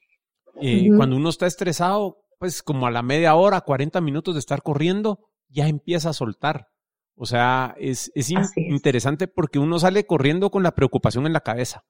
eh, 0.62 0.90
cuando 0.96 1.16
uno 1.16 1.30
está 1.30 1.48
estresado, 1.48 2.18
pues 2.38 2.62
como 2.62 2.88
a 2.88 2.92
la 2.92 3.02
media 3.02 3.36
hora, 3.36 3.62
40 3.62 4.00
minutos 4.02 4.36
de 4.36 4.40
estar 4.40 4.62
corriendo, 4.62 5.20
ya 5.50 5.68
empieza 5.68 6.10
a 6.10 6.14
soltar. 6.14 6.68
O 7.16 7.26
sea, 7.26 7.76
es, 7.80 8.12
es, 8.14 8.32
interesante 8.58 9.28
porque 9.28 9.58
uno 9.58 9.80
sale 9.80 10.06
corriendo 10.06 10.52
con 10.52 10.64
la 10.64 10.76
preocupación 10.76 11.26
en 11.26 11.34
la 11.34 11.42
cabeza 11.42 11.86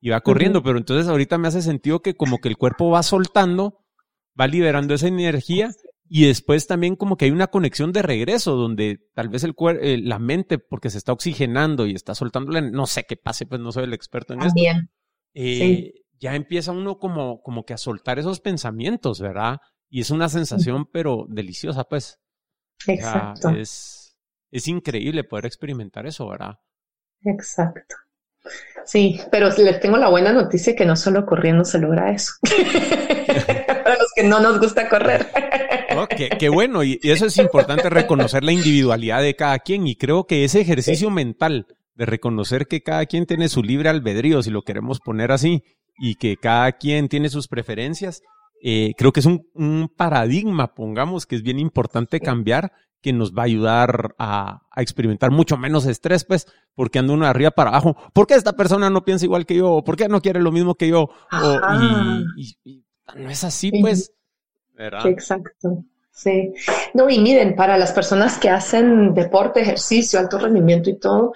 y 0.00 0.08
va 0.08 0.22
corriendo, 0.22 0.62
pero 0.62 0.78
entonces 0.78 1.06
ahorita 1.08 1.36
me 1.36 1.48
hace 1.48 1.60
sentido 1.60 2.00
que 2.00 2.16
como 2.16 2.38
que 2.38 2.48
el 2.48 2.56
cuerpo 2.56 2.88
va 2.88 3.02
soltando, 3.02 3.84
va 4.38 4.46
liberando 4.46 4.94
esa 4.94 5.08
energía 5.08 5.70
y 6.08 6.26
después 6.26 6.66
también 6.66 6.96
como 6.96 7.16
que 7.16 7.26
hay 7.26 7.30
una 7.30 7.48
conexión 7.48 7.92
de 7.92 8.02
regreso 8.02 8.56
donde 8.56 8.98
tal 9.14 9.28
vez 9.28 9.44
el 9.44 9.54
eh, 9.80 9.98
la 9.98 10.18
mente, 10.18 10.58
porque 10.58 10.88
se 10.88 10.98
está 10.98 11.12
oxigenando 11.12 11.86
y 11.86 11.94
está 11.94 12.14
soltando, 12.14 12.58
no 12.60 12.86
sé 12.86 13.04
qué 13.04 13.16
pase, 13.16 13.44
pues 13.46 13.60
no 13.60 13.70
soy 13.72 13.84
el 13.84 13.92
experto 13.92 14.32
en 14.32 14.42
esto. 14.42 14.60
Eh, 15.34 15.92
ya 16.18 16.34
empieza 16.34 16.72
uno 16.72 16.98
como, 16.98 17.42
como 17.42 17.64
que 17.64 17.74
a 17.74 17.78
soltar 17.78 18.18
esos 18.18 18.40
pensamientos, 18.40 19.20
¿verdad? 19.20 19.58
Y 19.88 20.00
es 20.00 20.10
una 20.10 20.28
sensación, 20.28 20.86
pero 20.90 21.26
deliciosa, 21.28 21.84
pues. 21.84 22.18
Exacto. 22.86 23.50
es, 23.50 23.99
es 24.50 24.68
increíble 24.68 25.24
poder 25.24 25.46
experimentar 25.46 26.06
eso, 26.06 26.28
¿verdad? 26.28 26.58
Exacto. 27.24 27.96
Sí, 28.84 29.20
pero 29.30 29.48
les 29.50 29.80
tengo 29.80 29.98
la 29.98 30.08
buena 30.08 30.32
noticia 30.32 30.74
que 30.74 30.86
no 30.86 30.96
solo 30.96 31.26
corriendo 31.26 31.64
se 31.64 31.78
logra 31.78 32.10
eso. 32.10 32.32
Para 33.66 33.96
los 33.96 34.12
que 34.14 34.24
no 34.24 34.40
nos 34.40 34.58
gusta 34.58 34.88
correr. 34.88 35.26
qué, 36.38 36.48
bueno, 36.48 36.82
y, 36.82 36.98
eso 37.02 37.26
es 37.26 37.36
importante 37.38 37.90
reconocer 37.90 38.44
la 38.44 38.52
individualidad 38.52 39.22
de 39.22 39.34
cada 39.34 39.58
quien 39.58 39.86
y 39.86 39.96
creo 39.96 40.24
que 40.24 40.44
ese 40.44 40.60
ejercicio 40.60 41.10
mental 41.10 41.66
de 41.94 42.06
reconocer 42.06 42.66
que 42.66 42.82
cada 42.82 43.04
quien 43.06 43.26
tiene 43.26 43.48
su 43.48 43.62
libre 43.62 43.88
albedrío, 43.88 44.42
si 44.42 44.50
lo 44.50 44.62
queremos 44.62 45.00
poner 45.00 45.32
así, 45.32 45.62
y 45.98 46.14
que 46.14 46.36
cada 46.36 46.72
quien 46.72 47.08
tiene 47.08 47.28
sus 47.28 47.46
preferencias, 47.46 48.22
eh, 48.62 48.94
creo 48.96 49.12
que 49.12 49.20
es 49.20 49.26
un, 49.26 49.92
paradigma, 49.96 50.74
pongamos, 50.74 51.26
que 51.26 51.36
es 51.36 51.42
bien 51.42 51.58
importante 51.58 52.20
cambiar, 52.20 52.72
que 53.00 53.12
nos 53.12 53.32
va 53.32 53.42
a 53.42 53.46
ayudar 53.46 54.14
a, 54.18 54.62
experimentar 54.76 55.30
mucho 55.30 55.56
menos 55.56 55.86
estrés, 55.86 56.24
pues, 56.24 56.46
porque 56.74 56.98
anda 56.98 57.12
uno 57.12 57.24
de 57.24 57.30
arriba 57.30 57.50
para 57.50 57.70
abajo. 57.70 57.96
¿Por 58.12 58.26
qué 58.26 58.34
esta 58.34 58.54
persona 58.54 58.88
no 58.90 59.04
piensa 59.04 59.26
igual 59.26 59.46
que 59.46 59.56
yo? 59.56 59.82
¿Por 59.84 59.96
qué 59.96 60.08
no 60.08 60.20
quiere 60.20 60.40
lo 60.40 60.52
mismo 60.52 60.74
que 60.74 60.88
yo? 60.88 61.10
y, 62.36 62.84
no 63.16 63.28
es 63.28 63.44
así, 63.44 63.72
pues. 63.80 64.12
Exacto. 65.04 65.84
Sí. 66.12 66.52
No, 66.92 67.08
y 67.08 67.18
miren, 67.18 67.56
para 67.56 67.78
las 67.78 67.92
personas 67.92 68.38
que 68.38 68.50
hacen 68.50 69.14
deporte, 69.14 69.60
ejercicio, 69.60 70.18
alto 70.18 70.38
rendimiento 70.38 70.90
y 70.90 70.98
todo, 70.98 71.32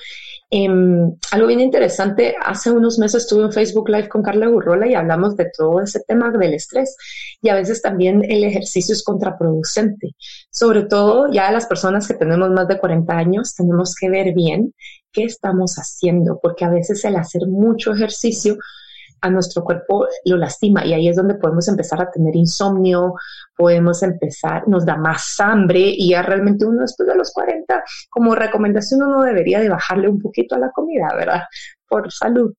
Em, 0.57 1.13
algo 1.33 1.49
bien 1.49 1.59
interesante, 1.59 2.37
hace 2.41 2.71
unos 2.71 2.97
meses 2.97 3.25
estuve 3.25 3.43
en 3.43 3.51
Facebook 3.51 3.89
Live 3.89 4.09
con 4.09 4.23
Carla 4.23 4.47
Gurrola 4.47 4.87
y 4.87 4.95
hablamos 4.95 5.35
de 5.35 5.51
todo 5.51 5.81
ese 5.83 5.99
tema 6.07 6.31
del 6.31 6.55
estrés 6.55 6.97
y 7.43 7.49
a 7.49 7.57
veces 7.57 7.83
también 7.83 8.23
el 8.23 8.45
ejercicio 8.45 8.93
es 8.93 9.03
contraproducente. 9.03 10.15
Sobre 10.53 10.85
todo 10.85 11.27
ya 11.33 11.51
las 11.51 11.67
personas 11.67 12.07
que 12.07 12.15
tenemos 12.15 12.51
más 12.51 12.69
de 12.69 12.79
40 12.79 13.13
años 13.13 13.57
tenemos 13.57 13.97
que 13.97 14.09
ver 14.09 14.33
bien 14.33 14.73
qué 15.11 15.25
estamos 15.25 15.75
haciendo, 15.75 16.39
porque 16.41 16.65
a 16.65 16.71
veces 16.71 17.05
el 17.05 17.17
hacer 17.17 17.49
mucho 17.49 17.93
ejercicio 17.93 18.57
a 19.25 19.31
nuestro 19.31 19.64
cuerpo 19.64 20.07
lo 20.27 20.37
lastima 20.37 20.85
y 20.85 20.93
ahí 20.93 21.09
es 21.09 21.16
donde 21.16 21.35
podemos 21.37 21.66
empezar 21.66 22.01
a 22.03 22.11
tener 22.11 22.37
insomnio, 22.37 23.14
podemos 23.57 24.03
empezar, 24.03 24.68
nos 24.68 24.85
da 24.85 24.97
más 24.97 25.41
hambre 25.41 25.81
y 25.81 26.11
ya 26.11 26.22
realmente 26.22 26.66
uno 26.66 26.83
después 26.83 27.09
de 27.09 27.16
los 27.16 27.33
40, 27.33 27.83
como 28.11 28.35
recomendación 28.35 29.03
uno 29.03 29.22
debería 29.22 29.61
de 29.61 29.70
bajarle 29.70 30.09
un 30.09 30.20
poquito 30.20 30.55
a 30.55 30.59
la 30.59 30.70
comida, 30.70 31.09
¿verdad? 31.16 31.43
Por 31.89 32.12
salud. 32.12 32.53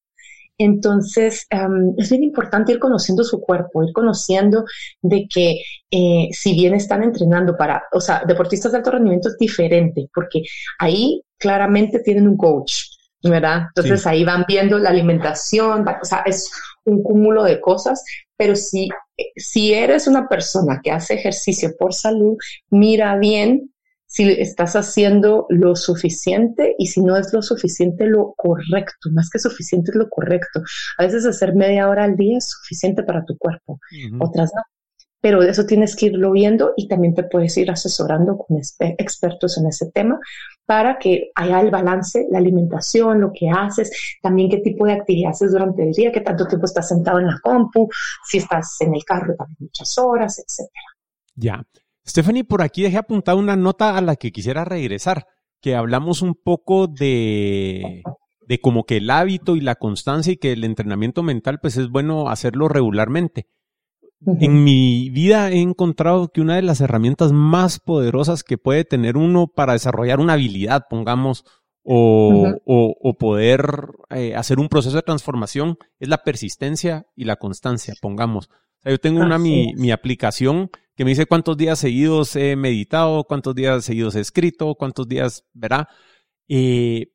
Entonces, 0.58 1.46
em, 1.50 1.94
es 1.98 2.10
bien 2.10 2.24
importante 2.24 2.72
ir 2.72 2.80
conociendo 2.80 3.24
su 3.24 3.42
cuerpo, 3.42 3.84
ir 3.84 3.92
conociendo 3.94 4.64
de 5.02 5.28
que 5.32 5.62
eh, 5.92 6.30
si 6.32 6.54
bien 6.54 6.74
están 6.74 7.04
entrenando 7.04 7.58
para, 7.58 7.84
o 7.92 8.00
sea, 8.00 8.24
deportistas 8.26 8.72
de 8.72 8.78
alto 8.80 8.92
rendimiento 8.92 9.30
es 9.30 9.38
diferente, 9.38 10.10
porque 10.14 10.44
ahí 10.80 11.22
claramente 11.38 12.00
tienen 12.00 12.28
un 12.28 12.38
coach, 12.38 12.95
¿verdad? 13.30 13.68
Entonces 13.76 14.06
ahí 14.08 14.24
van 14.24 14.46
viendo 14.48 14.78
la 14.78 14.90
alimentación, 14.90 15.86
o 15.88 16.06
sea, 16.06 16.24
es 16.26 16.50
un 16.84 17.02
cúmulo 17.04 17.44
de 17.44 17.60
cosas, 17.60 18.04
pero 18.38 18.56
si, 18.56 18.90
si 19.36 19.74
eres 19.74 20.08
una 20.08 20.28
persona 20.28 20.80
que 20.84 20.92
hace 20.92 21.16
ejercicio 21.16 21.72
por 21.78 21.94
salud, 21.94 22.38
mira 22.70 23.18
bien 23.18 23.72
si 24.08 24.32
estás 24.32 24.76
haciendo 24.76 25.46
lo 25.50 25.76
suficiente 25.76 26.76
y 26.78 26.88
si 26.88 27.02
no 27.02 27.18
es 27.18 27.34
lo 27.34 27.42
suficiente, 27.42 28.06
lo 28.06 28.34
correcto. 28.38 29.10
Más 29.12 29.30
que 29.30 29.40
suficiente 29.40 29.92
es 29.92 29.98
lo 29.98 30.10
correcto. 30.10 30.62
A 30.98 31.04
veces 31.04 31.26
hacer 31.26 31.56
media 31.56 31.90
hora 31.90 32.04
al 32.06 32.16
día 32.16 32.38
es 32.38 32.50
suficiente 32.50 33.04
para 33.04 33.26
tu 33.26 33.38
cuerpo, 33.38 33.80
otras 34.20 34.52
no 34.56 34.62
pero 35.26 35.42
eso 35.42 35.66
tienes 35.66 35.96
que 35.96 36.06
irlo 36.06 36.34
viendo 36.34 36.74
y 36.78 36.88
también 36.88 37.16
te 37.16 37.24
puedes 37.24 37.58
ir 37.58 37.72
asesorando 37.72 38.38
con 38.38 38.60
expertos 38.80 39.58
en 39.58 39.66
ese 39.66 39.90
tema 39.90 40.20
para 40.68 41.00
que 41.00 41.32
haya 41.34 41.62
el 41.62 41.72
balance, 41.72 42.28
la 42.30 42.38
alimentación, 42.38 43.22
lo 43.22 43.32
que 43.34 43.50
haces, 43.50 43.90
también 44.22 44.52
qué 44.52 44.58
tipo 44.58 44.86
de 44.86 44.94
actividad 44.94 45.32
haces 45.32 45.52
durante 45.52 45.82
el 45.82 45.94
día, 45.94 46.12
qué 46.12 46.22
tanto 46.22 46.46
tiempo 46.46 46.68
estás 46.68 46.90
sentado 46.90 47.18
en 47.18 47.26
la 47.26 47.40
compu, 47.42 47.90
si 48.24 48.38
estás 48.38 48.80
en 48.82 48.94
el 48.94 49.04
carro 49.04 49.34
también 49.36 49.58
muchas 49.62 49.98
horas, 49.98 50.38
etcétera. 50.38 50.86
Ya. 51.34 51.64
Stephanie, 52.08 52.44
por 52.44 52.62
aquí 52.62 52.84
dejé 52.84 52.98
apuntada 52.98 53.36
una 53.36 53.56
nota 53.56 53.98
a 53.98 54.02
la 54.02 54.18
que 54.18 54.32
quisiera 54.32 54.64
regresar, 54.64 55.26
que 55.60 55.76
hablamos 55.76 56.22
un 56.22 56.36
poco 56.36 56.86
de, 56.86 58.04
de 58.48 58.60
como 58.60 58.84
que 58.84 58.98
el 58.98 59.10
hábito 59.10 59.56
y 59.56 59.62
la 59.62 59.74
constancia 59.74 60.34
y 60.34 60.38
que 60.38 60.52
el 60.52 60.64
entrenamiento 60.64 61.24
mental 61.24 61.58
pues 61.60 61.78
es 61.78 61.90
bueno 61.90 62.30
hacerlo 62.30 62.68
regularmente. 62.68 63.48
En 64.40 64.64
mi 64.64 65.10
vida 65.10 65.52
he 65.52 65.62
encontrado 65.62 66.30
que 66.30 66.42
una 66.42 66.56
de 66.56 66.62
las 66.62 66.82
herramientas 66.82 67.32
más 67.32 67.80
poderosas 67.80 68.44
que 68.44 68.58
puede 68.58 68.84
tener 68.86 69.18
uno 69.18 69.48
para 69.48 69.74
desarrollar 69.74 70.20
una 70.20 70.34
habilidad, 70.34 70.86
pongamos, 70.90 71.46
o, 71.86 73.16
poder 73.20 73.90
eh, 74.10 74.36
hacer 74.36 74.60
un 74.60 74.70
proceso 74.70 74.96
de 74.96 75.04
transformación 75.04 75.78
es 76.00 76.10
la 76.10 76.24
persistencia 76.24 77.06
y 77.16 77.26
la 77.26 77.36
constancia, 77.36 77.94
pongamos. 78.02 78.50
yo 78.84 78.98
tengo 78.98 79.22
una 79.22 79.38
mi, 79.38 79.74
mi, 79.76 79.92
aplicación 79.92 80.72
que 80.96 81.04
me 81.04 81.12
dice 81.12 81.28
cuántos 81.28 81.58
días 81.58 81.78
seguidos 81.78 82.36
he 82.36 82.56
meditado, 82.56 83.26
cuántos 83.26 83.54
días 83.54 83.86
seguidos 83.86 84.16
he 84.16 84.22
escrito, 84.22 84.76
cuántos 84.76 85.08
días, 85.08 85.44
¿verdad? 85.54 85.88
Eh, 86.48 87.12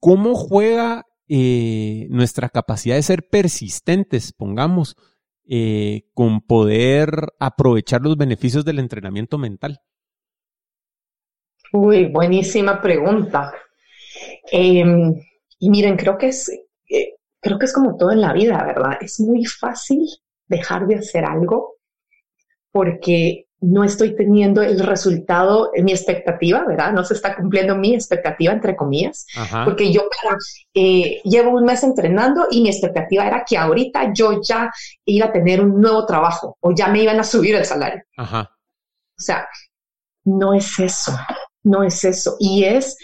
¿Cómo 0.00 0.34
juega 0.34 1.06
eh, 1.28 2.06
nuestra 2.10 2.48
capacidad 2.48 2.96
de 2.96 3.02
ser 3.02 3.28
persistentes, 3.28 4.32
pongamos? 4.32 4.96
Eh, 5.48 6.08
con 6.12 6.40
poder 6.40 7.08
aprovechar 7.38 8.00
los 8.02 8.16
beneficios 8.16 8.64
del 8.64 8.80
entrenamiento 8.80 9.38
mental? 9.38 9.80
Uy, 11.72 12.06
buenísima 12.06 12.80
pregunta. 12.80 13.52
Em, 14.50 15.14
y 15.60 15.70
miren, 15.70 15.96
creo 15.96 16.18
que 16.18 16.28
es, 16.28 16.48
eh, 16.88 17.14
creo 17.40 17.58
que 17.58 17.66
es 17.66 17.72
como 17.72 17.96
todo 17.96 18.10
en 18.10 18.20
la 18.22 18.32
vida, 18.32 18.64
¿verdad? 18.64 18.98
Es 19.00 19.20
muy 19.20 19.44
fácil 19.44 20.04
dejar 20.48 20.86
de 20.86 20.96
hacer 20.96 21.24
algo 21.24 21.76
porque 22.72 23.45
no 23.66 23.82
estoy 23.82 24.14
teniendo 24.14 24.62
el 24.62 24.78
resultado, 24.78 25.70
en 25.74 25.86
mi 25.86 25.92
expectativa, 25.92 26.64
¿verdad? 26.64 26.92
No 26.92 27.02
se 27.02 27.14
está 27.14 27.34
cumpliendo 27.34 27.74
mi 27.76 27.94
expectativa, 27.94 28.52
entre 28.52 28.76
comillas, 28.76 29.26
porque 29.64 29.92
yo 29.92 30.02
eh, 30.72 31.20
llevo 31.24 31.50
un 31.50 31.64
mes 31.64 31.82
entrenando 31.82 32.46
y 32.50 32.62
mi 32.62 32.68
expectativa 32.68 33.26
era 33.26 33.44
que 33.44 33.58
ahorita 33.58 34.12
yo 34.14 34.40
ya 34.40 34.70
iba 35.04 35.26
a 35.26 35.32
tener 35.32 35.60
un 35.60 35.80
nuevo 35.80 36.06
trabajo 36.06 36.56
o 36.60 36.72
ya 36.72 36.86
me 36.88 37.02
iban 37.02 37.18
a 37.18 37.24
subir 37.24 37.56
el 37.56 37.64
salario. 37.64 38.02
Ajá. 38.16 38.48
O 39.18 39.20
sea, 39.20 39.48
no 40.24 40.54
es 40.54 40.78
eso, 40.78 41.12
no 41.64 41.82
es 41.82 42.04
eso. 42.04 42.36
Y 42.38 42.64
es, 42.64 42.96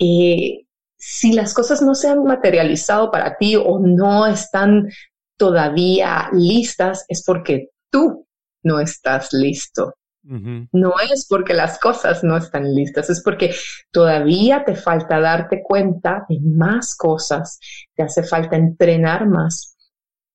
eh, 0.00 0.64
si 0.96 1.32
las 1.32 1.54
cosas 1.54 1.80
no 1.80 1.94
se 1.94 2.08
han 2.08 2.24
materializado 2.24 3.12
para 3.12 3.36
ti 3.36 3.54
o 3.54 3.78
no 3.78 4.26
están 4.26 4.88
todavía 5.36 6.28
listas, 6.32 7.04
es 7.08 7.22
porque 7.24 7.70
tú 7.88 8.25
no 8.66 8.80
estás 8.80 9.32
listo. 9.32 9.94
No 10.28 10.94
es 11.12 11.24
porque 11.28 11.54
las 11.54 11.78
cosas 11.78 12.24
no 12.24 12.36
están 12.36 12.74
listas, 12.74 13.08
es 13.10 13.22
porque 13.22 13.54
todavía 13.92 14.64
te 14.64 14.74
falta 14.74 15.20
darte 15.20 15.62
cuenta 15.62 16.26
de 16.28 16.40
más 16.40 16.96
cosas, 16.96 17.60
te 17.94 18.02
hace 18.02 18.24
falta 18.24 18.56
entrenar 18.56 19.28
más. 19.28 19.76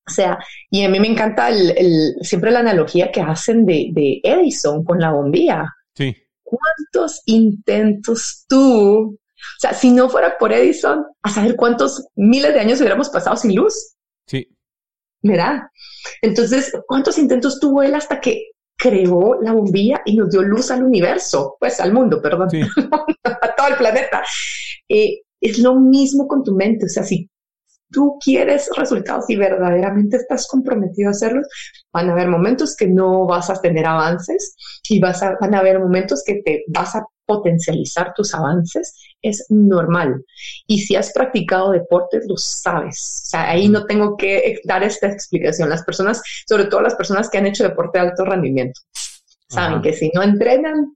O 0.08 0.10
sea, 0.10 0.40
y 0.70 0.86
a 0.86 0.90
mí 0.90 0.98
me 0.98 1.10
encanta 1.10 1.50
el, 1.50 2.16
siempre 2.22 2.52
la 2.52 2.60
analogía 2.60 3.12
que 3.12 3.20
hacen 3.20 3.66
de, 3.66 3.90
de 3.92 4.22
Edison 4.24 4.86
con 4.86 4.98
la 4.98 5.12
bombilla. 5.12 5.66
Sí. 5.94 6.16
¿Cuántos 6.42 7.22
intentos 7.26 8.46
tú 8.48 9.20
o 9.42 9.60
sea, 9.62 9.74
si 9.74 9.92
no 9.92 10.10
fuera 10.10 10.38
por 10.38 10.54
Edison, 10.54 11.06
a 11.22 11.30
saber 11.30 11.56
cuántos 11.56 12.08
miles 12.16 12.54
de 12.54 12.60
años 12.60 12.80
hubiéramos 12.80 13.10
pasado 13.10 13.36
sin 13.36 13.56
luz. 13.56 13.91
¿Verdad? 15.22 15.62
Entonces, 16.22 16.74
¿cuántos 16.88 17.18
intentos 17.18 17.60
tuvo 17.60 17.84
él 17.84 17.94
hasta 17.94 18.20
que 18.20 18.52
creó 18.76 19.40
la 19.42 19.54
bombilla 19.54 20.02
y 20.06 20.18
nos 20.18 20.32
dio 20.32 20.42
luz 20.42 20.72
al 20.72 20.84
universo? 20.84 21.58
Pues 21.60 21.80
al 21.80 21.94
mundo, 21.94 22.22
perdón, 22.22 22.50
a 23.24 23.56
todo 23.56 23.68
el 23.68 23.76
planeta. 23.76 24.24
Eh, 24.90 25.22
es 25.40 25.60
lo 25.60 25.76
mismo 25.80 26.28
con 26.28 26.44
tu 26.44 26.56
mente. 26.56 26.86
O 26.86 26.90
sea, 26.90 27.04
si 27.04 27.30
tú 27.92 28.18
quieres 28.24 28.70
resultados 28.76 29.26
y 29.30 29.36
verdaderamente 29.36 30.18
estás 30.18 30.48
comprometido 30.48 31.10
a 31.10 31.12
hacerlos, 31.12 31.48
van 31.94 32.10
a 32.10 32.14
haber 32.14 32.30
momentos 32.30 32.76
que 32.76 32.88
no 32.88 33.26
vas 33.26 33.50
a 33.50 33.62
tener 33.62 33.86
avances 33.86 34.56
y 34.90 35.00
vas 35.00 35.22
a, 35.22 35.38
van 35.40 35.54
a 35.54 35.60
haber 35.60 35.80
momentos 35.80 36.24
que 36.26 36.42
te 36.44 36.64
vas 36.68 36.96
a 36.96 37.06
potencializar 37.26 38.14
tus 38.16 38.34
avances, 38.34 38.96
es 39.22 39.46
normal. 39.50 40.26
Y 40.68 40.80
si 40.80 40.96
has 40.96 41.12
practicado 41.14 41.72
deportes, 41.72 42.26
lo 42.28 42.38
sabes. 42.38 43.24
O 43.26 43.30
sea, 43.30 43.50
ahí 43.50 43.70
no 43.70 43.86
tengo 43.86 44.18
que 44.18 44.60
dar 44.64 44.84
esta 44.84 45.08
explicación. 45.08 45.70
Las 45.70 45.84
personas, 45.84 46.22
sobre 46.48 46.66
todo 46.66 46.82
las 46.82 46.96
personas 46.96 47.30
que 47.30 47.38
han 47.38 47.48
hecho 47.48 47.64
deporte 47.64 48.00
de 48.00 48.08
alto 48.08 48.26
rendimiento, 48.26 48.82
saben 49.48 49.82
que 49.82 49.94
si 49.94 50.10
no 50.14 50.24
entrenan, 50.24 50.96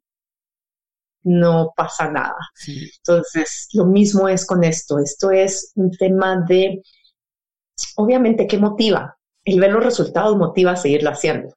no 1.23 1.73
pasa 1.75 2.09
nada. 2.09 2.37
Entonces, 2.67 3.67
lo 3.73 3.85
mismo 3.85 4.29
es 4.29 4.45
con 4.45 4.63
esto. 4.63 4.99
Esto 4.99 5.31
es 5.31 5.71
un 5.75 5.91
tema 5.91 6.45
de, 6.47 6.81
obviamente, 7.95 8.47
¿qué 8.47 8.57
motiva? 8.57 9.17
El 9.43 9.59
ver 9.59 9.71
los 9.71 9.83
resultados 9.83 10.37
motiva 10.37 10.71
a 10.71 10.75
seguirlo 10.75 11.09
haciendo. 11.09 11.53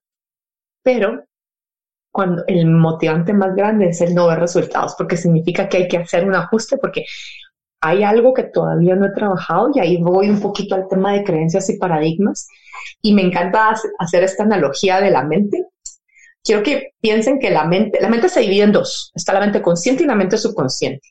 Pero 0.83 1.28
cuando 2.19 2.43
el 2.49 2.67
motivante 2.67 3.33
más 3.33 3.55
grande 3.55 3.91
es 3.91 4.01
el 4.01 4.13
no 4.13 4.27
ver 4.27 4.41
resultados, 4.41 4.97
porque 4.99 5.17
significa 5.17 5.69
que 5.69 5.77
hay 5.77 5.87
que 5.87 5.99
hacer 5.99 6.27
un 6.27 6.35
ajuste, 6.35 6.77
porque 6.77 7.05
hay 7.81 8.03
algo 8.03 8.35
que 8.35 8.43
todavía 8.43 8.97
no 8.97 9.07
he 9.07 9.13
trabajado 9.13 9.71
y 9.73 9.79
ahí 9.79 10.03
voy 10.03 10.29
un 10.29 10.41
poquito 10.41 10.75
al 10.75 10.89
tema 10.89 11.13
de 11.13 11.23
creencias 11.23 11.71
y 11.71 11.79
paradigmas. 11.79 12.49
Y 13.03 13.15
me 13.15 13.23
encanta 13.23 13.73
hacer 14.01 14.25
esta 14.25 14.43
analogía 14.43 15.01
de 15.01 15.13
la 15.13 15.23
mente. 15.23 15.67
Quiero 16.43 16.65
que 16.65 16.89
piensen 17.01 17.39
que 17.39 17.51
la 17.51 17.65
mente, 17.67 18.01
la 18.01 18.09
mente 18.09 18.29
se 18.29 18.41
divide 18.41 18.65
en 18.65 18.73
dos. 18.73 19.13
Está 19.15 19.35
la 19.35 19.39
mente 19.39 19.63
consciente 19.63 20.03
y 20.03 20.07
la 20.07 20.17
mente 20.17 20.39
subconsciente. 20.39 21.11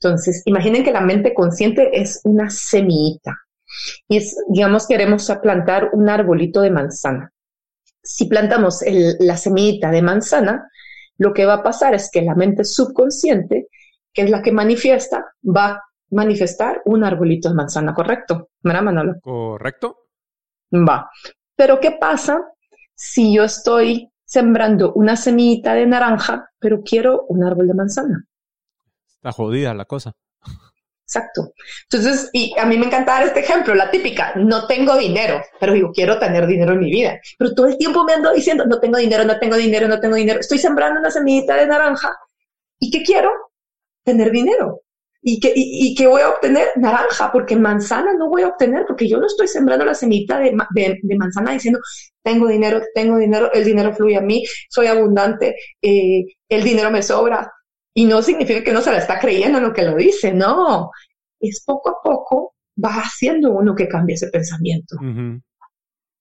Entonces, 0.00 0.40
imaginen 0.46 0.82
que 0.82 0.92
la 0.92 1.02
mente 1.02 1.34
consciente 1.34 1.90
es 1.92 2.22
una 2.24 2.48
semillita. 2.48 3.36
Y 4.08 4.16
es, 4.16 4.34
digamos, 4.48 4.86
queremos 4.86 5.30
plantar 5.42 5.90
un 5.92 6.08
arbolito 6.08 6.62
de 6.62 6.70
manzana 6.70 7.31
si 8.02 8.26
plantamos 8.26 8.82
la 9.20 9.36
semillita 9.36 9.90
de 9.90 10.02
manzana, 10.02 10.68
lo 11.18 11.32
que 11.32 11.46
va 11.46 11.54
a 11.54 11.62
pasar 11.62 11.94
es 11.94 12.10
que 12.10 12.22
la 12.22 12.34
mente 12.34 12.64
subconsciente, 12.64 13.68
que 14.12 14.22
es 14.22 14.30
la 14.30 14.42
que 14.42 14.52
manifiesta, 14.52 15.32
va 15.44 15.66
a 15.66 15.82
manifestar 16.10 16.82
un 16.84 17.04
arbolito 17.04 17.48
de 17.48 17.54
manzana, 17.54 17.94
¿correcto? 17.94 18.50
¿Verdad, 18.62 18.82
Manolo? 18.82 19.14
Correcto. 19.20 19.96
Va. 20.72 21.10
Pero 21.54 21.80
¿qué 21.80 21.92
pasa 21.92 22.40
si 22.94 23.34
yo 23.34 23.44
estoy 23.44 24.10
sembrando 24.24 24.92
una 24.94 25.16
semillita 25.16 25.74
de 25.74 25.86
naranja, 25.86 26.50
pero 26.58 26.82
quiero 26.82 27.26
un 27.28 27.44
árbol 27.44 27.68
de 27.68 27.74
manzana? 27.74 28.24
Está 29.06 29.32
jodida 29.32 29.74
la 29.74 29.84
cosa. 29.84 30.12
Exacto. 31.12 31.52
Entonces, 31.90 32.30
y 32.32 32.54
a 32.58 32.64
mí 32.64 32.78
me 32.78 32.86
encanta 32.86 33.12
dar 33.12 33.24
este 33.24 33.40
ejemplo, 33.40 33.74
la 33.74 33.90
típica, 33.90 34.32
no 34.36 34.66
tengo 34.66 34.96
dinero, 34.96 35.42
pero 35.60 35.74
digo, 35.74 35.92
quiero 35.92 36.18
tener 36.18 36.46
dinero 36.46 36.72
en 36.72 36.80
mi 36.80 36.90
vida. 36.90 37.20
Pero 37.38 37.54
todo 37.54 37.66
el 37.66 37.76
tiempo 37.76 38.04
me 38.04 38.14
ando 38.14 38.32
diciendo, 38.32 38.64
no 38.64 38.80
tengo 38.80 38.96
dinero, 38.96 39.24
no 39.24 39.38
tengo 39.38 39.56
dinero, 39.56 39.88
no 39.88 40.00
tengo 40.00 40.14
dinero. 40.14 40.40
Estoy 40.40 40.58
sembrando 40.58 41.00
una 41.00 41.10
semillita 41.10 41.56
de 41.56 41.66
naranja. 41.66 42.16
¿Y 42.78 42.90
qué 42.90 43.02
quiero? 43.02 43.30
Tener 44.04 44.30
dinero. 44.30 44.80
¿Y 45.20 45.38
qué, 45.38 45.52
y, 45.54 45.94
qué 45.94 46.06
voy 46.06 46.22
a 46.22 46.30
obtener? 46.30 46.68
Naranja, 46.76 47.30
porque 47.30 47.56
manzana 47.56 48.14
no 48.14 48.28
voy 48.28 48.42
a 48.42 48.48
obtener, 48.48 48.84
porque 48.86 49.08
yo 49.08 49.18
no 49.18 49.26
estoy 49.26 49.46
sembrando 49.48 49.84
la 49.84 49.94
semillita 49.94 50.40
de, 50.40 50.52
de, 50.74 51.16
manzana 51.16 51.52
diciendo, 51.52 51.78
tengo 52.22 52.48
dinero, 52.48 52.80
tengo 52.94 53.18
dinero, 53.18 53.52
el 53.52 53.64
dinero 53.64 53.94
fluye 53.94 54.16
a 54.16 54.20
mí, 54.20 54.42
soy 54.68 54.88
abundante, 54.88 55.54
eh, 55.80 56.24
el 56.48 56.64
dinero 56.64 56.90
me 56.90 57.02
sobra, 57.02 57.52
y 57.94 58.04
no 58.04 58.22
significa 58.22 58.62
que 58.62 58.72
no 58.72 58.80
se 58.80 58.92
la 58.92 58.98
está 58.98 59.18
creyendo 59.18 59.58
en 59.58 59.64
lo 59.64 59.72
que 59.72 59.82
lo 59.82 59.96
dice, 59.96 60.32
no. 60.32 60.90
Es 61.40 61.62
poco 61.64 61.90
a 61.90 62.02
poco 62.02 62.54
va 62.82 62.90
haciendo 62.90 63.50
uno 63.50 63.74
que 63.74 63.88
cambie 63.88 64.14
ese 64.14 64.28
pensamiento. 64.28 64.96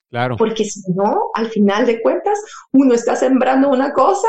Claro. 0.09 0.35
Porque 0.35 0.65
si 0.65 0.81
no, 0.91 1.31
al 1.33 1.47
final 1.47 1.85
de 1.85 2.01
cuentas, 2.01 2.39
uno 2.73 2.93
está 2.93 3.15
sembrando 3.15 3.69
una 3.69 3.93
cosa 3.93 4.27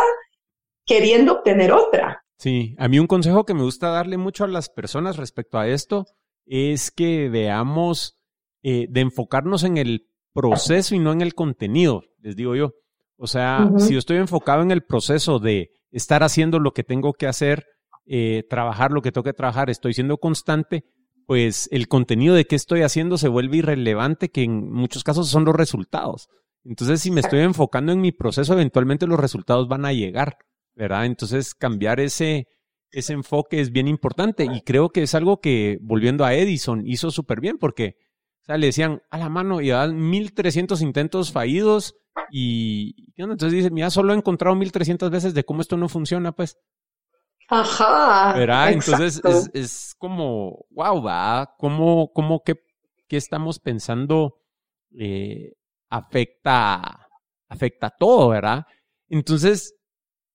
queriendo 0.86 1.32
obtener 1.32 1.72
otra. 1.72 2.24
Sí, 2.38 2.74
a 2.78 2.88
mí 2.88 2.98
un 2.98 3.06
consejo 3.06 3.44
que 3.44 3.54
me 3.54 3.62
gusta 3.62 3.88
darle 3.88 4.16
mucho 4.16 4.44
a 4.44 4.48
las 4.48 4.68
personas 4.68 5.16
respecto 5.16 5.58
a 5.58 5.68
esto 5.68 6.06
es 6.44 6.90
que 6.90 7.28
veamos 7.28 8.18
eh, 8.62 8.86
de 8.90 9.00
enfocarnos 9.00 9.64
en 9.64 9.76
el 9.76 10.08
proceso 10.32 10.94
y 10.94 10.98
no 10.98 11.12
en 11.12 11.20
el 11.20 11.34
contenido, 11.34 12.02
les 12.20 12.36
digo 12.36 12.54
yo. 12.56 12.74
O 13.16 13.26
sea, 13.26 13.70
si 13.78 13.92
yo 13.92 13.98
estoy 14.00 14.16
enfocado 14.16 14.62
en 14.62 14.72
el 14.72 14.82
proceso 14.82 15.38
de 15.38 15.70
estar 15.92 16.22
haciendo 16.22 16.58
lo 16.58 16.72
que 16.72 16.82
tengo 16.82 17.12
que 17.12 17.26
hacer, 17.26 17.66
eh, 18.06 18.44
trabajar 18.50 18.90
lo 18.90 19.02
que 19.02 19.12
tengo 19.12 19.24
que 19.24 19.32
trabajar, 19.32 19.70
estoy 19.70 19.94
siendo 19.94 20.18
constante, 20.18 20.84
pues 21.26 21.68
el 21.70 21.86
contenido 21.86 22.34
de 22.34 22.46
qué 22.46 22.56
estoy 22.56 22.82
haciendo 22.82 23.18
se 23.18 23.28
vuelve 23.28 23.58
irrelevante, 23.58 24.30
que 24.30 24.42
en 24.42 24.72
muchos 24.72 25.04
casos 25.04 25.28
son 25.28 25.44
los 25.44 25.54
resultados. 25.54 26.28
Entonces, 26.64 27.00
si 27.00 27.10
me 27.10 27.20
estoy 27.20 27.40
enfocando 27.40 27.92
en 27.92 28.00
mi 28.00 28.12
proceso, 28.12 28.54
eventualmente 28.54 29.06
los 29.06 29.20
resultados 29.20 29.68
van 29.68 29.84
a 29.84 29.92
llegar, 29.92 30.36
¿verdad? 30.74 31.06
Entonces, 31.06 31.54
cambiar 31.54 32.00
ese, 32.00 32.46
ese 32.90 33.12
enfoque 33.12 33.60
es 33.60 33.72
bien 33.72 33.88
importante 33.88 34.44
y 34.44 34.62
creo 34.62 34.90
que 34.90 35.02
es 35.02 35.14
algo 35.14 35.40
que, 35.40 35.78
volviendo 35.80 36.24
a 36.24 36.34
Edison, 36.34 36.86
hizo 36.86 37.10
súper 37.10 37.40
bien 37.40 37.58
porque, 37.58 37.96
o 38.42 38.44
sea, 38.44 38.58
le 38.58 38.66
decían 38.66 39.02
a 39.10 39.18
la 39.18 39.28
mano 39.28 39.60
y 39.60 39.68
dan 39.68 39.98
1300 40.10 40.82
intentos 40.82 41.32
fallidos 41.32 41.94
y, 42.30 43.12
entonces 43.16 43.52
dice, 43.52 43.70
mira, 43.70 43.90
solo 43.90 44.12
he 44.12 44.16
encontrado 44.16 44.56
1300 44.56 45.10
veces 45.10 45.34
de 45.34 45.44
cómo 45.44 45.60
esto 45.60 45.76
no 45.76 45.88
funciona, 45.88 46.32
pues. 46.32 46.58
Ajá. 47.48 48.32
¿Verdad? 48.34 48.72
Entonces 48.72 49.20
es, 49.24 49.50
es, 49.52 49.94
como, 49.98 50.64
wow, 50.70 51.02
va, 51.02 51.54
¿cómo, 51.58 52.12
cómo 52.12 52.42
que, 52.42 52.56
estamos 53.10 53.58
pensando 53.58 54.38
eh, 54.98 55.52
afecta, 55.90 57.10
afecta 57.46 57.90
todo, 57.90 58.30
¿verdad? 58.30 58.64
Entonces, 59.10 59.74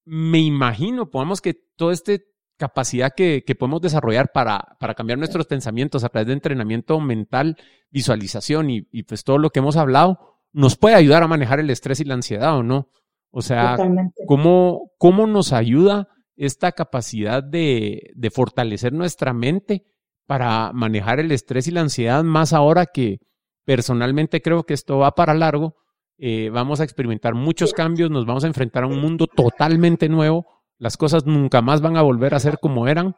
me 0.05 0.37
imagino, 0.37 1.09
podemos 1.09 1.41
que 1.41 1.55
toda 1.75 1.93
esta 1.93 2.13
capacidad 2.55 3.13
que, 3.15 3.43
que 3.43 3.55
podemos 3.55 3.81
desarrollar 3.81 4.31
para, 4.31 4.77
para, 4.79 4.93
cambiar 4.93 5.17
nuestros 5.17 5.47
pensamientos 5.47 6.03
a 6.03 6.09
través 6.09 6.27
de 6.27 6.33
entrenamiento 6.33 6.99
mental, 6.99 7.57
visualización 7.89 8.69
y, 8.69 8.87
y 8.91 9.03
pues 9.03 9.23
todo 9.23 9.39
lo 9.39 9.49
que 9.49 9.57
hemos 9.57 9.75
hablado, 9.75 10.36
nos 10.57 10.75
puede 10.75 10.95
ayudar 10.95 11.21
a 11.21 11.27
manejar 11.27 11.59
el 11.59 11.69
estrés 11.69 11.99
y 11.99 12.03
la 12.03 12.15
ansiedad 12.15 12.57
o 12.57 12.63
no. 12.63 12.89
O 13.29 13.43
sea, 13.43 13.77
¿cómo, 14.25 14.91
¿cómo, 14.97 15.27
nos 15.27 15.53
ayuda 15.53 16.07
esta 16.35 16.71
capacidad 16.71 17.43
de, 17.43 18.09
de, 18.15 18.31
fortalecer 18.31 18.91
nuestra 18.91 19.33
mente 19.33 19.85
para 20.25 20.73
manejar 20.73 21.19
el 21.19 21.31
estrés 21.31 21.67
y 21.67 21.71
la 21.71 21.81
ansiedad, 21.81 22.23
más 22.23 22.53
ahora 22.53 22.87
que 22.87 23.19
personalmente 23.65 24.41
creo 24.41 24.63
que 24.63 24.73
esto 24.73 24.97
va 24.97 25.13
para 25.13 25.35
largo? 25.35 25.75
Eh, 26.17 26.49
vamos 26.51 26.79
a 26.79 26.85
experimentar 26.85 27.35
muchos 27.35 27.71
cambios, 27.71 28.09
nos 28.09 28.25
vamos 28.25 28.43
a 28.43 28.47
enfrentar 28.47 28.83
a 28.83 28.87
un 28.87 28.99
mundo 28.99 29.27
totalmente 29.27 30.09
nuevo, 30.09 30.47
las 30.79 30.97
cosas 30.97 31.27
nunca 31.27 31.61
más 31.61 31.81
van 31.81 31.97
a 31.97 32.01
volver 32.01 32.33
a 32.33 32.39
ser 32.39 32.57
como 32.59 32.87
eran. 32.87 33.15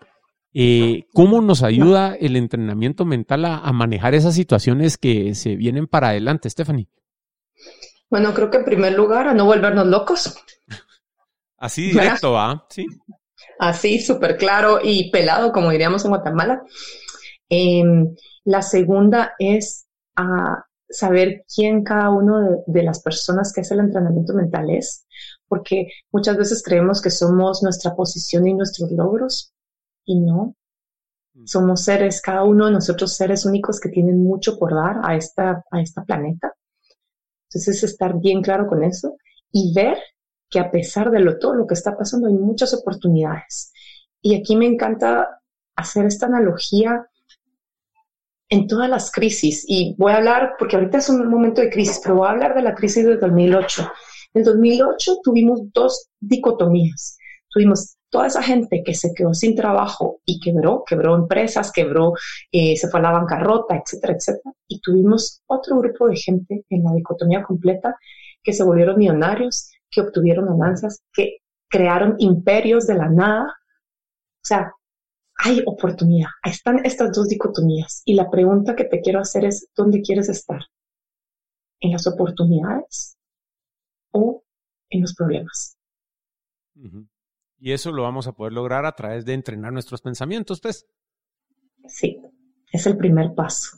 Eh, 0.53 1.05
¿Cómo 1.13 1.39
nos 1.39 1.63
ayuda 1.63 2.15
el 2.15 2.35
entrenamiento 2.35 3.05
mental 3.05 3.45
a, 3.45 3.59
a 3.59 3.71
manejar 3.71 4.13
esas 4.13 4.35
situaciones 4.35 4.97
que 4.97 5.35
se 5.35 5.55
vienen 5.55 5.87
para 5.87 6.09
adelante, 6.09 6.49
Stephanie? 6.49 6.89
Bueno, 8.09 8.33
creo 8.33 8.49
que 8.49 8.57
en 8.57 8.65
primer 8.65 8.93
lugar 8.93 9.27
a 9.27 9.33
no 9.33 9.45
volvernos 9.45 9.87
locos. 9.87 10.35
Así 11.57 11.91
directo, 11.91 12.37
¿ah? 12.37 12.65
Sí. 12.69 12.85
Así, 13.59 13.99
súper 13.99 14.37
claro 14.37 14.79
y 14.81 15.11
pelado, 15.11 15.51
como 15.51 15.69
diríamos 15.69 16.03
en 16.05 16.11
Guatemala. 16.11 16.63
Em, 17.49 18.15
la 18.45 18.61
segunda 18.61 19.33
es 19.37 19.85
a 20.15 20.65
saber 20.89 21.45
quién 21.53 21.83
cada 21.83 22.09
uno 22.09 22.39
de, 22.39 22.57
de, 22.65 22.83
las 22.83 23.01
personas 23.01 23.53
que 23.53 23.61
hace 23.61 23.73
el 23.73 23.81
entrenamiento 23.81 24.33
mental 24.33 24.69
es, 24.69 25.05
porque 25.47 25.87
muchas 26.11 26.37
veces 26.37 26.63
creemos 26.63 27.01
que 27.01 27.09
somos 27.09 27.61
nuestra 27.61 27.95
posición 27.95 28.47
y 28.47 28.53
nuestros 28.53 28.91
logros, 28.91 29.53
y 30.09 30.19
no. 30.19 30.55
Mm. 31.35 31.45
Somos 31.45 31.83
seres, 31.83 32.21
cada 32.21 32.43
uno 32.43 32.65
de 32.65 32.71
nosotros 32.71 33.15
seres 33.15 33.45
únicos 33.45 33.79
que 33.79 33.89
tienen 33.89 34.23
mucho 34.23 34.57
por 34.57 34.73
dar 34.73 34.97
a 35.03 35.15
esta, 35.15 35.63
a 35.71 35.81
esta 35.81 36.03
planeta. 36.03 36.53
Entonces, 37.49 37.83
estar 37.83 38.19
bien 38.19 38.41
claro 38.41 38.67
con 38.67 38.83
eso 38.83 39.17
y 39.51 39.73
ver 39.73 39.97
que 40.49 40.59
a 40.59 40.71
pesar 40.71 41.11
de 41.11 41.19
lo, 41.19 41.37
todo 41.39 41.53
lo 41.55 41.67
que 41.67 41.73
está 41.73 41.97
pasando, 41.97 42.27
hay 42.27 42.33
muchas 42.33 42.73
oportunidades. 42.73 43.71
Y 44.21 44.35
aquí 44.35 44.55
me 44.55 44.65
encanta 44.65 45.41
hacer 45.75 46.05
esta 46.05 46.27
analogía 46.27 47.07
en 48.49 48.67
todas 48.67 48.89
las 48.89 49.11
crisis. 49.11 49.63
Y 49.67 49.95
voy 49.97 50.11
a 50.11 50.17
hablar, 50.17 50.55
porque 50.57 50.75
ahorita 50.75 50.97
es 50.97 51.09
un 51.09 51.27
momento 51.27 51.61
de 51.61 51.69
crisis, 51.69 51.99
pero 52.03 52.15
voy 52.15 52.27
a 52.27 52.31
hablar 52.31 52.55
de 52.55 52.63
la 52.63 52.75
crisis 52.75 53.05
de 53.05 53.17
2008. 53.17 53.91
En 54.33 54.43
2008 54.43 55.17
tuvimos 55.23 55.61
dos 55.73 56.09
dicotomías. 56.19 57.17
Tuvimos 57.49 57.95
toda 58.09 58.27
esa 58.27 58.41
gente 58.41 58.83
que 58.83 58.93
se 58.93 59.13
quedó 59.13 59.33
sin 59.33 59.55
trabajo 59.55 60.21
y 60.25 60.39
quebró, 60.39 60.83
quebró 60.85 61.15
empresas, 61.15 61.71
quebró, 61.71 62.13
eh, 62.51 62.75
se 62.75 62.89
fue 62.89 62.99
a 62.99 63.03
la 63.03 63.11
bancarrota, 63.11 63.75
etcétera, 63.75 64.13
etcétera. 64.13 64.55
Y 64.67 64.79
tuvimos 64.81 65.41
otro 65.47 65.77
grupo 65.77 66.07
de 66.07 66.15
gente 66.15 66.65
en 66.69 66.83
la 66.83 66.93
dicotomía 66.93 67.43
completa 67.43 67.95
que 68.43 68.53
se 68.53 68.63
volvieron 68.63 68.97
millonarios, 68.97 69.71
que 69.89 70.01
obtuvieron 70.01 70.45
ganancias, 70.45 71.01
que 71.13 71.37
crearon 71.69 72.15
imperios 72.19 72.87
de 72.87 72.95
la 72.95 73.09
nada. 73.09 73.45
O 73.45 74.45
sea, 74.45 74.73
hay 75.35 75.63
oportunidad. 75.65 76.29
Están 76.43 76.85
estas 76.85 77.11
dos 77.11 77.29
dicotomías. 77.29 78.01
Y 78.05 78.15
la 78.15 78.29
pregunta 78.29 78.75
que 78.75 78.85
te 78.85 79.01
quiero 79.01 79.19
hacer 79.19 79.45
es, 79.45 79.69
¿dónde 79.75 80.01
quieres 80.01 80.29
estar? 80.29 80.61
¿En 81.79 81.91
las 81.91 82.07
oportunidades 82.07 83.17
o 84.11 84.43
en 84.89 85.01
los 85.01 85.15
problemas? 85.15 85.77
Y 87.59 87.73
eso 87.73 87.91
lo 87.91 88.03
vamos 88.03 88.27
a 88.27 88.31
poder 88.33 88.53
lograr 88.53 88.85
a 88.85 88.93
través 88.93 89.25
de 89.25 89.33
entrenar 89.33 89.73
nuestros 89.73 90.01
pensamientos, 90.01 90.61
pues. 90.61 90.87
Sí, 91.87 92.21
es 92.71 92.85
el 92.87 92.97
primer 92.97 93.33
paso. 93.35 93.77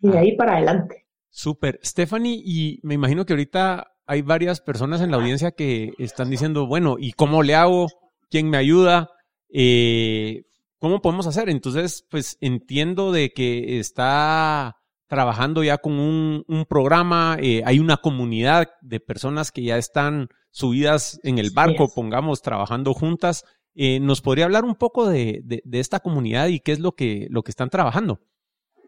Y 0.00 0.08
de 0.10 0.18
ah. 0.18 0.20
ahí 0.20 0.36
para 0.36 0.56
adelante. 0.56 1.06
Súper. 1.28 1.78
Stephanie, 1.84 2.40
y 2.44 2.80
me 2.82 2.94
imagino 2.94 3.24
que 3.26 3.34
ahorita 3.34 3.92
hay 4.06 4.22
varias 4.22 4.60
personas 4.60 5.00
en 5.00 5.10
la 5.10 5.18
audiencia 5.18 5.52
que 5.52 5.92
están 5.98 6.30
diciendo, 6.30 6.66
bueno, 6.66 6.96
¿y 6.98 7.12
cómo 7.12 7.42
le 7.42 7.54
hago? 7.54 7.88
¿Quién 8.28 8.50
me 8.50 8.56
ayuda? 8.56 9.10
Eh, 9.48 10.44
¿Cómo 10.78 11.02
podemos 11.02 11.26
hacer? 11.26 11.48
Entonces, 11.48 12.06
pues 12.10 12.38
entiendo 12.40 13.12
de 13.12 13.32
que 13.32 13.78
está 13.78 14.79
trabajando 15.10 15.64
ya 15.64 15.78
con 15.78 15.98
un, 15.98 16.66
programa, 16.68 17.36
eh, 17.42 17.62
hay 17.66 17.80
una 17.80 17.96
comunidad 17.96 18.68
de 18.80 19.00
personas 19.00 19.50
que 19.50 19.64
ya 19.64 19.76
están 19.76 20.28
subidas 20.52 21.18
en 21.24 21.40
el 21.40 21.50
barco, 21.50 21.92
pongamos, 21.92 22.42
trabajando 22.42 22.94
juntas. 22.94 23.44
Eh, 23.74 23.98
¿Nos 23.98 24.20
podría 24.20 24.44
hablar 24.44 24.64
un 24.64 24.76
poco 24.76 25.08
de, 25.08 25.42
esta 25.72 25.98
comunidad 25.98 26.46
y 26.46 26.60
qué 26.60 26.70
es 26.70 26.78
lo 26.78 26.92
que, 26.92 27.26
lo 27.28 27.42
que 27.42 27.50
están 27.50 27.70
trabajando? 27.70 28.20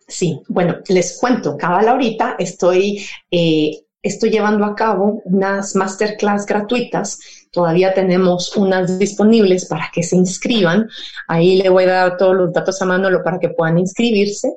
Sí, 0.07 0.41
bueno, 0.49 0.77
les 0.89 1.19
cuento, 1.19 1.57
cabal 1.57 1.89
ahorita 1.89 2.37
estoy, 2.39 3.05
eh, 3.33 3.81
estoy 4.01 4.31
llevando 4.31 4.65
a 4.65 4.77
cabo 4.77 5.23
unas 5.25 5.75
masterclass 5.75 6.47
gratuitas. 6.47 7.19
Todavía 7.51 7.95
tenemos 7.95 8.57
unas 8.57 8.97
disponibles 8.97 9.67
para 9.67 9.91
que 9.93 10.05
se 10.05 10.15
inscriban. 10.15 10.89
Ahí 11.27 11.57
le 11.57 11.69
voy 11.69 11.83
a 11.83 11.89
dar 11.89 12.17
todos 12.17 12.37
los 12.37 12.53
datos 12.53 12.81
a 12.81 12.87
Manolo 12.87 13.25
para 13.25 13.41
que 13.41 13.49
puedan 13.49 13.79
inscribirse 13.79 14.53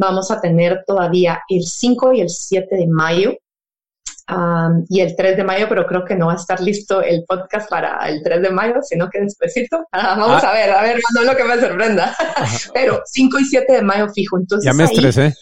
vamos 0.00 0.30
a 0.30 0.40
tener 0.40 0.82
todavía 0.86 1.42
el 1.48 1.62
5 1.62 2.14
y 2.14 2.22
el 2.22 2.30
7 2.30 2.74
de 2.74 2.86
mayo 2.88 3.36
y 4.88 5.00
el 5.00 5.16
3 5.16 5.36
de 5.36 5.44
mayo, 5.44 5.66
pero 5.68 5.84
creo 5.86 6.04
que 6.04 6.14
no 6.14 6.26
va 6.26 6.34
a 6.34 6.36
estar 6.36 6.60
listo 6.60 7.02
el 7.02 7.24
podcast 7.26 7.68
para 7.68 8.08
el 8.08 8.22
3 8.22 8.42
de 8.42 8.50
mayo, 8.50 8.76
sino 8.82 9.10
que 9.10 9.20
despuésito. 9.20 9.84
Ah, 9.92 10.14
vamos 10.16 10.44
ah. 10.44 10.50
a 10.50 10.52
ver, 10.54 10.70
a 10.70 10.82
ver, 10.82 11.00
no 11.14 11.24
lo 11.24 11.36
que 11.36 11.42
me 11.44 11.60
sorprenda. 11.60 12.16
pero 12.74 13.02
5 13.04 13.38
y 13.40 13.44
7 13.44 13.72
de 13.72 13.82
mayo 13.82 14.08
fijo. 14.08 14.38
Entonces, 14.38 14.64
ya 14.64 14.72
me 14.72 14.84
estresé. 14.84 15.34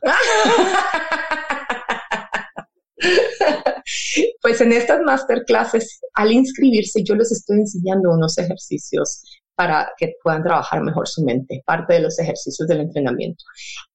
pues 4.40 4.60
en 4.60 4.72
estas 4.72 5.02
masterclasses, 5.02 6.00
al 6.14 6.30
inscribirse, 6.32 7.02
yo 7.02 7.16
les 7.16 7.32
estoy 7.32 7.58
enseñando 7.58 8.12
unos 8.12 8.38
ejercicios 8.38 9.24
para 9.54 9.92
que 9.96 10.14
puedan 10.22 10.42
trabajar 10.42 10.82
mejor 10.82 11.08
su 11.08 11.24
mente, 11.24 11.62
parte 11.64 11.94
de 11.94 12.00
los 12.00 12.18
ejercicios 12.18 12.68
del 12.68 12.80
entrenamiento. 12.80 13.44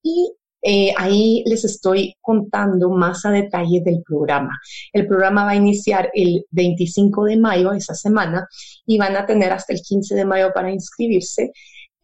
Y 0.01 0.33
eh, 0.61 0.93
ahí 0.97 1.43
les 1.45 1.63
estoy 1.63 2.15
contando 2.21 2.89
más 2.89 3.25
a 3.25 3.31
detalle 3.31 3.81
del 3.81 4.03
programa. 4.03 4.59
El 4.91 5.07
programa 5.07 5.45
va 5.45 5.51
a 5.51 5.55
iniciar 5.55 6.09
el 6.13 6.45
25 6.51 7.25
de 7.25 7.37
mayo, 7.37 7.71
esa 7.71 7.95
semana, 7.95 8.47
y 8.85 8.97
van 8.97 9.15
a 9.15 9.25
tener 9.25 9.51
hasta 9.53 9.73
el 9.73 9.81
15 9.81 10.15
de 10.15 10.25
mayo 10.25 10.51
para 10.53 10.71
inscribirse 10.71 11.51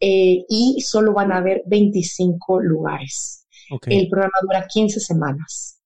eh, 0.00 0.44
y 0.48 0.80
solo 0.80 1.12
van 1.12 1.32
a 1.32 1.38
haber 1.38 1.62
25 1.66 2.60
lugares. 2.60 3.46
El 3.86 4.08
programa 4.08 4.34
dura 4.42 4.66
15 4.68 5.00
semanas. 5.00 5.80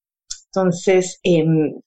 Entonces, 0.53 1.19
em, 1.23 1.79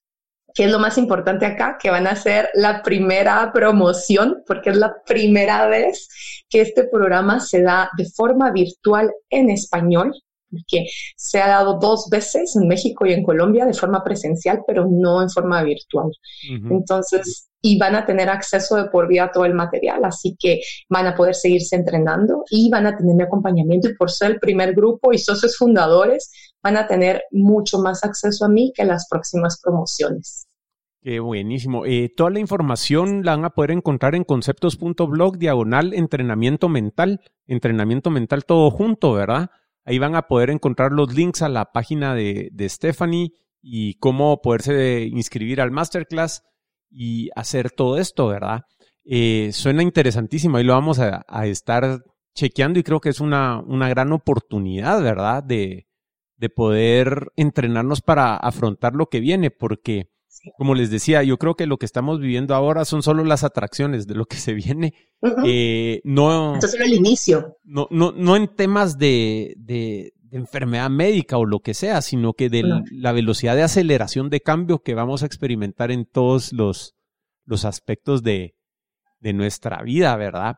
¿Qué 0.54 0.64
es 0.64 0.70
lo 0.70 0.78
más 0.78 0.96
importante 0.98 1.46
acá? 1.46 1.76
Que 1.80 1.90
van 1.90 2.06
a 2.06 2.14
ser 2.14 2.48
la 2.54 2.80
primera 2.82 3.50
promoción, 3.52 4.42
porque 4.46 4.70
es 4.70 4.76
la 4.76 4.94
primera 5.04 5.66
vez 5.66 6.08
que 6.48 6.60
este 6.60 6.84
programa 6.84 7.40
se 7.40 7.62
da 7.62 7.90
de 7.98 8.08
forma 8.08 8.52
virtual 8.52 9.12
en 9.30 9.50
español, 9.50 10.14
que 10.68 10.86
se 11.16 11.40
ha 11.40 11.48
dado 11.48 11.78
dos 11.80 12.08
veces 12.08 12.54
en 12.54 12.68
México 12.68 13.04
y 13.04 13.12
en 13.12 13.24
Colombia 13.24 13.66
de 13.66 13.74
forma 13.74 14.04
presencial, 14.04 14.62
pero 14.64 14.86
no 14.88 15.20
en 15.20 15.28
forma 15.28 15.60
virtual. 15.64 16.12
Entonces, 16.70 17.48
y 17.60 17.78
van 17.78 17.94
a 17.94 18.04
tener 18.04 18.28
acceso 18.28 18.76
de 18.76 18.90
por 18.90 19.08
vida 19.08 19.24
a 19.24 19.32
todo 19.32 19.46
el 19.46 19.54
material, 19.54 20.04
así 20.04 20.36
que 20.38 20.60
van 20.90 21.06
a 21.06 21.14
poder 21.14 21.34
seguirse 21.34 21.74
entrenando 21.74 22.44
y 22.50 22.68
van 22.68 22.86
a 22.86 22.94
tener 22.94 23.16
mi 23.16 23.22
acompañamiento 23.22 23.88
y 23.88 23.94
por 23.94 24.10
ser 24.10 24.32
el 24.32 24.38
primer 24.38 24.74
grupo 24.74 25.14
y 25.14 25.18
socios 25.18 25.56
fundadores, 25.56 26.30
van 26.64 26.78
a 26.78 26.86
tener 26.86 27.22
mucho 27.30 27.78
más 27.78 28.02
acceso 28.02 28.46
a 28.46 28.48
mí 28.48 28.72
que 28.74 28.84
las 28.84 29.06
próximas 29.08 29.60
promociones. 29.62 30.48
Qué 31.02 31.20
buenísimo. 31.20 31.84
Eh, 31.84 32.10
toda 32.16 32.30
la 32.30 32.40
información 32.40 33.22
la 33.22 33.36
van 33.36 33.44
a 33.44 33.50
poder 33.50 33.72
encontrar 33.72 34.14
en 34.14 34.24
conceptos.blog 34.24 35.36
diagonal 35.36 35.92
entrenamiento 35.92 36.70
mental, 36.70 37.20
entrenamiento 37.46 38.08
mental 38.08 38.46
todo 38.46 38.70
junto, 38.70 39.12
¿verdad? 39.12 39.50
Ahí 39.84 39.98
van 39.98 40.16
a 40.16 40.22
poder 40.22 40.48
encontrar 40.48 40.92
los 40.92 41.14
links 41.14 41.42
a 41.42 41.50
la 41.50 41.72
página 41.72 42.14
de, 42.14 42.50
Stephanie 42.70 43.32
y 43.60 43.98
cómo 43.98 44.40
poderse 44.40 45.02
inscribir 45.02 45.60
al 45.60 45.70
masterclass 45.70 46.42
y 46.90 47.28
hacer 47.36 47.70
todo 47.70 47.98
esto, 47.98 48.28
¿verdad? 48.28 48.62
Eh, 49.04 49.50
suena 49.52 49.82
interesantísimo, 49.82 50.56
ahí 50.56 50.64
lo 50.64 50.72
vamos 50.72 51.00
a, 51.00 51.22
estar 51.44 52.00
chequeando 52.34 52.78
y 52.78 52.82
creo 52.82 53.00
que 53.00 53.10
es 53.10 53.20
una, 53.20 53.60
una 53.60 53.90
gran 53.90 54.10
oportunidad, 54.12 55.02
¿verdad? 55.02 55.42
De, 55.44 55.86
de 56.44 56.50
poder 56.50 57.32
entrenarnos 57.36 58.02
para 58.02 58.36
afrontar 58.36 58.94
lo 58.94 59.06
que 59.06 59.20
viene, 59.20 59.50
porque 59.50 60.10
como 60.58 60.74
les 60.74 60.90
decía, 60.90 61.22
yo 61.22 61.38
creo 61.38 61.54
que 61.54 61.64
lo 61.64 61.78
que 61.78 61.86
estamos 61.86 62.20
viviendo 62.20 62.54
ahora 62.54 62.84
son 62.84 63.02
solo 63.02 63.24
las 63.24 63.44
atracciones 63.44 64.06
de 64.06 64.14
lo 64.14 64.26
que 64.26 64.36
se 64.36 64.52
viene. 64.52 64.92
Eh, 65.46 66.02
no, 66.04 66.52
Esto 66.54 66.66
es 66.66 66.72
solo 66.72 66.84
el 66.84 66.92
inicio. 66.92 67.56
No, 67.64 67.88
no, 67.90 68.12
no 68.12 68.36
en 68.36 68.54
temas 68.54 68.98
de, 68.98 69.54
de, 69.56 70.12
enfermedad 70.32 70.90
médica 70.90 71.38
o 71.38 71.46
lo 71.46 71.60
que 71.60 71.72
sea, 71.72 72.02
sino 72.02 72.34
que 72.34 72.50
de 72.50 72.62
la 72.90 73.12
velocidad 73.12 73.56
de 73.56 73.62
aceleración 73.62 74.28
de 74.28 74.42
cambio 74.42 74.82
que 74.82 74.94
vamos 74.94 75.22
a 75.22 75.26
experimentar 75.26 75.90
en 75.90 76.04
todos 76.04 76.52
los, 76.52 76.94
los 77.46 77.64
aspectos 77.64 78.22
de, 78.22 78.54
de 79.20 79.32
nuestra 79.32 79.82
vida, 79.82 80.14
¿verdad? 80.16 80.56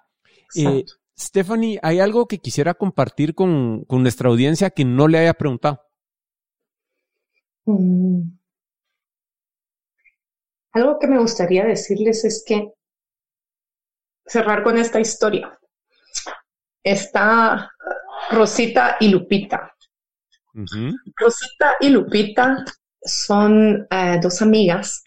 Eh, 0.57 0.84
Stephanie, 1.19 1.79
¿hay 1.83 2.01
algo 2.01 2.27
que 2.27 2.39
quisiera 2.39 2.75
compartir 2.75 3.35
con, 3.35 3.85
con, 3.85 4.03
nuestra 4.03 4.29
audiencia 4.29 4.71
que 4.71 4.85
no 4.85 5.09
le 5.09 5.19
haya 5.19 5.35
preguntado? 5.35 5.81
Mm. 7.64 8.23
Algo 10.73 10.99
que 10.99 11.07
me 11.07 11.19
gustaría 11.19 11.64
decirles 11.64 12.25
es 12.25 12.45
que 12.47 12.71
cerrar 14.27 14.62
con 14.62 14.77
esta 14.77 15.01
historia. 15.01 15.59
Está 16.83 17.71
Rosita 18.31 18.97
y 19.01 19.09
Lupita. 19.09 19.73
Rosita 21.17 21.77
y 21.81 21.89
Lupita 21.89 22.64
son 23.01 23.87
eh, 23.91 24.19
dos 24.23 24.43
amigas 24.43 25.03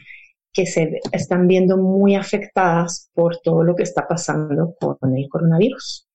que 0.53 0.65
se 0.65 0.99
están 1.11 1.47
viendo 1.47 1.77
muy 1.77 2.15
afectadas 2.15 3.09
por 3.13 3.37
todo 3.37 3.63
lo 3.63 3.75
que 3.75 3.83
está 3.83 4.07
pasando 4.07 4.75
con 4.79 5.17
el 5.17 5.27
coronavirus. 5.29 6.07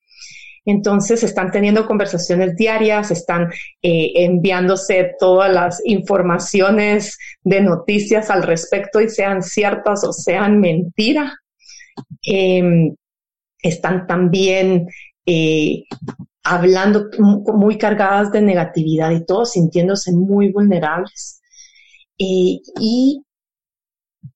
Entonces 0.67 1.23
están 1.23 1.51
teniendo 1.51 1.87
conversaciones 1.87 2.57
diarias, 2.57 3.11
están 3.11 3.51
eh, 3.83 4.13
enviándose 4.15 5.13
todas 5.19 5.53
las 5.53 5.83
informaciones 5.85 7.19
de 7.43 7.61
noticias 7.61 8.31
al 8.31 8.43
respecto 8.43 9.01
y 9.01 9.11
sean 9.11 9.43
ciertas 9.43 10.05
o 10.05 10.13
sean 10.13 10.61
mentira. 10.61 11.33
em, 12.23 12.95
están 13.63 14.07
también 14.07 14.87
eh, 15.27 15.85
hablando 16.43 17.09
muy 17.19 17.79
cargadas 17.79 18.31
de 18.33 18.43
negatividad 18.43 19.11
y 19.13 19.25
todos 19.25 19.53
sintiéndose 19.53 20.13
muy 20.13 20.53
vulnerables. 20.53 21.41
Eh, 22.19 22.61
y 22.81 23.24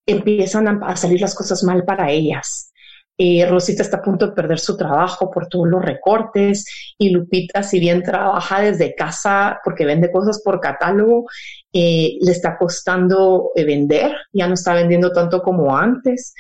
empiezan 0.07 0.83
a, 0.83 0.97
salir 0.97 1.21
las 1.21 1.35
cosas 1.35 1.63
mal 1.65 1.85
para 1.85 2.11
ellas. 2.11 2.73
Eh, 3.21 3.45
Rosita 3.47 3.83
está 3.83 3.97
a 3.97 4.03
punto 4.03 4.29
de 4.29 4.33
perder 4.33 4.61
su 4.61 4.77
trabajo 4.77 5.29
por 5.31 5.49
todos 5.49 5.67
los 5.67 5.85
recortes 5.85 6.65
y 6.97 7.11
Lupita, 7.11 7.65
si 7.65 7.81
bien 7.81 8.05
trabaja 8.05 8.61
desde 8.61 8.95
casa 8.95 9.59
porque 9.65 9.85
vende 9.85 10.13
cosas 10.13 10.41
por 10.45 10.61
catálogo, 10.61 11.27
eh, 11.73 12.17
le 12.21 12.31
está 12.31 12.57
costando 12.57 13.51
eh, 13.57 13.65
vender, 13.65 14.13
ya 14.33 14.47
no 14.47 14.55
está 14.55 14.73
vendiendo 14.75 15.13
tanto 15.13 15.43
como 15.43 15.77
antes 15.77 16.33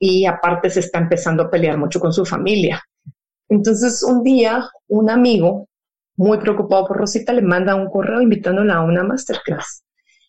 y 0.00 0.26
aparte 0.26 0.68
se 0.68 0.80
está 0.80 0.98
empezando 0.98 1.44
a 1.44 1.50
pelear 1.50 1.78
mucho 1.78 2.00
con 2.00 2.12
su 2.12 2.24
familia. 2.24 2.82
Entonces 3.48 4.02
un 4.02 4.24
día 4.24 4.68
un 4.88 5.10
amigo 5.10 5.68
muy 6.16 6.38
preocupado 6.38 6.88
por 6.88 6.96
Rosita 6.96 7.32
le 7.32 7.42
manda 7.42 7.76
un 7.76 7.88
correo 7.88 8.20
invitándola 8.20 8.74
a 8.74 8.82
una 8.82 9.04
masterclass 9.04 9.85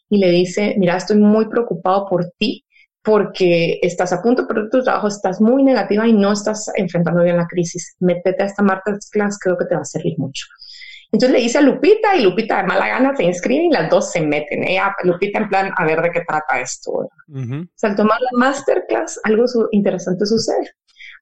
y 0.09 0.19
le 0.19 0.31
dice, 0.31 0.75
mira, 0.77 0.97
estoy 0.97 1.17
muy 1.17 1.47
preocupado 1.47 2.07
por 2.07 2.31
ti 2.37 2.65
porque 3.03 3.79
estás 3.81 4.11
a 4.11 4.21
punto 4.21 4.41
de 4.41 4.47
perder 4.49 4.69
tu 4.69 4.83
trabajo, 4.83 5.07
estás 5.07 5.39
muy 5.39 5.63
negativa 5.63 6.05
y 6.05 6.13
no 6.13 6.33
estás 6.33 6.69
enfrentando 6.75 7.23
bien 7.23 7.37
la 7.37 7.47
crisis. 7.47 7.95
Métete 7.99 8.43
a 8.43 8.45
esta 8.47 8.63
Class, 9.11 9.39
creo 9.39 9.57
que 9.57 9.65
te 9.65 9.75
va 9.75 9.81
a 9.81 9.85
servir 9.85 10.15
mucho. 10.17 10.45
Entonces 11.11 11.37
le 11.37 11.43
dice 11.43 11.57
a 11.57 11.61
Lupita 11.61 12.15
y 12.17 12.23
Lupita 12.23 12.57
de 12.57 12.63
mala 12.63 12.87
gana 12.87 13.15
se 13.15 13.23
inscribe 13.23 13.63
y 13.63 13.69
las 13.69 13.89
dos 13.89 14.11
se 14.11 14.19
meten. 14.19 14.67
Ella, 14.67 14.93
Lupita 15.03 15.39
en 15.39 15.47
plan, 15.47 15.71
a 15.77 15.85
ver 15.85 16.01
de 16.01 16.11
qué 16.11 16.21
trata 16.27 16.59
esto. 16.59 16.91
O 16.91 17.09
sea, 17.75 17.91
al 17.91 17.95
tomar 17.95 18.19
la 18.19 18.37
masterclass, 18.37 19.19
algo 19.23 19.45
interesante 19.71 20.25
sucede. 20.25 20.71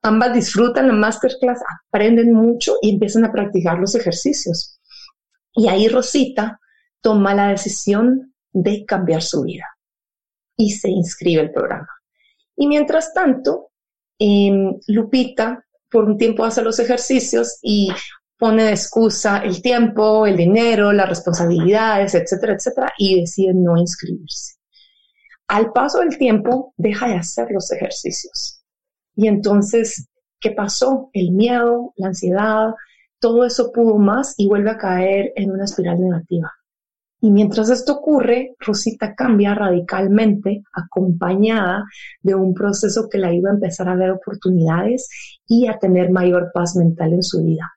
Ambas 0.01 0.33
disfrutan 0.33 0.87
la 0.87 0.93
masterclass, 0.93 1.59
aprenden 1.87 2.33
mucho 2.33 2.77
y 2.81 2.93
empiezan 2.93 3.25
a 3.25 3.31
practicar 3.31 3.77
los 3.77 3.93
ejercicios. 3.93 4.79
Y 5.53 5.67
ahí 5.67 5.87
Rosita 5.87 6.59
toma 7.01 7.35
la 7.35 7.49
decisión 7.49 8.33
de 8.55 8.85
cambiar 8.85 9.21
su 9.21 9.43
vida 9.43 9.65
y 10.55 10.71
se 10.71 10.89
inscribe 10.89 11.41
el 11.41 11.51
programa. 11.51 11.89
Y 12.55 12.67
mientras 12.67 13.13
tanto, 13.13 13.71
em, 14.17 14.79
Lupita 14.87 15.65
por 15.91 16.05
un 16.05 16.17
tiempo 16.17 16.45
hace 16.45 16.61
los 16.61 16.79
ejercicios 16.79 17.59
y 17.61 17.89
pone 18.37 18.63
de 18.63 18.71
excusa 18.71 19.39
el 19.39 19.61
tiempo, 19.61 20.25
el 20.25 20.37
dinero, 20.37 20.93
las 20.93 21.09
responsabilidades, 21.09 22.15
etcétera, 22.15 22.53
etcétera, 22.53 22.93
y 22.97 23.19
decide 23.19 23.53
no 23.53 23.77
inscribirse. 23.77 24.55
Al 25.47 25.73
paso 25.73 25.99
del 25.99 26.17
tiempo, 26.17 26.73
deja 26.77 27.09
de 27.09 27.15
hacer 27.15 27.47
los 27.51 27.71
ejercicios. 27.71 28.63
Y 29.15 29.27
entonces, 29.27 30.07
¿qué 30.39 30.51
pasó? 30.51 31.09
El 31.11 31.31
miedo, 31.31 31.93
la 31.97 32.07
ansiedad, 32.07 32.73
todo 33.19 33.45
eso 33.45 33.71
pudo 33.73 33.97
más 33.97 34.33
y 34.37 34.47
vuelve 34.47 34.71
a 34.71 34.77
caer 34.77 35.33
en 35.35 35.51
una 35.51 35.65
espiral 35.65 35.99
negativa. 35.99 36.51
Y 37.25 37.31
mientras 37.31 37.71
esto 37.71 37.93
ocurre, 37.93 38.55
Rosita 38.59 39.15
cambia 39.15 39.55
radicalmente, 39.55 40.61
acompañada 40.71 41.83
de 42.21 42.35
un 42.35 42.53
proceso 42.53 43.09
que 43.09 43.17
la 43.17 43.33
iba 43.33 43.49
a 43.49 43.53
empezar 43.55 43.89
a 43.89 43.95
ver 43.95 44.11
oportunidades 44.11 45.09
y 45.47 45.65
a 45.65 45.79
tener 45.79 46.11
mayor 46.11 46.51
paz 46.53 46.75
mental 46.75 47.13
en 47.13 47.23
su 47.23 47.43
vida. 47.43 47.73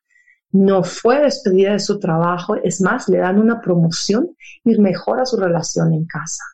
No 0.52 0.84
fue 0.84 1.22
despedida 1.22 1.72
de 1.72 1.78
su 1.78 1.98
trabajo, 1.98 2.56
es 2.56 2.82
más, 2.82 3.08
le 3.08 3.20
dan 3.20 3.40
una 3.40 3.62
promoción 3.62 4.36
y 4.64 4.78
mejora 4.78 5.24
su 5.24 5.38
relación 5.38 5.94
en 5.94 6.04
casa. 6.04 6.44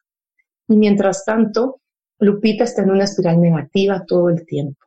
Y 0.69 0.77
mientras 0.77 1.25
tanto, 1.25 1.81
Lupita 2.21 2.63
está 2.63 2.83
en 2.83 2.91
una 2.91 3.03
espiral 3.03 3.41
negativa 3.41 4.05
todo 4.07 4.31
el 4.31 4.47
tiempo. 4.47 4.87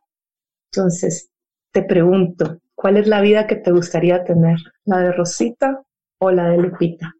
Entonces, 0.72 1.28
te 1.72 1.82
pregunto, 1.82 2.58
¿cuál 2.74 2.96
es 2.96 3.06
la 3.06 3.20
vida 3.20 3.46
que 3.46 3.56
te 3.56 3.70
gustaría 3.70 4.24
tener? 4.24 4.56
¿La 4.86 5.00
de 5.00 5.12
Rosita 5.12 5.82
o 6.16 6.30
la 6.30 6.48
de 6.48 6.56
Lupita? 6.56 7.12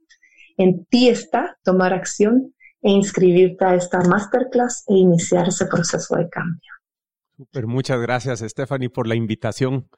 En 0.59 0.85
ti 0.87 1.09
está 1.09 1.57
tomar 1.63 1.95
acción 1.95 2.55
e 2.83 2.91
inscribirte 2.91 3.65
a 3.65 3.75
esta 3.77 4.01
masterclass 4.01 4.85
e 4.89 4.95
iniciar 4.95 5.49
ese 5.49 5.67
proceso 5.67 6.17
de 6.17 6.29
cambio. 6.29 6.73
Super, 7.37 7.67
muchas 7.69 8.01
gracias 8.01 8.41
Stephanie 8.41 8.91
por 8.91 9.07
la 9.07 9.15
invitación. 9.15 9.89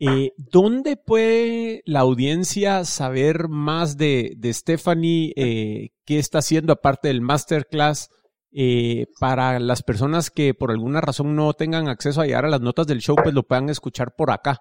Eh, 0.00 0.32
¿Dónde 0.36 0.96
puede 0.96 1.82
la 1.84 2.00
audiencia 2.00 2.84
saber 2.84 3.48
más 3.48 3.96
de, 3.96 4.36
Stephanie? 4.46 5.32
Eh, 5.36 5.90
¿Qué 6.04 6.18
está 6.18 6.38
haciendo 6.38 6.72
aparte 6.72 7.08
del 7.08 7.20
masterclass? 7.20 8.08
Eh, 8.52 9.06
para 9.20 9.60
las 9.60 9.84
personas 9.84 10.30
que 10.30 10.54
por 10.54 10.72
alguna 10.72 11.00
razón 11.00 11.36
no 11.36 11.52
tengan 11.52 11.88
acceso 11.88 12.20
a 12.20 12.26
llegar 12.26 12.46
a 12.46 12.50
las 12.50 12.60
notas 12.60 12.88
del 12.88 13.00
show, 13.00 13.14
pues 13.14 13.32
lo 13.32 13.44
puedan 13.44 13.68
escuchar 13.68 14.14
por 14.16 14.32
acá. 14.32 14.58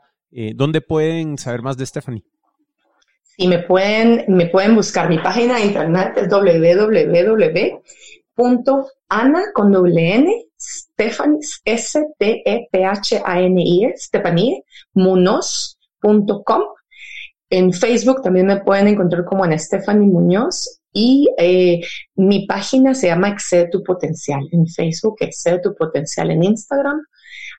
¿Dónde 0.53 0.81
pueden 0.81 1.39
saber 1.39 1.63
más 1.63 1.75
de 1.75 1.87
Stephanie? 1.87 2.23
Y 3.39 3.47
me 3.47 3.59
pueden, 3.59 4.25
me 4.27 4.47
pueden 4.47 4.75
buscar. 4.75 5.07
Mi 5.07 5.17
página 5.17 5.55
de 5.55 5.67
internet 5.67 6.11
es 6.17 6.27
www.ana 6.29 7.13
con 9.53 9.73
n 9.97 10.45
Stephanie 10.59 11.39
S 11.63 12.05
T 12.17 12.43
E 12.45 12.67
P 12.69 12.85
H 12.85 13.21
A 13.25 13.39
N 13.39 13.61
I 13.61 13.85
e, 13.85 13.93
Stephanie 13.95 14.65
Munoz.com. 14.93 16.63
En 17.49 17.71
Facebook 17.71 18.21
también 18.21 18.47
me 18.47 18.59
pueden 18.59 18.89
encontrar 18.89 19.23
como 19.23 19.45
en 19.45 19.57
Stephanie 19.57 20.05
Muñoz 20.05 20.81
y 20.91 21.29
eh, 21.37 21.79
mi 22.15 22.45
página 22.45 22.93
se 22.93 23.07
llama 23.07 23.29
Excede 23.29 23.69
tu 23.69 23.81
potencial 23.83 24.41
en 24.51 24.67
Facebook, 24.67 25.15
Excede 25.21 25.61
tu 25.61 25.73
potencial 25.75 26.29
en 26.31 26.43
Instagram 26.43 27.01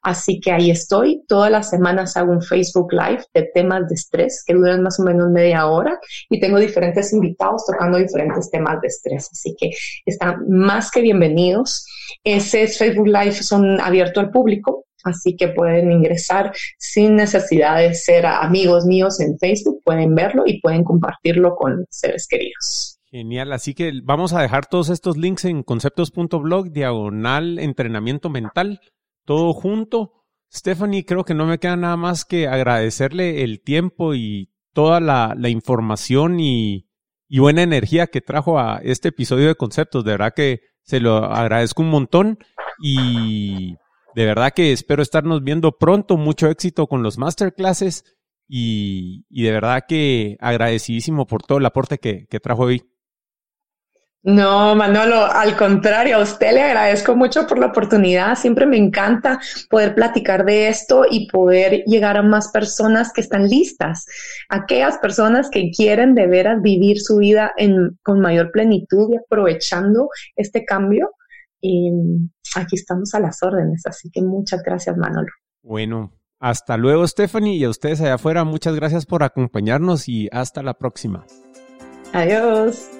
Así 0.02 0.40
que 0.40 0.52
ahí 0.52 0.70
estoy. 0.70 1.22
Todas 1.28 1.50
las 1.50 1.70
semanas 1.70 2.16
hago 2.16 2.32
un 2.32 2.42
Facebook 2.42 2.92
Live 2.92 3.24
de 3.34 3.50
temas 3.54 3.86
de 3.88 3.94
estrés 3.94 4.42
que 4.46 4.54
duran 4.54 4.82
más 4.82 4.98
o 4.98 5.04
menos 5.04 5.30
media 5.30 5.66
hora 5.66 5.98
y 6.30 6.40
tengo 6.40 6.58
diferentes 6.58 7.12
invitados 7.12 7.66
tocando 7.66 7.98
diferentes 7.98 8.50
temas 8.50 8.80
de 8.80 8.88
estrés. 8.88 9.28
Así 9.30 9.54
que 9.58 9.70
están 10.06 10.48
más 10.48 10.90
que 10.90 11.02
bienvenidos. 11.02 11.84
Ese 12.24 12.66
Facebook 12.66 13.08
Live 13.08 13.34
son 13.34 13.80
abierto 13.80 14.20
al 14.20 14.30
público. 14.30 14.86
Así 15.02 15.34
que 15.34 15.48
pueden 15.48 15.90
ingresar 15.92 16.52
sin 16.78 17.16
necesidad 17.16 17.78
de 17.78 17.94
ser 17.94 18.26
amigos 18.26 18.84
míos 18.84 19.18
en 19.20 19.38
Facebook, 19.38 19.80
pueden 19.82 20.14
verlo 20.14 20.42
y 20.44 20.60
pueden 20.60 20.84
compartirlo 20.84 21.54
con 21.56 21.86
seres 21.88 22.26
queridos. 22.28 22.98
Genial, 23.06 23.52
así 23.52 23.72
que 23.72 23.92
vamos 24.04 24.34
a 24.34 24.42
dejar 24.42 24.66
todos 24.66 24.90
estos 24.90 25.16
links 25.16 25.46
en 25.46 25.62
conceptos.blog, 25.62 26.70
diagonal 26.70 27.58
entrenamiento 27.58 28.28
mental 28.28 28.80
todo 29.24 29.52
junto. 29.52 30.24
Stephanie, 30.52 31.04
creo 31.04 31.24
que 31.24 31.34
no 31.34 31.46
me 31.46 31.58
queda 31.58 31.76
nada 31.76 31.96
más 31.96 32.24
que 32.24 32.48
agradecerle 32.48 33.44
el 33.44 33.62
tiempo 33.62 34.14
y 34.14 34.50
toda 34.72 35.00
la, 35.00 35.48
información 35.48 36.40
y, 36.40 36.88
buena 37.28 37.62
energía 37.62 38.08
que 38.08 38.20
trajo 38.20 38.58
a 38.58 38.80
este 38.82 39.08
episodio 39.08 39.48
de 39.48 39.54
Conceptos. 39.54 40.04
De 40.04 40.12
verdad 40.12 40.34
que 40.34 40.60
se 40.82 41.00
lo 41.00 41.24
agradezco 41.24 41.82
un 41.82 41.90
montón 41.90 42.38
y 42.82 43.76
de 44.14 44.24
verdad 44.24 44.52
que 44.54 44.72
espero 44.72 45.02
estarnos 45.02 45.44
viendo 45.44 45.78
pronto. 45.78 46.16
Mucho 46.16 46.48
éxito 46.48 46.86
con 46.88 47.02
los 47.02 47.18
masterclasses 47.18 48.04
y, 48.48 49.26
y 49.28 49.44
de 49.44 49.52
verdad 49.52 49.84
que 49.88 50.36
agradecidísimo 50.40 51.26
por 51.26 51.42
todo 51.42 51.58
el 51.58 51.66
aporte 51.66 51.98
que, 51.98 52.26
que 52.26 52.40
trajo 52.40 52.64
hoy. 52.64 52.89
No, 54.22 54.76
Manolo, 54.76 55.24
al 55.24 55.56
contrario, 55.56 56.16
a 56.18 56.22
usted 56.22 56.52
le 56.52 56.62
agradezco 56.62 57.16
mucho 57.16 57.46
por 57.46 57.58
la 57.58 57.66
oportunidad. 57.66 58.34
Siempre 58.34 58.66
me 58.66 58.76
encanta 58.76 59.40
poder 59.70 59.94
platicar 59.94 60.44
de 60.44 60.68
esto 60.68 61.04
y 61.10 61.26
poder 61.30 61.84
llegar 61.86 62.18
a 62.18 62.22
más 62.22 62.50
personas 62.50 63.14
que 63.14 63.22
están 63.22 63.48
listas, 63.48 64.04
aquellas 64.50 64.98
personas 64.98 65.48
que 65.48 65.70
quieren 65.70 66.14
de 66.14 66.26
veras 66.26 66.60
vivir 66.60 67.00
su 67.00 67.16
vida 67.16 67.54
con 68.02 68.20
mayor 68.20 68.50
plenitud 68.52 69.10
y 69.10 69.16
aprovechando 69.16 70.10
este 70.36 70.66
cambio. 70.66 71.12
Y 71.62 71.90
aquí 72.56 72.76
estamos 72.76 73.14
a 73.14 73.20
las 73.20 73.42
órdenes, 73.42 73.86
así 73.86 74.10
que 74.10 74.20
muchas 74.20 74.62
gracias, 74.62 74.98
Manolo. 74.98 75.30
Bueno, 75.62 76.12
hasta 76.38 76.76
luego, 76.76 77.06
Stephanie, 77.06 77.56
y 77.56 77.64
a 77.64 77.70
ustedes 77.70 78.02
allá 78.02 78.14
afuera, 78.14 78.44
muchas 78.44 78.74
gracias 78.74 79.06
por 79.06 79.22
acompañarnos 79.22 80.10
y 80.10 80.28
hasta 80.30 80.62
la 80.62 80.74
próxima. 80.74 81.24
Adiós. 82.12 82.99